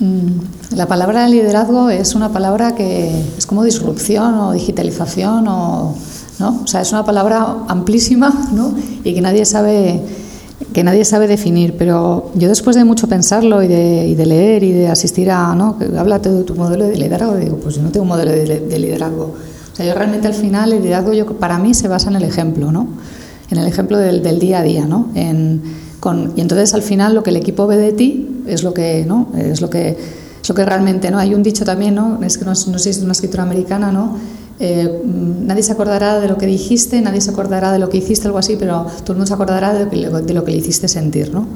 Mm, 0.00 0.76
La 0.76 0.86
palabra 0.86 1.26
liderazgo 1.28 1.90
es 1.90 2.14
una 2.14 2.32
palabra 2.32 2.74
que 2.74 3.10
es 3.36 3.46
como 3.46 3.64
disrupción 3.64 4.34
o 4.36 4.52
digitalización 4.52 5.46
o 5.48 5.94
¿no? 6.38 6.60
O 6.64 6.66
sea, 6.66 6.80
es 6.80 6.90
una 6.92 7.04
palabra 7.04 7.56
amplísima, 7.68 8.48
¿no? 8.54 8.72
Y 9.04 9.12
que 9.14 9.20
nadie 9.20 9.44
sabe 9.44 10.00
que 10.72 10.84
nadie 10.84 11.04
sabe 11.04 11.26
definir, 11.26 11.76
pero 11.76 12.30
yo 12.34 12.48
después 12.48 12.76
de 12.76 12.84
mucho 12.84 13.08
pensarlo 13.08 13.62
y 13.62 13.68
de, 13.68 14.06
y 14.06 14.14
de 14.14 14.26
leer 14.26 14.62
y 14.62 14.72
de 14.72 14.88
asistir 14.88 15.30
a, 15.30 15.54
¿no? 15.54 15.76
Háblate 15.98 16.30
de 16.30 16.44
tu 16.44 16.54
modelo 16.54 16.86
de 16.86 16.96
liderazgo, 16.96 17.36
digo, 17.36 17.56
pues 17.56 17.76
yo 17.76 17.82
no 17.82 17.90
tengo 17.90 18.02
un 18.02 18.08
modelo 18.08 18.30
de, 18.30 18.60
de 18.60 18.78
liderazgo. 18.78 19.34
O 19.72 19.76
sea, 19.76 19.86
yo 19.86 19.94
realmente 19.94 20.28
al 20.28 20.34
final 20.34 20.72
el 20.72 20.82
liderazgo 20.82 21.12
yo, 21.12 21.26
para 21.26 21.58
mí 21.58 21.74
se 21.74 21.88
basa 21.88 22.10
en 22.10 22.16
el 22.16 22.24
ejemplo, 22.24 22.70
¿no? 22.70 22.88
En 23.50 23.58
el 23.58 23.66
ejemplo 23.66 23.98
del, 23.98 24.22
del 24.22 24.38
día 24.38 24.60
a 24.60 24.62
día, 24.62 24.86
¿no? 24.86 25.08
En, 25.14 25.62
con, 25.98 26.32
y 26.36 26.40
entonces 26.40 26.72
al 26.74 26.82
final 26.82 27.14
lo 27.14 27.22
que 27.22 27.30
el 27.30 27.36
equipo 27.36 27.66
ve 27.66 27.76
de 27.76 27.92
ti 27.92 28.42
es 28.46 28.62
lo 28.62 28.72
que, 28.72 29.04
¿no? 29.06 29.28
Es 29.36 29.60
lo 29.60 29.68
que, 29.70 29.96
es 30.42 30.48
lo 30.48 30.54
que 30.54 30.64
realmente, 30.64 31.10
¿no? 31.10 31.18
Hay 31.18 31.34
un 31.34 31.42
dicho 31.42 31.64
también, 31.64 31.94
¿no? 31.96 32.20
Es 32.22 32.38
que 32.38 32.44
no, 32.44 32.52
no 32.52 32.54
sé 32.54 32.78
si 32.78 32.90
es 32.90 33.02
una 33.02 33.12
escritora 33.12 33.42
americana, 33.42 33.90
¿no? 33.90 34.16
Eh, 34.62 35.02
nadie 35.06 35.62
se 35.62 35.72
acordará 35.72 36.20
de 36.20 36.28
lo 36.28 36.36
que 36.36 36.44
dijiste, 36.44 37.00
nadie 37.00 37.22
se 37.22 37.30
acordará 37.30 37.72
de 37.72 37.78
lo 37.78 37.88
que 37.88 37.96
hiciste, 37.96 38.26
algo 38.26 38.36
así, 38.36 38.56
pero 38.58 38.86
todo 39.04 39.12
el 39.12 39.18
mundo 39.18 39.26
se 39.26 39.32
acordará 39.32 39.72
de 39.72 40.34
lo 40.34 40.44
que, 40.44 40.52
le 40.52 40.58
hiciste 40.58 40.86
sentir, 40.86 41.32
¿no? 41.32 41.46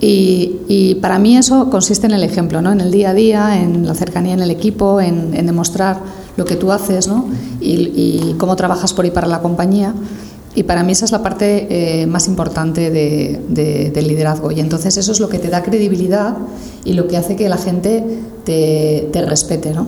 Y, 0.00 0.96
para 1.00 1.18
mí 1.18 1.36
eso 1.36 1.70
consiste 1.70 2.06
en 2.06 2.12
el 2.12 2.24
ejemplo, 2.24 2.60
¿no? 2.60 2.72
en 2.72 2.80
el 2.80 2.90
día 2.90 3.10
a 3.10 3.14
día, 3.14 3.62
en 3.62 3.86
la 3.86 3.94
cercanía 3.94 4.34
en 4.34 4.40
el 4.40 4.50
equipo, 4.50 5.00
en, 5.00 5.30
demostrar 5.46 6.00
lo 6.36 6.44
que 6.44 6.56
tú 6.56 6.72
haces 6.72 7.06
¿no? 7.06 7.26
y, 7.60 8.34
cómo 8.38 8.56
trabajas 8.56 8.92
por 8.94 9.06
y 9.06 9.12
para 9.12 9.28
la 9.28 9.40
compañía. 9.40 9.94
Y 10.54 10.64
para 10.64 10.82
mí 10.82 10.92
esa 10.92 11.04
es 11.04 11.12
la 11.12 11.22
parte 11.22 11.66
eh, 12.02 12.06
más 12.06 12.26
importante 12.26 12.90
de, 12.90 13.90
del 13.94 14.08
liderazgo. 14.08 14.50
Y 14.50 14.58
entonces 14.58 14.96
eso 14.96 15.12
es 15.12 15.20
lo 15.20 15.28
que 15.28 15.38
te 15.38 15.48
da 15.48 15.62
credibilidad 15.62 16.36
y 16.84 16.94
lo 16.94 17.06
que 17.06 17.16
hace 17.16 17.36
que 17.36 17.48
la 17.48 17.58
gente 17.58 18.04
te, 18.44 19.08
te 19.12 19.22
respete. 19.22 19.72
¿no? 19.72 19.86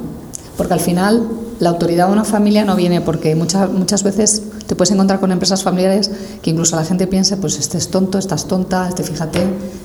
Porque 0.56 0.74
al 0.74 0.80
final 0.80 1.28
la 1.60 1.70
autoridad 1.70 2.06
de 2.06 2.12
una 2.12 2.24
familia 2.24 2.64
no 2.64 2.76
viene 2.76 3.00
porque 3.00 3.34
muchas, 3.34 3.70
muchas 3.70 4.02
veces 4.02 4.42
te 4.66 4.74
puedes 4.74 4.90
encontrar 4.92 5.20
con 5.20 5.32
empresas 5.32 5.62
familiares 5.62 6.10
que 6.42 6.50
incluso 6.50 6.76
la 6.76 6.84
gente 6.84 7.06
piensa, 7.06 7.36
pues 7.36 7.58
este 7.58 7.78
es 7.78 7.88
tonto, 7.88 8.18
estás 8.18 8.46
tonta, 8.46 8.88
este 8.88 9.02
fíjate, 9.02 9.40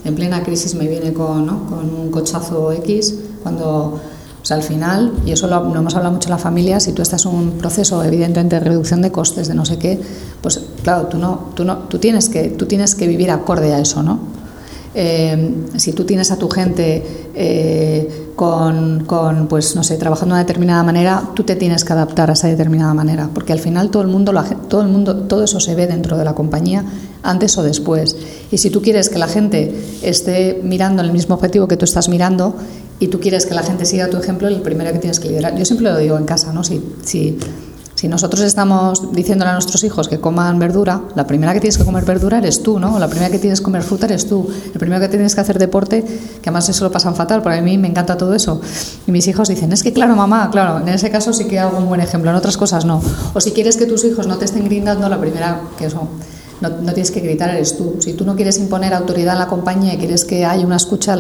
en 0.06 0.16
plena 0.16 0.44
crisis 0.44 0.76
me 0.76 0.88
viene 0.88 1.14
con, 1.14 1.48
con 1.66 1.94
un 1.94 2.12
cochazo 2.12 2.72
X, 2.72 3.16
cuando 3.44 4.00
o 4.50 4.54
al 4.54 4.64
final, 4.64 5.14
y 5.26 5.32
eso 5.32 5.48
lo, 5.48 5.64
lo, 5.64 5.80
hemos 5.80 5.96
hablado 5.96 6.14
mucho 6.14 6.28
en 6.28 6.32
la 6.32 6.38
familia, 6.38 6.80
si 6.80 6.94
tú 6.94 7.02
estás 7.02 7.26
en 7.26 7.36
un 7.36 7.52
proceso 7.52 8.04
evidentemente 8.04 8.56
de 8.56 8.62
reducción 8.62 9.02
de 9.02 9.12
costes, 9.12 9.48
de 9.48 9.54
no 9.54 9.66
sé 9.66 9.78
qué, 9.78 10.00
pues 10.42 10.62
claro, 10.82 11.08
tú, 11.08 11.18
no, 11.18 11.50
tú, 11.56 11.66
no, 11.66 11.80
tú, 11.80 12.00
tienes, 12.00 12.30
que, 12.30 12.50
tú 12.50 12.66
tienes 12.66 12.96
que 12.96 13.06
vivir 13.06 13.32
acorde 13.32 13.74
a 13.74 13.80
eso, 13.80 14.02
¿no? 14.02 14.20
Eh, 14.96 15.66
si 15.76 15.94
tú 15.94 16.04
tienes 16.04 16.32
a 16.32 16.38
tu 16.38 16.50
gente 16.50 17.30
eh, 17.36 18.29
con, 18.40 19.48
pues 19.50 19.76
no 19.76 19.84
sé, 19.84 19.98
trabajando 19.98 20.34
de 20.34 20.40
una 20.40 20.48
determinada 20.48 20.82
manera, 20.82 21.24
tú 21.34 21.44
te 21.44 21.58
tienes 21.58 21.84
que 21.84 21.92
adaptar 21.92 22.30
a 22.30 22.34
esa 22.34 22.48
determinada 22.48 22.94
manera, 22.94 23.30
porque 23.34 23.52
al 23.52 23.60
final 23.60 23.90
todo 23.90 24.02
el 24.02 24.08
mundo, 24.08 24.32
todo 24.70 24.82
el 24.82 24.88
mundo, 24.88 25.14
todo 25.14 25.44
eso 25.44 25.60
se 25.60 25.76
ve 25.76 25.88
dentro 25.88 26.18
de 26.18 26.24
la 26.24 26.34
compañía 26.34 26.86
antes 27.22 27.58
o 27.58 27.64
después. 27.64 28.16
Y 28.50 28.60
si 28.60 28.70
tú 28.70 28.82
quieres 28.82 29.10
que 29.10 29.20
la 29.20 29.28
gente 29.28 29.76
esté 30.04 30.62
mirando 30.64 31.02
el 31.02 31.12
mismo 31.12 31.36
objetivo 31.36 31.68
que 31.68 31.76
tú 31.76 31.84
estás 31.84 32.08
mirando, 32.08 32.56
y 33.02 33.08
tú 33.08 33.20
quieres 33.20 33.46
que 33.46 33.54
la 33.54 33.64
gente 33.64 33.84
siga 33.84 34.10
tu 34.10 34.16
ejemplo, 34.16 34.48
el 34.48 34.62
primero 34.62 34.94
que 34.94 35.00
tienes 35.00 35.20
que 35.20 35.28
liderar. 35.28 35.58
Yo 35.58 35.66
siempre 35.66 35.92
lo 35.92 35.98
digo 35.98 36.18
en 36.18 36.24
casa, 36.24 36.54
¿no? 36.54 36.64
Si, 36.64 36.82
si, 37.04 37.38
si 38.00 38.08
nosotros 38.08 38.44
estamos 38.44 39.12
diciéndole 39.12 39.52
a 39.52 39.56
nuestros 39.56 39.84
hijos 39.84 40.08
que 40.08 40.22
coman 40.22 40.58
verdura, 40.58 41.02
la 41.16 41.28
primera 41.28 41.52
que 41.54 41.60
tienes 41.60 41.78
que 41.78 41.84
comer 41.84 42.06
verdura 42.06 42.38
eres 42.38 42.64
tú, 42.64 42.80
¿no? 42.80 42.98
La 42.98 43.10
primera 43.10 43.30
que 43.30 43.40
tienes 43.40 43.60
que 43.60 43.66
comer 43.66 43.84
fruta 43.84 44.06
eres 44.06 44.26
tú. 44.26 44.48
El 44.74 44.80
primero 44.80 45.02
que 45.02 45.10
tienes 45.10 45.36
que 45.36 45.42
hacer 45.42 45.60
deporte, 45.60 46.02
que 46.04 46.50
además 46.50 46.70
eso 46.70 46.86
lo 46.86 46.94
pasan 46.94 47.14
fatal, 47.14 47.42
porque 47.42 47.58
a 47.58 47.62
mí 47.62 47.78
me 47.78 47.90
encanta 47.90 48.16
todo 48.16 48.34
eso. 48.34 48.62
Y 49.06 49.12
mis 49.12 49.28
hijos 49.28 49.50
dicen, 49.50 49.74
es 49.74 49.84
que 49.84 49.92
claro, 49.92 50.16
mamá, 50.16 50.50
claro, 50.50 50.80
en 50.80 50.88
ese 50.88 51.10
caso 51.10 51.34
sí 51.34 51.44
que 51.44 51.60
hago 51.60 51.78
un 51.78 51.90
buen 51.90 52.00
ejemplo, 52.00 52.30
en 52.30 52.38
otras 52.38 52.56
cosas 52.56 52.86
no. 52.86 53.02
O 53.34 53.42
si 53.42 53.52
quieres 53.52 53.76
que 53.76 53.86
tus 53.86 54.06
hijos 54.06 54.28
no 54.28 54.38
te 54.38 54.46
estén 54.46 54.64
gritando, 54.64 55.10
la 55.10 55.20
primera 55.20 55.60
que 55.78 55.88
eso... 55.88 56.08
No, 56.62 56.72
tienes 56.72 57.12
que 57.12 57.20
gritar, 57.20 57.50
eres 57.50 57.76
tú. 57.76 57.98
Si 58.00 58.14
tú 58.14 58.24
no 58.24 58.38
quieres 58.38 58.60
imponer 58.60 58.94
autoridad 58.94 59.34
en 59.34 59.40
la 59.40 59.48
compañía 59.48 59.96
y 59.96 59.98
quieres 59.98 60.24
que 60.24 60.46
haya 60.46 60.66
una 60.66 60.78
escucha, 60.78 61.18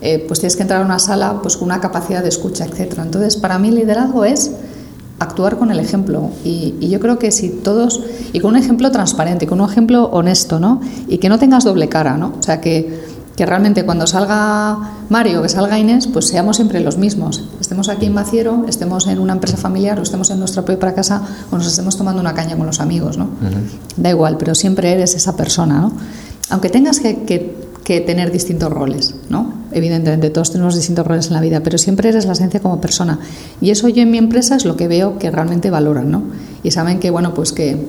eh, 0.00 0.24
pues 0.26 0.40
tienes 0.40 0.56
que 0.56 0.62
entrar 0.62 0.82
a 0.82 0.84
una 0.84 0.98
sala 0.98 1.38
pues, 1.42 1.56
con 1.56 1.66
una 1.66 1.80
capacidad 1.80 2.24
de 2.24 2.28
escucha, 2.28 2.64
etc. 2.64 2.98
Entonces, 3.02 3.36
para 3.36 3.60
mí 3.60 3.70
liderazgo 3.70 4.24
es 4.24 4.50
actuar 5.22 5.56
con 5.56 5.70
el 5.70 5.80
ejemplo. 5.80 6.30
Y, 6.44 6.74
y, 6.80 6.88
yo 6.88 7.00
creo 7.00 7.18
que 7.18 7.30
si 7.30 7.48
todos, 7.48 8.02
y 8.32 8.40
con 8.40 8.50
un 8.50 8.56
ejemplo 8.56 8.90
transparente, 8.90 9.46
con 9.46 9.60
un 9.60 9.70
ejemplo 9.70 10.04
honesto, 10.06 10.60
¿no? 10.60 10.80
Y 11.08 11.18
que 11.18 11.28
no 11.28 11.38
tengas 11.38 11.64
doble 11.64 11.88
cara, 11.88 12.16
¿no? 12.16 12.34
O 12.38 12.42
sea, 12.42 12.60
que, 12.60 13.02
que 13.36 13.46
realmente 13.46 13.84
cuando 13.84 14.06
salga 14.06 14.78
Mario, 15.08 15.42
que 15.42 15.48
salga 15.48 15.78
Inés, 15.78 16.06
pues 16.06 16.26
seamos 16.26 16.56
siempre 16.56 16.80
los 16.80 16.98
mismos. 16.98 17.42
Estemos 17.60 17.88
aquí 17.88 18.06
en 18.06 18.14
Maciero, 18.14 18.64
estemos 18.68 19.06
en 19.06 19.18
una 19.18 19.32
empresa 19.32 19.56
familiar 19.56 19.98
o 19.98 20.02
estemos 20.02 20.30
en 20.30 20.38
nuestra 20.38 20.64
propia 20.64 20.94
casa 20.94 21.22
o 21.50 21.56
nos 21.56 21.66
estemos 21.66 21.96
tomando 21.96 22.20
una 22.20 22.34
caña 22.34 22.56
con 22.56 22.66
los 22.66 22.80
amigos, 22.80 23.16
¿no? 23.16 23.24
Uh 23.24 23.28
-huh. 23.28 24.02
Da 24.02 24.10
igual, 24.10 24.36
pero 24.38 24.54
siempre 24.54 24.92
eres 24.92 25.14
esa 25.14 25.34
persona, 25.36 25.80
¿no? 25.80 25.92
Aunque 26.50 26.68
tengas 26.68 27.00
que, 27.00 27.22
que 27.22 27.61
que 27.84 28.00
tener 28.00 28.30
distintos 28.30 28.70
roles, 28.72 29.14
¿no? 29.28 29.52
Evidentemente, 29.72 30.30
todos 30.30 30.52
tenemos 30.52 30.76
distintos 30.76 31.06
roles 31.06 31.26
en 31.28 31.34
la 31.34 31.40
vida, 31.40 31.60
pero 31.60 31.78
siempre 31.78 32.10
eres 32.10 32.26
la 32.26 32.32
esencia 32.32 32.60
como 32.60 32.80
persona. 32.80 33.18
Y 33.60 33.70
eso 33.70 33.88
yo 33.88 34.02
en 34.02 34.10
mi 34.10 34.18
empresa 34.18 34.56
es 34.56 34.64
lo 34.64 34.76
que 34.76 34.88
veo 34.88 35.18
que 35.18 35.30
realmente 35.30 35.70
valoran, 35.70 36.10
¿no? 36.10 36.22
Y 36.62 36.70
saben 36.70 37.00
que, 37.00 37.10
bueno, 37.10 37.34
pues 37.34 37.52
que, 37.52 37.84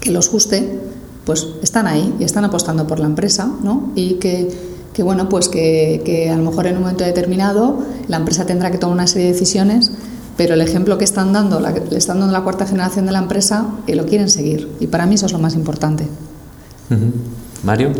que 0.00 0.10
los 0.10 0.30
guste, 0.30 0.78
pues 1.24 1.46
están 1.62 1.86
ahí 1.86 2.14
y 2.20 2.24
están 2.24 2.44
apostando 2.44 2.86
por 2.86 3.00
la 3.00 3.06
empresa, 3.06 3.50
¿no? 3.62 3.90
Y 3.96 4.14
que, 4.14 4.48
que 4.92 5.02
bueno, 5.02 5.28
pues 5.28 5.48
que, 5.48 6.02
que 6.04 6.30
a 6.30 6.36
lo 6.36 6.44
mejor 6.44 6.66
en 6.68 6.76
un 6.76 6.82
momento 6.82 7.04
determinado 7.04 7.82
la 8.06 8.18
empresa 8.18 8.46
tendrá 8.46 8.70
que 8.70 8.78
tomar 8.78 8.94
una 8.94 9.06
serie 9.06 9.26
de 9.26 9.32
decisiones 9.32 9.90
pero 10.36 10.54
el 10.54 10.60
ejemplo 10.60 10.98
que 10.98 11.04
están 11.04 11.32
dando, 11.32 11.60
la, 11.60 11.70
le 11.72 11.96
están 11.96 12.20
dando 12.20 12.32
la 12.32 12.42
cuarta 12.42 12.66
generación 12.66 13.06
de 13.06 13.12
la 13.12 13.20
empresa, 13.20 13.66
que 13.86 13.96
lo 13.96 14.06
quieren 14.06 14.28
seguir. 14.28 14.68
Y 14.80 14.86
para 14.86 15.06
mí 15.06 15.14
eso 15.14 15.26
es 15.26 15.32
lo 15.32 15.38
más 15.38 15.54
importante. 15.54 16.06
Mario. 17.64 17.92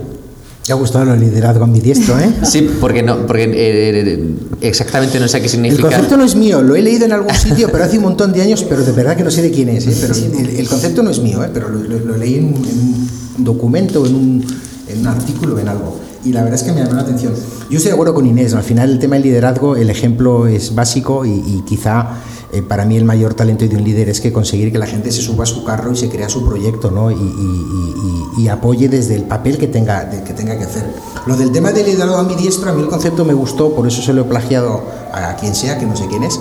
Te 0.66 0.72
ha 0.72 0.74
gustado 0.74 1.14
el 1.14 1.20
liderazgo 1.20 1.62
ambidiestro, 1.62 2.18
¿eh? 2.18 2.28
Sí, 2.42 2.68
porque 2.80 3.00
no, 3.00 3.24
porque 3.24 3.44
eh, 3.54 4.34
exactamente 4.60 5.20
no 5.20 5.28
sé 5.28 5.40
qué 5.40 5.48
significa. 5.48 5.86
El 5.86 5.92
concepto 5.92 6.16
no 6.16 6.24
es 6.24 6.34
mío, 6.34 6.60
lo 6.60 6.74
he 6.74 6.82
leído 6.82 7.04
en 7.04 7.12
algún 7.12 7.32
sitio, 7.34 7.68
pero 7.70 7.84
hace 7.84 7.98
un 7.98 8.02
montón 8.02 8.32
de 8.32 8.42
años, 8.42 8.64
pero 8.68 8.82
de 8.82 8.90
verdad 8.90 9.16
que 9.16 9.22
no 9.22 9.30
sé 9.30 9.42
de 9.42 9.52
quién 9.52 9.68
es. 9.68 9.86
¿eh? 9.86 9.96
Pero 10.00 10.14
el, 10.14 10.56
el, 10.56 10.68
concepto 10.68 11.04
no 11.04 11.10
es 11.10 11.20
mío, 11.20 11.44
¿eh? 11.44 11.50
pero 11.54 11.68
lo, 11.68 11.78
lo, 11.84 12.00
lo 12.00 12.16
leí 12.16 12.34
en, 12.34 12.48
en, 12.48 13.08
un 13.38 13.44
documento, 13.44 14.04
en 14.06 14.14
un, 14.16 14.46
en 14.88 15.00
un 15.00 15.06
artículo, 15.06 15.56
en 15.60 15.68
algo. 15.68 16.00
Y 16.24 16.32
la 16.32 16.42
verdad 16.42 16.58
es 16.58 16.64
que 16.64 16.72
me 16.72 16.80
llamó 16.80 16.94
la 16.94 17.02
atención. 17.02 17.32
Yo 17.70 17.76
estoy 17.76 17.90
de 17.90 17.92
acuerdo 17.92 18.14
con 18.14 18.26
Inés, 18.26 18.52
al 18.54 18.64
final 18.64 18.90
el 18.90 18.98
tema 18.98 19.14
del 19.14 19.22
liderazgo, 19.22 19.76
el 19.76 19.88
ejemplo 19.88 20.48
es 20.48 20.74
básico 20.74 21.24
y, 21.24 21.30
y 21.30 21.62
quizá 21.64 22.08
eh, 22.56 22.62
para 22.62 22.84
mí 22.86 22.96
el 22.96 23.04
mayor 23.04 23.34
talento 23.34 23.66
de 23.66 23.76
un 23.76 23.84
líder 23.84 24.08
es 24.08 24.20
que 24.20 24.32
conseguir 24.32 24.72
que 24.72 24.78
la 24.78 24.86
gente 24.86 25.12
se 25.12 25.20
suba 25.20 25.44
a 25.44 25.46
su 25.46 25.64
carro 25.64 25.92
y 25.92 25.96
se 25.96 26.08
crea 26.08 26.28
su 26.28 26.46
proyecto 26.46 26.90
¿no? 26.90 27.10
y, 27.10 27.14
y, 27.14 28.42
y, 28.42 28.48
apoye 28.48 28.88
desde 28.88 29.14
el 29.14 29.24
papel 29.24 29.58
que 29.58 29.66
tenga, 29.66 30.04
de, 30.04 30.22
que 30.22 30.32
tenga 30.32 30.56
que 30.56 30.64
hacer. 30.64 30.84
Lo 31.26 31.36
del 31.36 31.52
tema 31.52 31.72
del 31.72 31.86
liderazgo 31.86 32.16
ambidiestro, 32.16 32.70
a 32.70 32.72
mí 32.72 32.82
el 32.82 32.88
concepto 32.88 33.24
me 33.24 33.34
gustó, 33.34 33.74
por 33.74 33.86
eso 33.86 34.00
se 34.00 34.12
lo 34.12 34.22
he 34.22 34.24
plagiado 34.24 34.82
a 35.12 35.36
quien 35.36 35.54
sea, 35.54 35.78
que 35.78 35.86
no 35.86 35.96
sé 35.96 36.06
quién 36.06 36.22
es, 36.22 36.40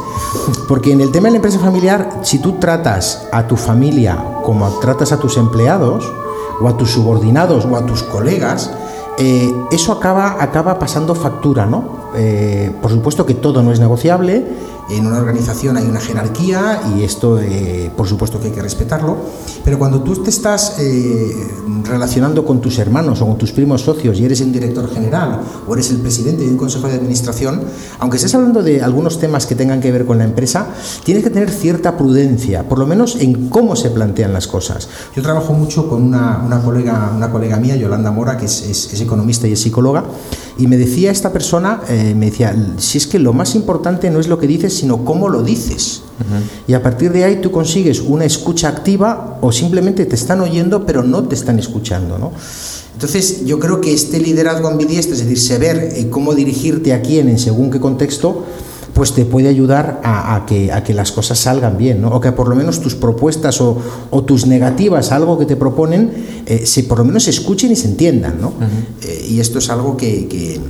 porque 0.68 0.94
en 0.94 1.02
el 1.02 1.12
tema 1.12 1.28
de 1.28 1.32
la 1.32 1.38
empresa 1.38 1.60
familiar, 1.60 2.22
si 2.24 2.40
tú 2.40 2.54
tratas 2.54 3.28
a 3.32 3.48
tu 3.48 3.58
familia 3.58 4.18
como 4.44 4.70
tratas 4.80 5.12
a 5.12 5.20
tus 5.20 5.38
empleados, 5.38 6.06
o 6.62 6.68
a 6.68 6.78
tus 6.78 6.92
subordinados, 6.92 7.66
o 7.66 7.76
a 7.76 7.86
tus 7.86 8.04
colegas, 8.04 8.72
eh, 9.18 9.54
eso 9.72 9.92
acaba, 9.92 10.38
acaba 10.42 10.78
pasando 10.80 11.16
factura, 11.16 11.66
¿no? 11.66 12.06
Eh, 12.16 12.72
por 12.82 12.92
supuesto 12.92 13.26
que 13.26 13.34
todo 13.34 13.62
no 13.64 13.72
es 13.72 13.80
negociable, 13.80 14.46
en 14.90 15.08
una 15.08 15.18
organización 15.18 15.78
hay 15.78 15.86
una 15.86 16.00
jerarquía 16.00 16.82
y 16.96 17.04
esto 17.04 17.40
eh, 17.40 17.92
por 17.96 18.08
supuesto 18.08 18.40
que 18.40 18.48
hay 18.48 18.54
que 18.54 18.62
respetarlo, 18.62 19.18
pero 19.64 19.80
cuando 19.80 20.02
tú 20.02 20.22
te 20.22 20.30
estás 20.30 20.78
eh, 20.80 21.36
relacionando 21.84 22.46
con 22.46 22.62
tus 22.62 22.78
hermanos 22.78 23.22
o 23.22 23.26
con 23.26 23.38
tus 23.38 23.52
primos 23.52 23.82
socios 23.82 24.20
y 24.20 24.26
eres 24.26 24.42
un 24.42 24.52
director 24.52 24.92
general 24.94 25.42
o 25.68 25.74
eres 25.74 25.90
el 25.90 25.98
presidente 25.98 26.44
de 26.44 26.50
un 26.50 26.58
consejo 26.58 26.88
de 26.88 26.96
administración, 26.96 27.62
aunque 28.00 28.18
estés 28.18 28.36
hablando 28.36 28.62
de 28.62 28.82
algunos 28.82 29.20
temas 29.20 29.46
que 29.46 29.56
tengan 29.56 29.82
que 29.82 29.92
ver 29.92 30.06
con 30.06 30.18
la 30.18 30.24
empresa, 30.24 30.68
tienes 31.04 31.24
que 31.24 31.30
tener 31.30 31.50
cierta 31.50 31.98
prudencia, 31.98 32.68
por 32.68 32.80
lo 32.80 32.86
menos 32.86 33.16
en 33.16 33.50
cómo 33.50 33.76
se 33.76 33.90
plantean 33.90 34.34
las 34.34 34.48
cosas. 34.48 34.88
Yo 35.16 35.22
trabajo 35.22 35.54
mucho 35.54 35.90
con 35.90 36.04
una, 36.04 36.42
una 36.46 36.62
colega, 36.62 37.12
una 37.16 37.32
colega 37.32 37.58
mía, 37.58 37.76
Yolanda 37.76 38.12
Mora, 38.12 38.38
que 38.38 38.46
es, 38.46 38.62
es, 38.62 38.94
es 38.94 39.02
economista 39.02 39.48
y 39.48 39.54
es 39.54 39.62
psicóloga, 39.62 40.04
y 40.58 40.68
me 40.68 40.78
decía 40.78 41.12
esta 41.12 41.34
persona, 41.34 41.82
eh, 41.90 42.14
me 42.16 42.28
decía, 42.28 42.56
si 42.78 42.98
es 42.98 43.08
que 43.08 43.20
lo 43.20 43.34
más 43.34 43.56
importante 43.56 44.10
no 44.10 44.20
es 44.20 44.28
lo 44.28 44.40
que 44.40 44.48
dices, 44.48 44.75
sino 44.76 45.04
cómo 45.04 45.30
lo 45.30 45.42
dices. 45.42 46.02
Uh 46.20 46.24
-huh. 46.24 46.70
Y 46.70 46.74
a 46.74 46.84
partir 46.84 47.12
de 47.12 47.24
ahí 47.24 47.42
tú 47.42 47.52
consigues 47.52 48.00
una 48.00 48.26
escucha 48.26 48.70
activa 48.70 49.38
o 49.42 49.52
simplemente 49.52 50.06
te 50.06 50.16
están 50.16 50.42
oyendo 50.42 50.86
pero 50.86 51.04
no 51.04 51.24
te 51.24 51.36
están 51.36 51.60
escuchando. 51.60 52.18
¿no? 52.18 52.32
Entonces 52.94 53.46
yo 53.46 53.60
creo 53.60 53.82
que 53.82 53.94
este 53.94 54.20
liderazgo 54.20 54.68
ambidiestro, 54.68 55.16
es 55.16 55.22
decir, 55.22 55.40
saber 55.40 55.92
eh, 55.96 56.08
cómo 56.10 56.34
dirigirte 56.34 56.94
a 56.94 57.02
quién 57.02 57.28
en 57.28 57.38
según 57.40 57.70
qué 57.70 57.80
contexto, 57.80 58.46
pues 58.94 59.12
te 59.12 59.26
puede 59.26 59.50
ayudar 59.50 60.00
a, 60.04 60.36
a, 60.36 60.46
que, 60.46 60.72
a 60.72 60.82
que 60.82 60.94
las 60.94 61.12
cosas 61.12 61.38
salgan 61.38 61.78
bien, 61.78 62.02
¿no? 62.02 62.12
o 62.12 62.22
que 62.22 62.32
por 62.32 62.48
lo 62.48 62.56
menos 62.56 62.80
tus 62.80 62.96
propuestas 62.96 63.60
o, 63.60 63.78
o 64.10 64.24
tus 64.24 64.48
negativas 64.48 65.12
algo 65.12 65.38
que 65.38 65.46
te 65.46 65.58
proponen, 65.58 66.44
eh, 66.46 66.66
se, 66.66 66.84
por 66.84 67.00
lo 67.00 67.04
menos 67.04 67.24
se 67.24 67.32
escuchen 67.32 67.74
y 67.74 67.76
se 67.76 67.90
entiendan. 67.90 68.40
¿no? 68.40 68.48
Uh 68.48 68.52
-huh. 68.52 69.06
eh, 69.10 69.28
y 69.32 69.40
esto 69.42 69.60
es 69.60 69.70
algo 69.70 69.98
que, 69.98 70.28
que, 70.28 70.62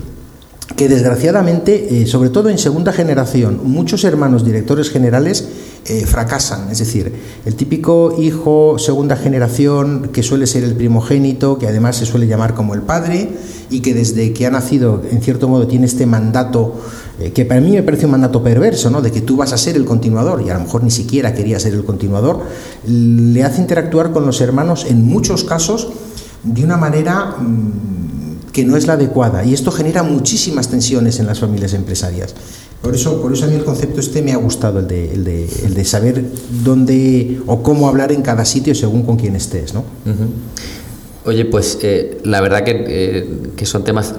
que 0.76 0.89
desgraciadamente, 0.89 2.01
eh, 2.01 2.07
sobre 2.07 2.30
todo 2.30 2.49
en 2.49 2.57
segunda 2.57 2.91
generación, 2.91 3.61
muchos 3.63 4.03
hermanos 4.03 4.43
directores 4.43 4.89
generales 4.89 5.47
eh, 5.86 6.05
fracasan. 6.05 6.72
Es 6.72 6.80
decir, 6.80 7.13
el 7.45 7.55
típico 7.55 8.16
hijo 8.20 8.78
segunda 8.80 9.16
generación 9.16 10.09
que 10.11 10.24
suele 10.24 10.47
ser 10.47 10.63
el 10.63 10.74
primogénito, 10.74 11.59
que 11.59 11.68
además 11.68 11.97
se 11.97 12.05
suele 12.07 12.26
llamar 12.26 12.55
como 12.55 12.74
el 12.74 12.82
padre 12.82 13.30
y 13.70 13.82
que 13.82 13.93
desde 13.93 14.34
que 14.34 14.47
ha 14.47 14.49
nacido, 14.49 15.03
en 15.11 15.22
cierto 15.22 15.47
modo, 15.47 15.68
tiene 15.68 15.86
este 15.86 16.07
mandato 16.07 16.76
eh, 17.20 17.32
que 17.32 17.45
para 17.45 17.61
mí 17.61 17.72
me 17.72 17.84
parece 17.84 18.05
un 18.05 18.11
mandato 18.11 18.43
perverso, 18.43 18.89
¿no? 18.89 19.01
de 19.01 19.11
que 19.11 19.22
tú 19.22 19.38
vas 19.38 19.53
a 19.53 19.57
ser 19.57 19.76
el 19.76 19.86
continuador 19.86 20.41
y 20.41 20.49
a 20.49 20.55
lo 20.55 20.61
mejor 20.61 20.84
ni 20.84 20.91
siquiera 20.91 21.34
quería 21.34 21.59
ser 21.59 21.74
el 21.74 21.86
continuador, 21.86 22.41
le 22.86 23.43
hace 23.43 23.61
interactuar 23.61 24.11
con 24.11 24.26
los 24.26 24.41
hermanos 24.41 24.86
en 24.89 25.05
muchos 25.05 25.43
casos 25.45 25.89
de 26.43 26.63
una 26.63 26.78
manera 26.78 27.38
mmm, 27.39 28.14
que 28.56 28.64
no 28.64 28.78
es 28.78 28.88
la 28.88 28.93
adecuada 28.93 29.43
y 29.43 29.53
esto 29.53 29.70
genera 29.70 30.01
muchísimas 30.01 30.70
tensiones 30.70 31.20
en 31.20 31.28
las 31.28 31.41
familias 31.41 31.74
empresarias. 31.74 32.34
Por 32.82 32.95
eso, 32.95 33.22
por 33.22 33.34
eso 33.34 33.43
a 33.43 33.47
mí 33.49 33.56
el 33.56 33.66
concepto 33.66 33.99
este 33.99 34.22
me 34.22 34.32
ha 34.32 34.38
gustado, 34.38 34.80
el 34.80 34.88
de, 34.88 35.12
el 35.66 35.74
de, 35.74 35.84
saber 35.84 36.24
dónde 36.64 37.41
o 37.47 37.62
cómo 37.62 37.89
hablar 37.89 38.14
en 38.14 38.22
cada 38.22 38.45
sitio 38.45 38.74
según 38.74 39.03
con 39.03 39.18
quién 39.18 39.36
estés. 39.36 39.74
¿no? 39.74 39.84
Oye, 41.26 41.43
pues 41.43 41.80
eh, 41.82 42.22
la 42.24 42.39
verdad 42.39 42.64
que, 42.64 42.86
eh, 42.88 43.39
que, 43.58 43.66
son 43.66 43.84
temas 43.84 44.14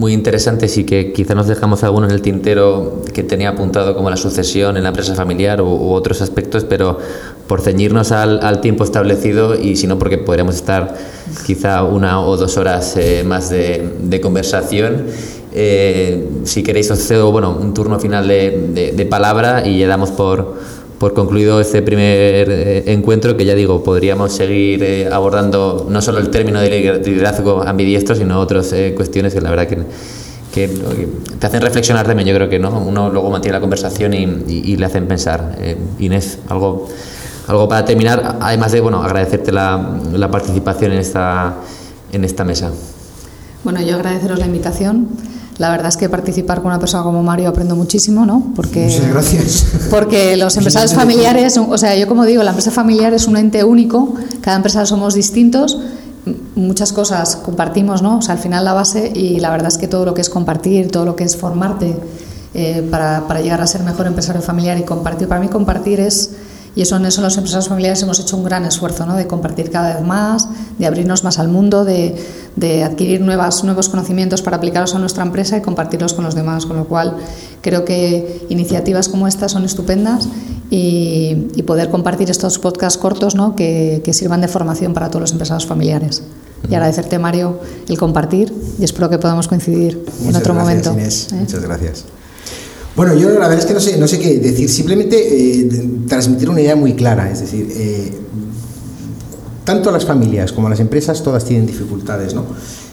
muy 0.00 0.14
interesantes 0.14 0.78
y 0.78 0.84
que 0.84 1.12
quizá 1.12 1.34
nos 1.34 1.46
dejamos 1.46 1.84
alguno 1.84 2.06
en 2.06 2.12
el 2.12 2.22
tintero 2.22 3.02
que 3.12 3.22
tenía 3.22 3.50
apuntado 3.50 3.94
como 3.94 4.08
la 4.08 4.16
sucesión 4.16 4.78
en 4.78 4.82
la 4.82 4.88
empresa 4.88 5.14
familiar 5.14 5.60
u, 5.60 5.66
u 5.66 5.92
otros 5.92 6.22
aspectos, 6.22 6.64
pero 6.64 6.98
por 7.46 7.60
ceñirnos 7.60 8.10
al, 8.10 8.60
tiempo 8.62 8.82
establecido 8.82 9.54
y 9.54 9.76
si 9.76 9.86
no 9.86 9.98
porque 9.98 10.16
podríamos 10.16 10.54
estar 10.54 10.96
quizá 11.46 11.84
una 11.84 12.22
o 12.22 12.36
dos 12.38 12.56
horas 12.56 12.96
eh, 12.96 13.22
más 13.26 13.50
de, 13.50 13.92
de 14.02 14.20
conversación. 14.22 15.04
Eh, 15.52 16.28
si 16.44 16.62
queréis 16.62 16.90
os 16.90 17.00
cedo 17.00 17.30
bueno, 17.30 17.58
un 17.60 17.74
turno 17.74 17.98
final 17.98 18.26
de, 18.26 18.68
de, 18.72 18.92
de 18.92 19.04
palabra 19.04 19.66
y 19.66 19.80
ya 19.80 19.88
damos 19.88 20.10
por, 20.10 20.56
por 21.00 21.14
concluido 21.14 21.62
este 21.62 21.80
primer 21.80 22.50
eh, 22.50 22.92
encuentro 22.92 23.34
que 23.34 23.46
ya 23.46 23.54
digo, 23.54 23.82
podríamos 23.82 24.34
seguir 24.34 24.84
eh, 24.84 25.08
abordando 25.10 25.86
no 25.88 26.02
solo 26.02 26.18
el 26.18 26.28
término 26.28 26.60
de 26.60 27.00
liderazgo 27.02 27.62
ambidiestro, 27.62 28.14
sino 28.14 28.38
otras 28.38 28.70
eh, 28.74 28.92
cuestiones 28.94 29.32
que 29.32 29.40
la 29.40 29.48
verdad 29.48 29.66
que, 29.66 29.78
que, 30.52 30.68
te 31.38 31.46
hacen 31.46 31.62
reflexionar 31.62 32.06
también, 32.06 32.28
yo 32.28 32.34
creo 32.34 32.50
que 32.50 32.58
no 32.58 32.78
uno 32.78 33.08
luego 33.08 33.30
mantiene 33.30 33.56
la 33.56 33.62
conversación 33.62 34.12
y, 34.12 34.24
y, 34.46 34.72
y 34.72 34.76
le 34.76 34.84
hacen 34.84 35.08
pensar. 35.08 35.56
Inés, 35.98 36.38
algo, 36.50 36.86
algo 37.46 37.66
para 37.66 37.82
terminar, 37.86 38.36
además 38.38 38.70
de 38.72 38.80
bueno, 38.82 39.02
agradecerte 39.02 39.52
la, 39.52 39.98
la 40.12 40.30
participación 40.30 40.92
en 40.92 40.98
esta, 40.98 41.54
en 42.12 42.24
esta 42.24 42.44
mesa. 42.44 42.72
Bueno, 43.64 43.80
yo 43.80 43.94
agradeceros 43.94 44.38
la 44.38 44.44
invitación. 44.44 45.08
La 45.60 45.68
verdad 45.68 45.88
es 45.88 45.98
que 45.98 46.08
participar 46.08 46.62
con 46.62 46.68
una 46.68 46.80
persona 46.80 47.02
como 47.02 47.22
Mario 47.22 47.50
aprendo 47.50 47.76
muchísimo, 47.76 48.24
¿no? 48.24 48.50
Porque, 48.56 48.86
Muchas 48.86 49.08
gracias. 49.10 49.66
Porque 49.90 50.34
los 50.38 50.56
empresarios 50.56 50.94
familiares, 50.94 51.58
o 51.58 51.76
sea, 51.76 51.94
yo 51.96 52.08
como 52.08 52.24
digo, 52.24 52.42
la 52.42 52.52
empresa 52.52 52.70
familiar 52.70 53.12
es 53.12 53.26
un 53.26 53.36
ente 53.36 53.62
único, 53.62 54.14
cada 54.40 54.56
empresa 54.56 54.86
somos 54.86 55.12
distintos, 55.12 55.78
muchas 56.54 56.94
cosas 56.94 57.36
compartimos, 57.36 58.00
¿no? 58.00 58.16
O 58.16 58.22
sea, 58.22 58.36
al 58.36 58.40
final 58.40 58.64
la 58.64 58.72
base 58.72 59.12
y 59.14 59.38
la 59.38 59.50
verdad 59.50 59.68
es 59.68 59.76
que 59.76 59.86
todo 59.86 60.06
lo 60.06 60.14
que 60.14 60.22
es 60.22 60.30
compartir, 60.30 60.90
todo 60.90 61.04
lo 61.04 61.14
que 61.14 61.24
es 61.24 61.36
formarte 61.36 61.94
eh, 62.54 62.82
para, 62.90 63.28
para 63.28 63.42
llegar 63.42 63.60
a 63.60 63.66
ser 63.66 63.82
mejor 63.82 64.06
empresario 64.06 64.40
familiar 64.40 64.78
y 64.78 64.84
compartir. 64.84 65.28
Para 65.28 65.42
mí 65.42 65.48
compartir 65.48 66.00
es 66.00 66.30
y 66.76 66.82
eso 66.82 66.96
en 66.96 67.04
eso 67.06 67.20
los 67.20 67.36
empresarios 67.36 67.68
familiares 67.68 68.02
hemos 68.02 68.20
hecho 68.20 68.36
un 68.36 68.44
gran 68.44 68.64
esfuerzo, 68.64 69.04
¿no? 69.04 69.16
de 69.16 69.26
compartir 69.26 69.70
cada 69.70 69.94
vez 69.94 70.04
más, 70.04 70.48
de 70.78 70.86
abrirnos 70.86 71.24
más 71.24 71.38
al 71.38 71.48
mundo, 71.48 71.84
de, 71.84 72.14
de, 72.56 72.84
adquirir 72.84 73.20
nuevas, 73.20 73.64
nuevos 73.64 73.88
conocimientos 73.88 74.40
para 74.42 74.58
aplicarlos 74.58 74.94
a 74.94 74.98
nuestra 74.98 75.24
empresa 75.24 75.56
y 75.56 75.62
compartirlos 75.62 76.14
con 76.14 76.24
los 76.24 76.34
demás. 76.34 76.66
Con 76.66 76.76
lo 76.76 76.86
cual, 76.86 77.16
creo 77.60 77.84
que 77.84 78.46
iniciativas 78.50 79.08
como 79.08 79.26
estas 79.26 79.52
son 79.52 79.64
estupendas 79.64 80.28
y, 80.70 81.48
y 81.56 81.62
poder 81.64 81.90
compartir 81.90 82.30
estos 82.30 82.58
podcasts 82.60 82.98
cortos 82.98 83.34
¿no? 83.34 83.56
que, 83.56 84.00
que 84.04 84.12
sirvan 84.12 84.40
de 84.40 84.48
formación 84.48 84.94
para 84.94 85.08
todos 85.08 85.22
los 85.22 85.32
empresarios 85.32 85.66
familiares. 85.66 86.22
Y 86.68 86.74
agradecerte, 86.74 87.18
Mario, 87.18 87.58
el 87.88 87.98
compartir 87.98 88.54
y 88.78 88.84
espero 88.84 89.10
que 89.10 89.18
podamos 89.18 89.48
coincidir 89.48 89.96
Muchas 89.96 90.24
en 90.28 90.36
otro 90.36 90.54
gracias, 90.54 90.54
momento. 90.54 90.92
Inés. 90.92 91.28
¿eh? 91.32 91.36
Muchas 91.36 91.62
gracias. 91.62 92.04
Bueno, 92.96 93.14
yo 93.14 93.30
la 93.30 93.48
verdad 93.48 93.58
es 93.58 93.66
que 93.66 93.74
no 93.74 93.80
sé, 93.80 93.96
no 93.98 94.08
sé 94.08 94.18
qué 94.18 94.38
decir, 94.38 94.68
simplemente 94.68 95.16
eh, 95.16 95.68
transmitir 96.08 96.50
una 96.50 96.60
idea 96.60 96.76
muy 96.76 96.94
clara, 96.94 97.30
es 97.30 97.40
decir, 97.40 97.68
eh, 97.70 98.12
tanto 99.64 99.90
las 99.90 100.04
familias 100.04 100.52
como 100.52 100.68
las 100.68 100.80
empresas 100.80 101.22
todas 101.22 101.44
tienen 101.44 101.66
dificultades, 101.66 102.34
¿no? 102.34 102.44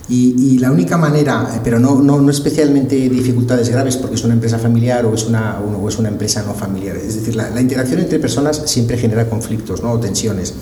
Y, 0.10 0.54
y 0.54 0.60
la 0.60 0.72
única 0.72 0.98
manera, 0.98 1.52
eh, 1.54 1.60
pero 1.64 1.80
no, 1.80 2.02
no, 2.02 2.22
no, 2.22 2.32
especialmente 2.32 2.96
dificultades 3.10 3.70
graves 3.70 3.98
porque 3.98 4.16
es 4.16 4.24
una 4.24 4.36
empresa 4.36 4.58
familiar 4.58 5.06
o 5.06 5.14
es 5.14 5.26
una, 5.26 5.60
o 5.60 5.90
es 5.90 5.98
una 5.98 6.08
empresa 6.10 6.44
no 6.44 6.54
familiar, 6.54 6.96
es 6.96 7.16
decir, 7.16 7.36
la, 7.36 7.50
la 7.50 7.60
interacción 7.60 8.00
entre 8.00 8.20
personas 8.20 8.62
siempre 8.66 8.98
genera 8.98 9.30
conflictos 9.30 9.82
¿no? 9.82 9.92
o 9.92 10.00
tensiones. 10.00 10.54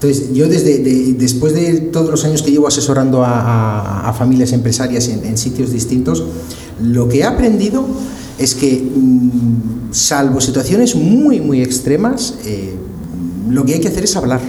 Entonces, 0.00 0.32
yo 0.32 0.48
desde 0.48 0.78
de, 0.78 1.14
después 1.14 1.54
de 1.54 1.80
todos 1.92 2.08
los 2.08 2.24
años 2.24 2.42
que 2.42 2.52
llevo 2.52 2.68
asesorando 2.68 3.24
a, 3.24 3.40
a, 3.40 4.08
a 4.08 4.12
familias 4.12 4.52
empresarias 4.52 5.08
en, 5.08 5.24
en, 5.24 5.36
sitios 5.36 5.72
distintos, 5.72 6.22
lo 6.80 7.08
que 7.08 7.18
he 7.18 7.24
aprendido 7.24 7.84
es 8.38 8.54
que, 8.54 8.80
mmm, 8.80 9.92
salvo 9.92 10.40
situaciones 10.40 10.94
muy, 10.94 11.40
muy 11.40 11.62
extremas, 11.62 12.34
eh, 12.44 12.74
lo 13.50 13.64
que 13.64 13.74
hay 13.74 13.80
que 13.80 13.88
hacer 13.88 14.04
es 14.04 14.16
hablar. 14.16 14.40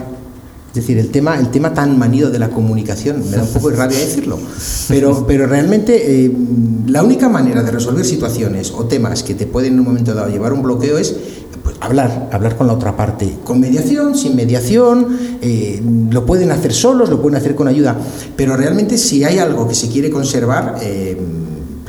Es 0.70 0.76
decir, 0.76 1.00
el 1.00 1.10
tema, 1.10 1.40
el 1.40 1.50
tema 1.50 1.74
tan 1.74 1.98
manido 1.98 2.30
de 2.30 2.38
la 2.38 2.50
comunicación, 2.50 3.24
me 3.32 3.38
da 3.38 3.44
un 3.44 3.50
poco 3.50 3.72
de 3.72 3.78
rabia 3.78 3.98
decirlo, 4.06 4.38
pero, 4.88 5.26
pero 5.26 5.48
realmente 5.48 6.26
eh, 6.26 6.32
la 6.86 7.04
única 7.04 7.28
manera 7.28 7.64
de 7.64 7.72
resolver 7.72 8.06
situaciones 8.06 8.72
o 8.72 8.86
temas 8.86 9.24
que 9.24 9.34
te 9.34 9.48
pueden 9.48 9.74
en 9.74 9.80
un 9.80 9.86
momento 9.86 10.14
dado 10.14 10.30
llevar 10.30 10.54
un 10.54 10.62
bloqueo 10.62 11.00
es 11.00 11.16
pues, 11.64 11.76
hablar, 11.80 12.30
hablar 12.32 12.56
con 12.56 12.68
la 12.68 12.74
otra 12.74 12.96
parte, 12.96 13.38
con 13.44 13.60
mediación, 13.60 14.16
sin 14.16 14.36
mediación, 14.36 15.18
eh, 15.42 15.82
lo 16.12 16.28
pueden 16.28 16.52
hacer 16.52 16.72
solos, 16.72 17.10
lo 17.10 17.20
pueden 17.20 17.38
hacer 17.38 17.56
con 17.56 17.68
ayuda, 17.68 17.98
pero 18.36 18.56
realmente 18.56 19.00
si 19.00 19.24
hay 19.24 19.40
algo 19.40 19.68
que 19.68 19.74
se 19.74 19.90
quiere 19.90 20.12
conservar, 20.12 20.76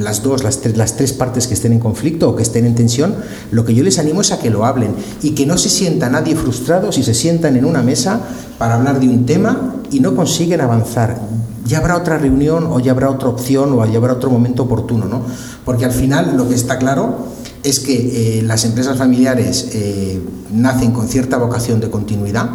las 0.01 0.23
dos, 0.23 0.43
las 0.43 0.61
tres, 0.61 1.13
partes 1.13 1.47
que 1.47 1.55
estén 1.55 1.73
en 1.73 1.79
conflicto 1.81 2.31
o 2.31 2.37
que 2.37 2.43
estén 2.43 2.67
en 2.67 2.75
tensión, 2.75 3.15
lo 3.51 3.65
que 3.65 3.75
yo 3.75 3.83
les 3.85 3.99
animo 3.99 4.21
es 4.21 4.33
a 4.33 4.39
que 4.39 4.51
lo 4.51 4.65
hablen 4.65 4.95
y 5.23 5.31
que 5.31 5.47
no 5.47 5.57
se 5.59 5.69
sienta 5.69 6.09
nadie 6.09 6.35
frustrado 6.37 6.93
si 6.93 7.03
se 7.03 7.15
sientan 7.15 7.57
en 7.57 7.65
una 7.65 7.83
mesa 7.83 8.21
para 8.59 8.75
hablar 8.75 9.01
de 9.01 9.09
un 9.09 9.27
tema 9.27 9.77
y 9.91 10.01
no 10.01 10.15
consiguen 10.15 10.61
avanzar. 10.61 11.21
Ya 11.67 11.79
habrá 11.79 11.97
otra 11.97 12.19
reunión 12.19 12.67
o 12.67 12.81
ya 12.81 12.93
habrá 12.93 13.11
otra 13.11 13.29
opción 13.29 13.73
o 13.73 13.87
ya 13.87 13.99
habrá 13.99 14.15
otro 14.15 14.31
momento 14.31 14.65
oportuno, 14.65 15.07
¿no? 15.07 15.23
Porque 15.65 15.85
al 15.85 15.93
final 15.93 16.37
lo 16.37 16.49
que 16.49 16.55
está 16.55 16.79
claro 16.79 17.29
es 17.63 17.81
que 17.81 18.39
eh, 18.39 18.43
las 18.43 18.65
empresas 18.65 18.97
familiares 18.97 19.69
eh, 19.73 20.21
nacen 20.53 20.93
con 20.93 21.09
cierta 21.09 21.37
vocación 21.37 21.81
de 21.81 21.91
continuidad 21.91 22.51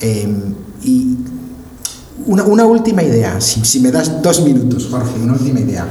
eh, 0.00 0.28
y 0.82 1.16
una, 2.26 2.44
una, 2.44 2.66
última 2.66 3.02
idea, 3.02 3.40
si, 3.40 3.64
si 3.64 3.80
me 3.80 3.90
das 3.90 4.22
dos 4.22 4.42
minutos, 4.42 4.88
Jorge, 4.90 5.18
una 5.22 5.34
última 5.34 5.60
idea. 5.60 5.86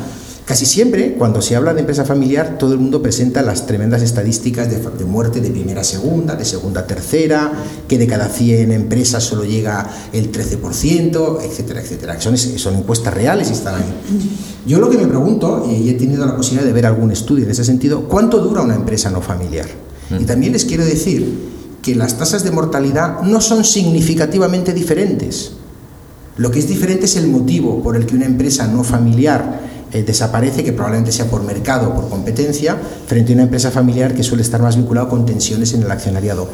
Casi 0.48 0.66
siempre, 0.66 1.16
cuando 1.16 1.42
se 1.42 1.58
habla 1.58 1.74
de 1.74 1.82
empresa 1.82 2.06
familiar, 2.06 2.58
todo 2.58 2.72
el 2.72 2.80
mundo 2.80 3.02
presenta 3.02 3.42
las 3.42 3.66
tremendas 3.66 4.02
estadísticas 4.02 4.70
de, 4.70 4.78
de, 4.80 5.04
muerte 5.04 5.42
de 5.42 5.50
primera 5.50 5.82
a 5.82 5.84
segunda, 5.84 6.38
de 6.38 6.46
segunda 6.46 6.82
a 6.82 6.88
tercera, 6.88 7.52
que 7.86 7.98
de 7.98 8.08
cada 8.08 8.30
100 8.30 8.72
empresas 8.72 9.26
solo 9.26 9.44
llega 9.44 9.86
el 10.14 10.32
13%, 10.32 11.42
etcétera, 11.44 11.82
etcétera. 11.82 12.22
Son, 12.22 12.38
son 12.38 12.78
encuestas 12.78 13.14
reales 13.14 13.50
y 13.50 13.54
están 13.54 13.76
ahí. 13.76 13.94
Yo 14.66 14.80
lo 14.80 14.90
que 14.90 14.98
me 14.98 15.06
pregunto, 15.06 15.70
y 15.70 15.90
he 15.90 15.96
tenido 15.96 16.26
la 16.26 16.38
posibilidad 16.38 16.66
de 16.66 16.72
ver 16.72 16.86
algún 16.86 17.12
estudio 17.12 17.44
en 17.44 17.52
ese 17.52 17.66
sentido, 17.66 18.04
¿cuánto 18.08 18.40
dura 18.40 18.62
una 18.62 18.76
empresa 18.76 19.10
no 19.10 19.22
familiar? 19.22 19.68
Y 20.18 20.24
también 20.24 20.54
les 20.54 20.64
quiero 20.64 20.86
decir 20.86 21.30
que 21.82 21.94
las 21.94 22.18
tasas 22.18 22.46
de 22.46 22.52
mortalidad 22.52 23.20
no 23.22 23.42
son 23.42 23.66
significativamente 23.66 24.72
diferentes. 24.72 25.52
Lo 26.38 26.52
que 26.52 26.60
es 26.60 26.70
diferente 26.70 27.04
es 27.04 27.18
el 27.18 27.28
motivo 27.28 27.84
por 27.84 27.98
el 27.98 28.06
que 28.06 28.16
una 28.16 28.26
empresa 28.26 28.66
no 28.68 28.86
familiar 28.86 29.67
eh, 29.94 30.04
desaparece, 30.04 30.64
que 30.64 30.74
probablemente 30.74 31.12
sea 31.12 31.26
por 31.26 31.44
mercado 31.44 31.90
o 31.90 31.96
por 31.96 32.10
competencia, 32.10 32.78
frente 33.08 33.32
a 33.32 33.36
una 33.36 33.44
empresa 33.44 33.72
familiar 33.72 34.14
que 34.14 34.24
suele 34.24 34.44
estar 34.44 34.62
más 34.62 34.76
vinculada 34.76 35.10
con 35.10 35.26
tensiones 35.26 35.74
en 35.74 35.84
el 35.84 35.92
accionariado. 35.92 36.48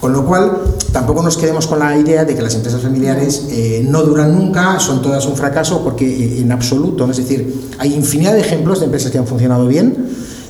Con 0.00 0.12
lo 0.12 0.26
cual, 0.26 0.52
tampoco 0.92 1.22
nos 1.22 1.38
quedemos 1.38 1.66
con 1.66 1.78
la 1.78 1.96
idea 1.96 2.24
de 2.24 2.34
que 2.34 2.42
las 2.42 2.54
empresas 2.54 2.82
familiares 2.82 3.46
eh, 3.50 3.84
no 3.88 4.02
duran 4.02 4.34
nunca, 4.34 4.78
son 4.78 5.00
todas 5.00 5.24
un 5.26 5.36
fracaso, 5.36 5.82
porque 5.82 6.06
eh, 6.06 6.40
en 6.42 6.52
absoluto, 6.52 7.06
¿no? 7.06 7.12
es 7.12 7.18
decir, 7.18 7.70
hay 7.78 7.94
infinidad 7.94 8.34
de 8.34 8.40
ejemplos 8.40 8.80
de 8.80 8.86
empresas 8.86 9.10
que 9.10 9.18
han 9.18 9.26
funcionado 9.26 9.66
bien 9.66 9.96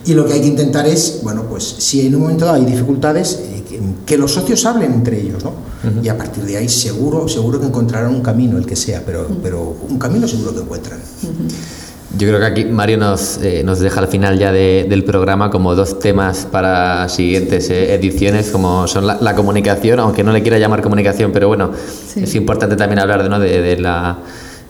y 0.04 0.14
lo 0.14 0.26
que 0.26 0.34
hay 0.34 0.40
que 0.40 0.48
intentar 0.48 0.86
es, 0.86 1.20
bueno, 1.22 1.44
pues 1.48 1.64
si 1.64 2.06
en 2.06 2.14
un 2.16 2.22
momento 2.22 2.44
dado 2.44 2.56
hay 2.56 2.64
dificultades, 2.64 3.40
eh, 3.40 3.64
que, 3.68 3.80
que, 4.04 4.18
los 4.18 4.32
socios 4.32 4.64
hablen 4.66 4.92
entre 4.92 5.20
ellos, 5.20 5.44
¿no? 5.44 5.50
Uh 5.50 6.00
-huh. 6.00 6.04
Y 6.04 6.08
a 6.08 6.16
partir 6.16 6.44
de 6.44 6.56
ahí 6.56 6.68
seguro, 6.68 7.28
seguro 7.28 7.60
que 7.60 7.66
encontrarán 7.66 8.14
un 8.14 8.22
camino, 8.22 8.58
el 8.58 8.66
que 8.66 8.76
sea, 8.76 9.02
pero, 9.06 9.28
pero 9.42 9.76
un 9.88 9.98
camino 9.98 10.26
seguro 10.26 10.54
que 10.54 10.60
encuentran. 10.60 10.98
Uh 11.22 11.26
-huh. 11.26 11.75
Yo 12.18 12.28
creo 12.28 12.40
que 12.40 12.46
aquí 12.46 12.64
Mario 12.64 12.96
nos, 12.96 13.38
eh, 13.42 13.62
nos 13.62 13.78
deja 13.78 14.00
al 14.00 14.08
final 14.08 14.38
ya 14.38 14.50
de, 14.50 14.86
del 14.88 15.04
programa 15.04 15.50
como 15.50 15.74
dos 15.74 15.98
temas 15.98 16.46
para 16.50 17.08
siguientes 17.10 17.68
eh, 17.68 17.94
ediciones, 17.94 18.50
como 18.50 18.86
son 18.86 19.06
la, 19.06 19.18
la, 19.20 19.34
comunicación, 19.34 20.00
aunque 20.00 20.24
no 20.24 20.32
le 20.32 20.40
quiera 20.40 20.58
llamar 20.58 20.80
comunicación, 20.80 21.30
pero 21.32 21.48
bueno, 21.48 21.72
sí. 22.06 22.22
es 22.22 22.34
importante 22.34 22.74
también 22.76 23.00
hablar 23.00 23.22
de, 23.22 23.28
¿no? 23.28 23.38
de, 23.38 23.60
de 23.60 23.76
la... 23.78 24.18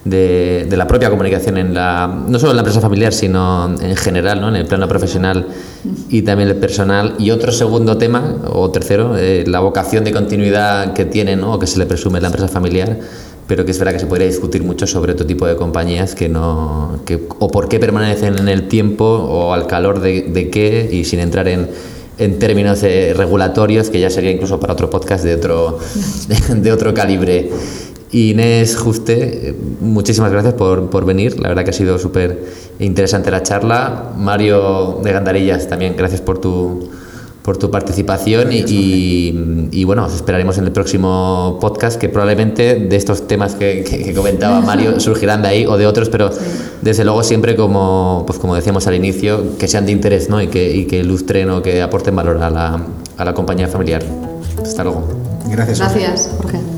De, 0.06 0.68
la 0.76 0.86
propia 0.86 1.10
comunicación 1.10 1.58
en 1.58 1.74
la 1.74 2.06
no 2.06 2.38
solo 2.38 2.52
en 2.52 2.56
la 2.56 2.60
empresa 2.60 2.80
familiar 2.80 3.12
sino 3.12 3.74
en 3.80 3.96
general 3.96 4.40
¿no? 4.40 4.48
en 4.48 4.54
el 4.54 4.64
plano 4.64 4.86
profesional 4.86 5.48
y 6.08 6.22
también 6.22 6.48
el 6.48 6.54
personal 6.56 7.16
y 7.18 7.32
otro 7.32 7.50
segundo 7.50 7.98
tema 7.98 8.36
o 8.48 8.70
tercero 8.70 9.16
eh, 9.16 9.42
la 9.48 9.58
vocación 9.58 10.04
de 10.04 10.12
continuidad 10.12 10.92
que 10.92 11.06
tiene 11.06 11.34
¿no? 11.34 11.54
o 11.54 11.58
que 11.58 11.66
se 11.66 11.80
le 11.80 11.86
presume 11.86 12.18
en 12.18 12.22
la 12.22 12.28
empresa 12.28 12.46
familiar 12.46 13.00
pero 13.48 13.64
que 13.64 13.72
es 13.72 13.78
verdad 13.80 13.94
que 13.94 13.98
se 13.98 14.06
podría 14.06 14.28
discutir 14.28 14.62
mucho 14.62 14.86
sobre 14.86 15.12
otro 15.12 15.26
tipo 15.26 15.44
de 15.44 15.56
compañías 15.56 16.14
que 16.14 16.28
no 16.28 17.00
que, 17.04 17.26
o 17.40 17.48
por 17.48 17.68
qué 17.68 17.80
permanecen 17.80 18.38
en 18.38 18.48
el 18.48 18.68
tiempo 18.68 19.04
o 19.04 19.52
al 19.52 19.66
calor 19.66 20.00
de, 20.00 20.22
de 20.22 20.50
qué 20.50 20.88
y 20.92 21.04
sin 21.04 21.18
entrar 21.18 21.48
en, 21.48 21.68
en 22.18 22.38
términos 22.38 22.82
eh, 22.82 23.12
regulatorios 23.16 23.90
que 23.90 24.00
ya 24.00 24.10
sería 24.10 24.30
incluso 24.30 24.58
para 24.60 24.72
otro 24.72 24.88
podcast 24.88 25.24
de 25.24 25.34
otro 25.34 25.78
de 26.48 26.72
otro 26.72 26.94
calibre 26.94 27.50
Inés 28.12 28.76
Juste, 28.76 29.54
muchísimas 29.80 30.30
gracias 30.30 30.54
por, 30.54 30.90
por, 30.90 31.04
venir. 31.04 31.40
La 31.40 31.48
verdad 31.48 31.64
que 31.64 31.70
ha 31.70 31.74
sido 31.74 31.98
súper 31.98 32.44
interesante 32.78 33.30
la 33.30 33.42
charla. 33.42 34.12
Mario 34.16 35.00
de 35.02 35.12
Gandarillas, 35.12 35.68
también 35.68 35.96
gracias 35.96 36.20
por 36.20 36.38
tu, 36.38 36.88
por 37.42 37.56
tu 37.56 37.70
participación 37.70 38.52
y, 38.52 38.64
y, 38.66 39.68
y, 39.72 39.84
bueno, 39.84 40.04
os 40.04 40.14
esperaremos 40.14 40.58
en 40.58 40.64
el 40.64 40.72
próximo 40.72 41.58
podcast 41.60 41.96
que 41.96 42.08
probablemente 42.08 42.74
de 42.74 42.96
estos 42.96 43.26
temas 43.26 43.54
que, 43.54 43.84
que, 43.88 44.02
que, 44.02 44.14
comentaba 44.14 44.60
Mario 44.60 44.98
surgirán 45.00 45.42
de 45.42 45.48
ahí 45.48 45.66
o 45.66 45.76
de 45.76 45.86
otros, 45.86 46.08
pero 46.08 46.32
sí. 46.32 46.38
desde 46.82 47.04
luego 47.04 47.22
siempre 47.22 47.54
como, 47.54 48.24
pues 48.26 48.38
como 48.38 48.54
decíamos 48.54 48.86
al 48.86 48.94
inicio, 48.94 49.56
que 49.58 49.68
sean 49.68 49.86
de 49.86 49.92
interés 49.92 50.28
¿no? 50.28 50.42
y, 50.42 50.48
que, 50.48 50.74
y 50.74 50.86
que 50.86 50.98
ilustren 50.98 51.50
o 51.50 51.62
que 51.62 51.82
aporten 51.82 52.14
valor 52.14 52.42
a 52.42 52.50
la, 52.50 52.84
a 53.16 53.24
la 53.24 53.34
compañía 53.34 53.68
familiar. 53.68 54.02
Hasta 54.60 54.82
luego. 54.84 55.06
Gracias. 55.48 55.78
Gracias, 55.78 56.30
Jorge. 56.38 56.75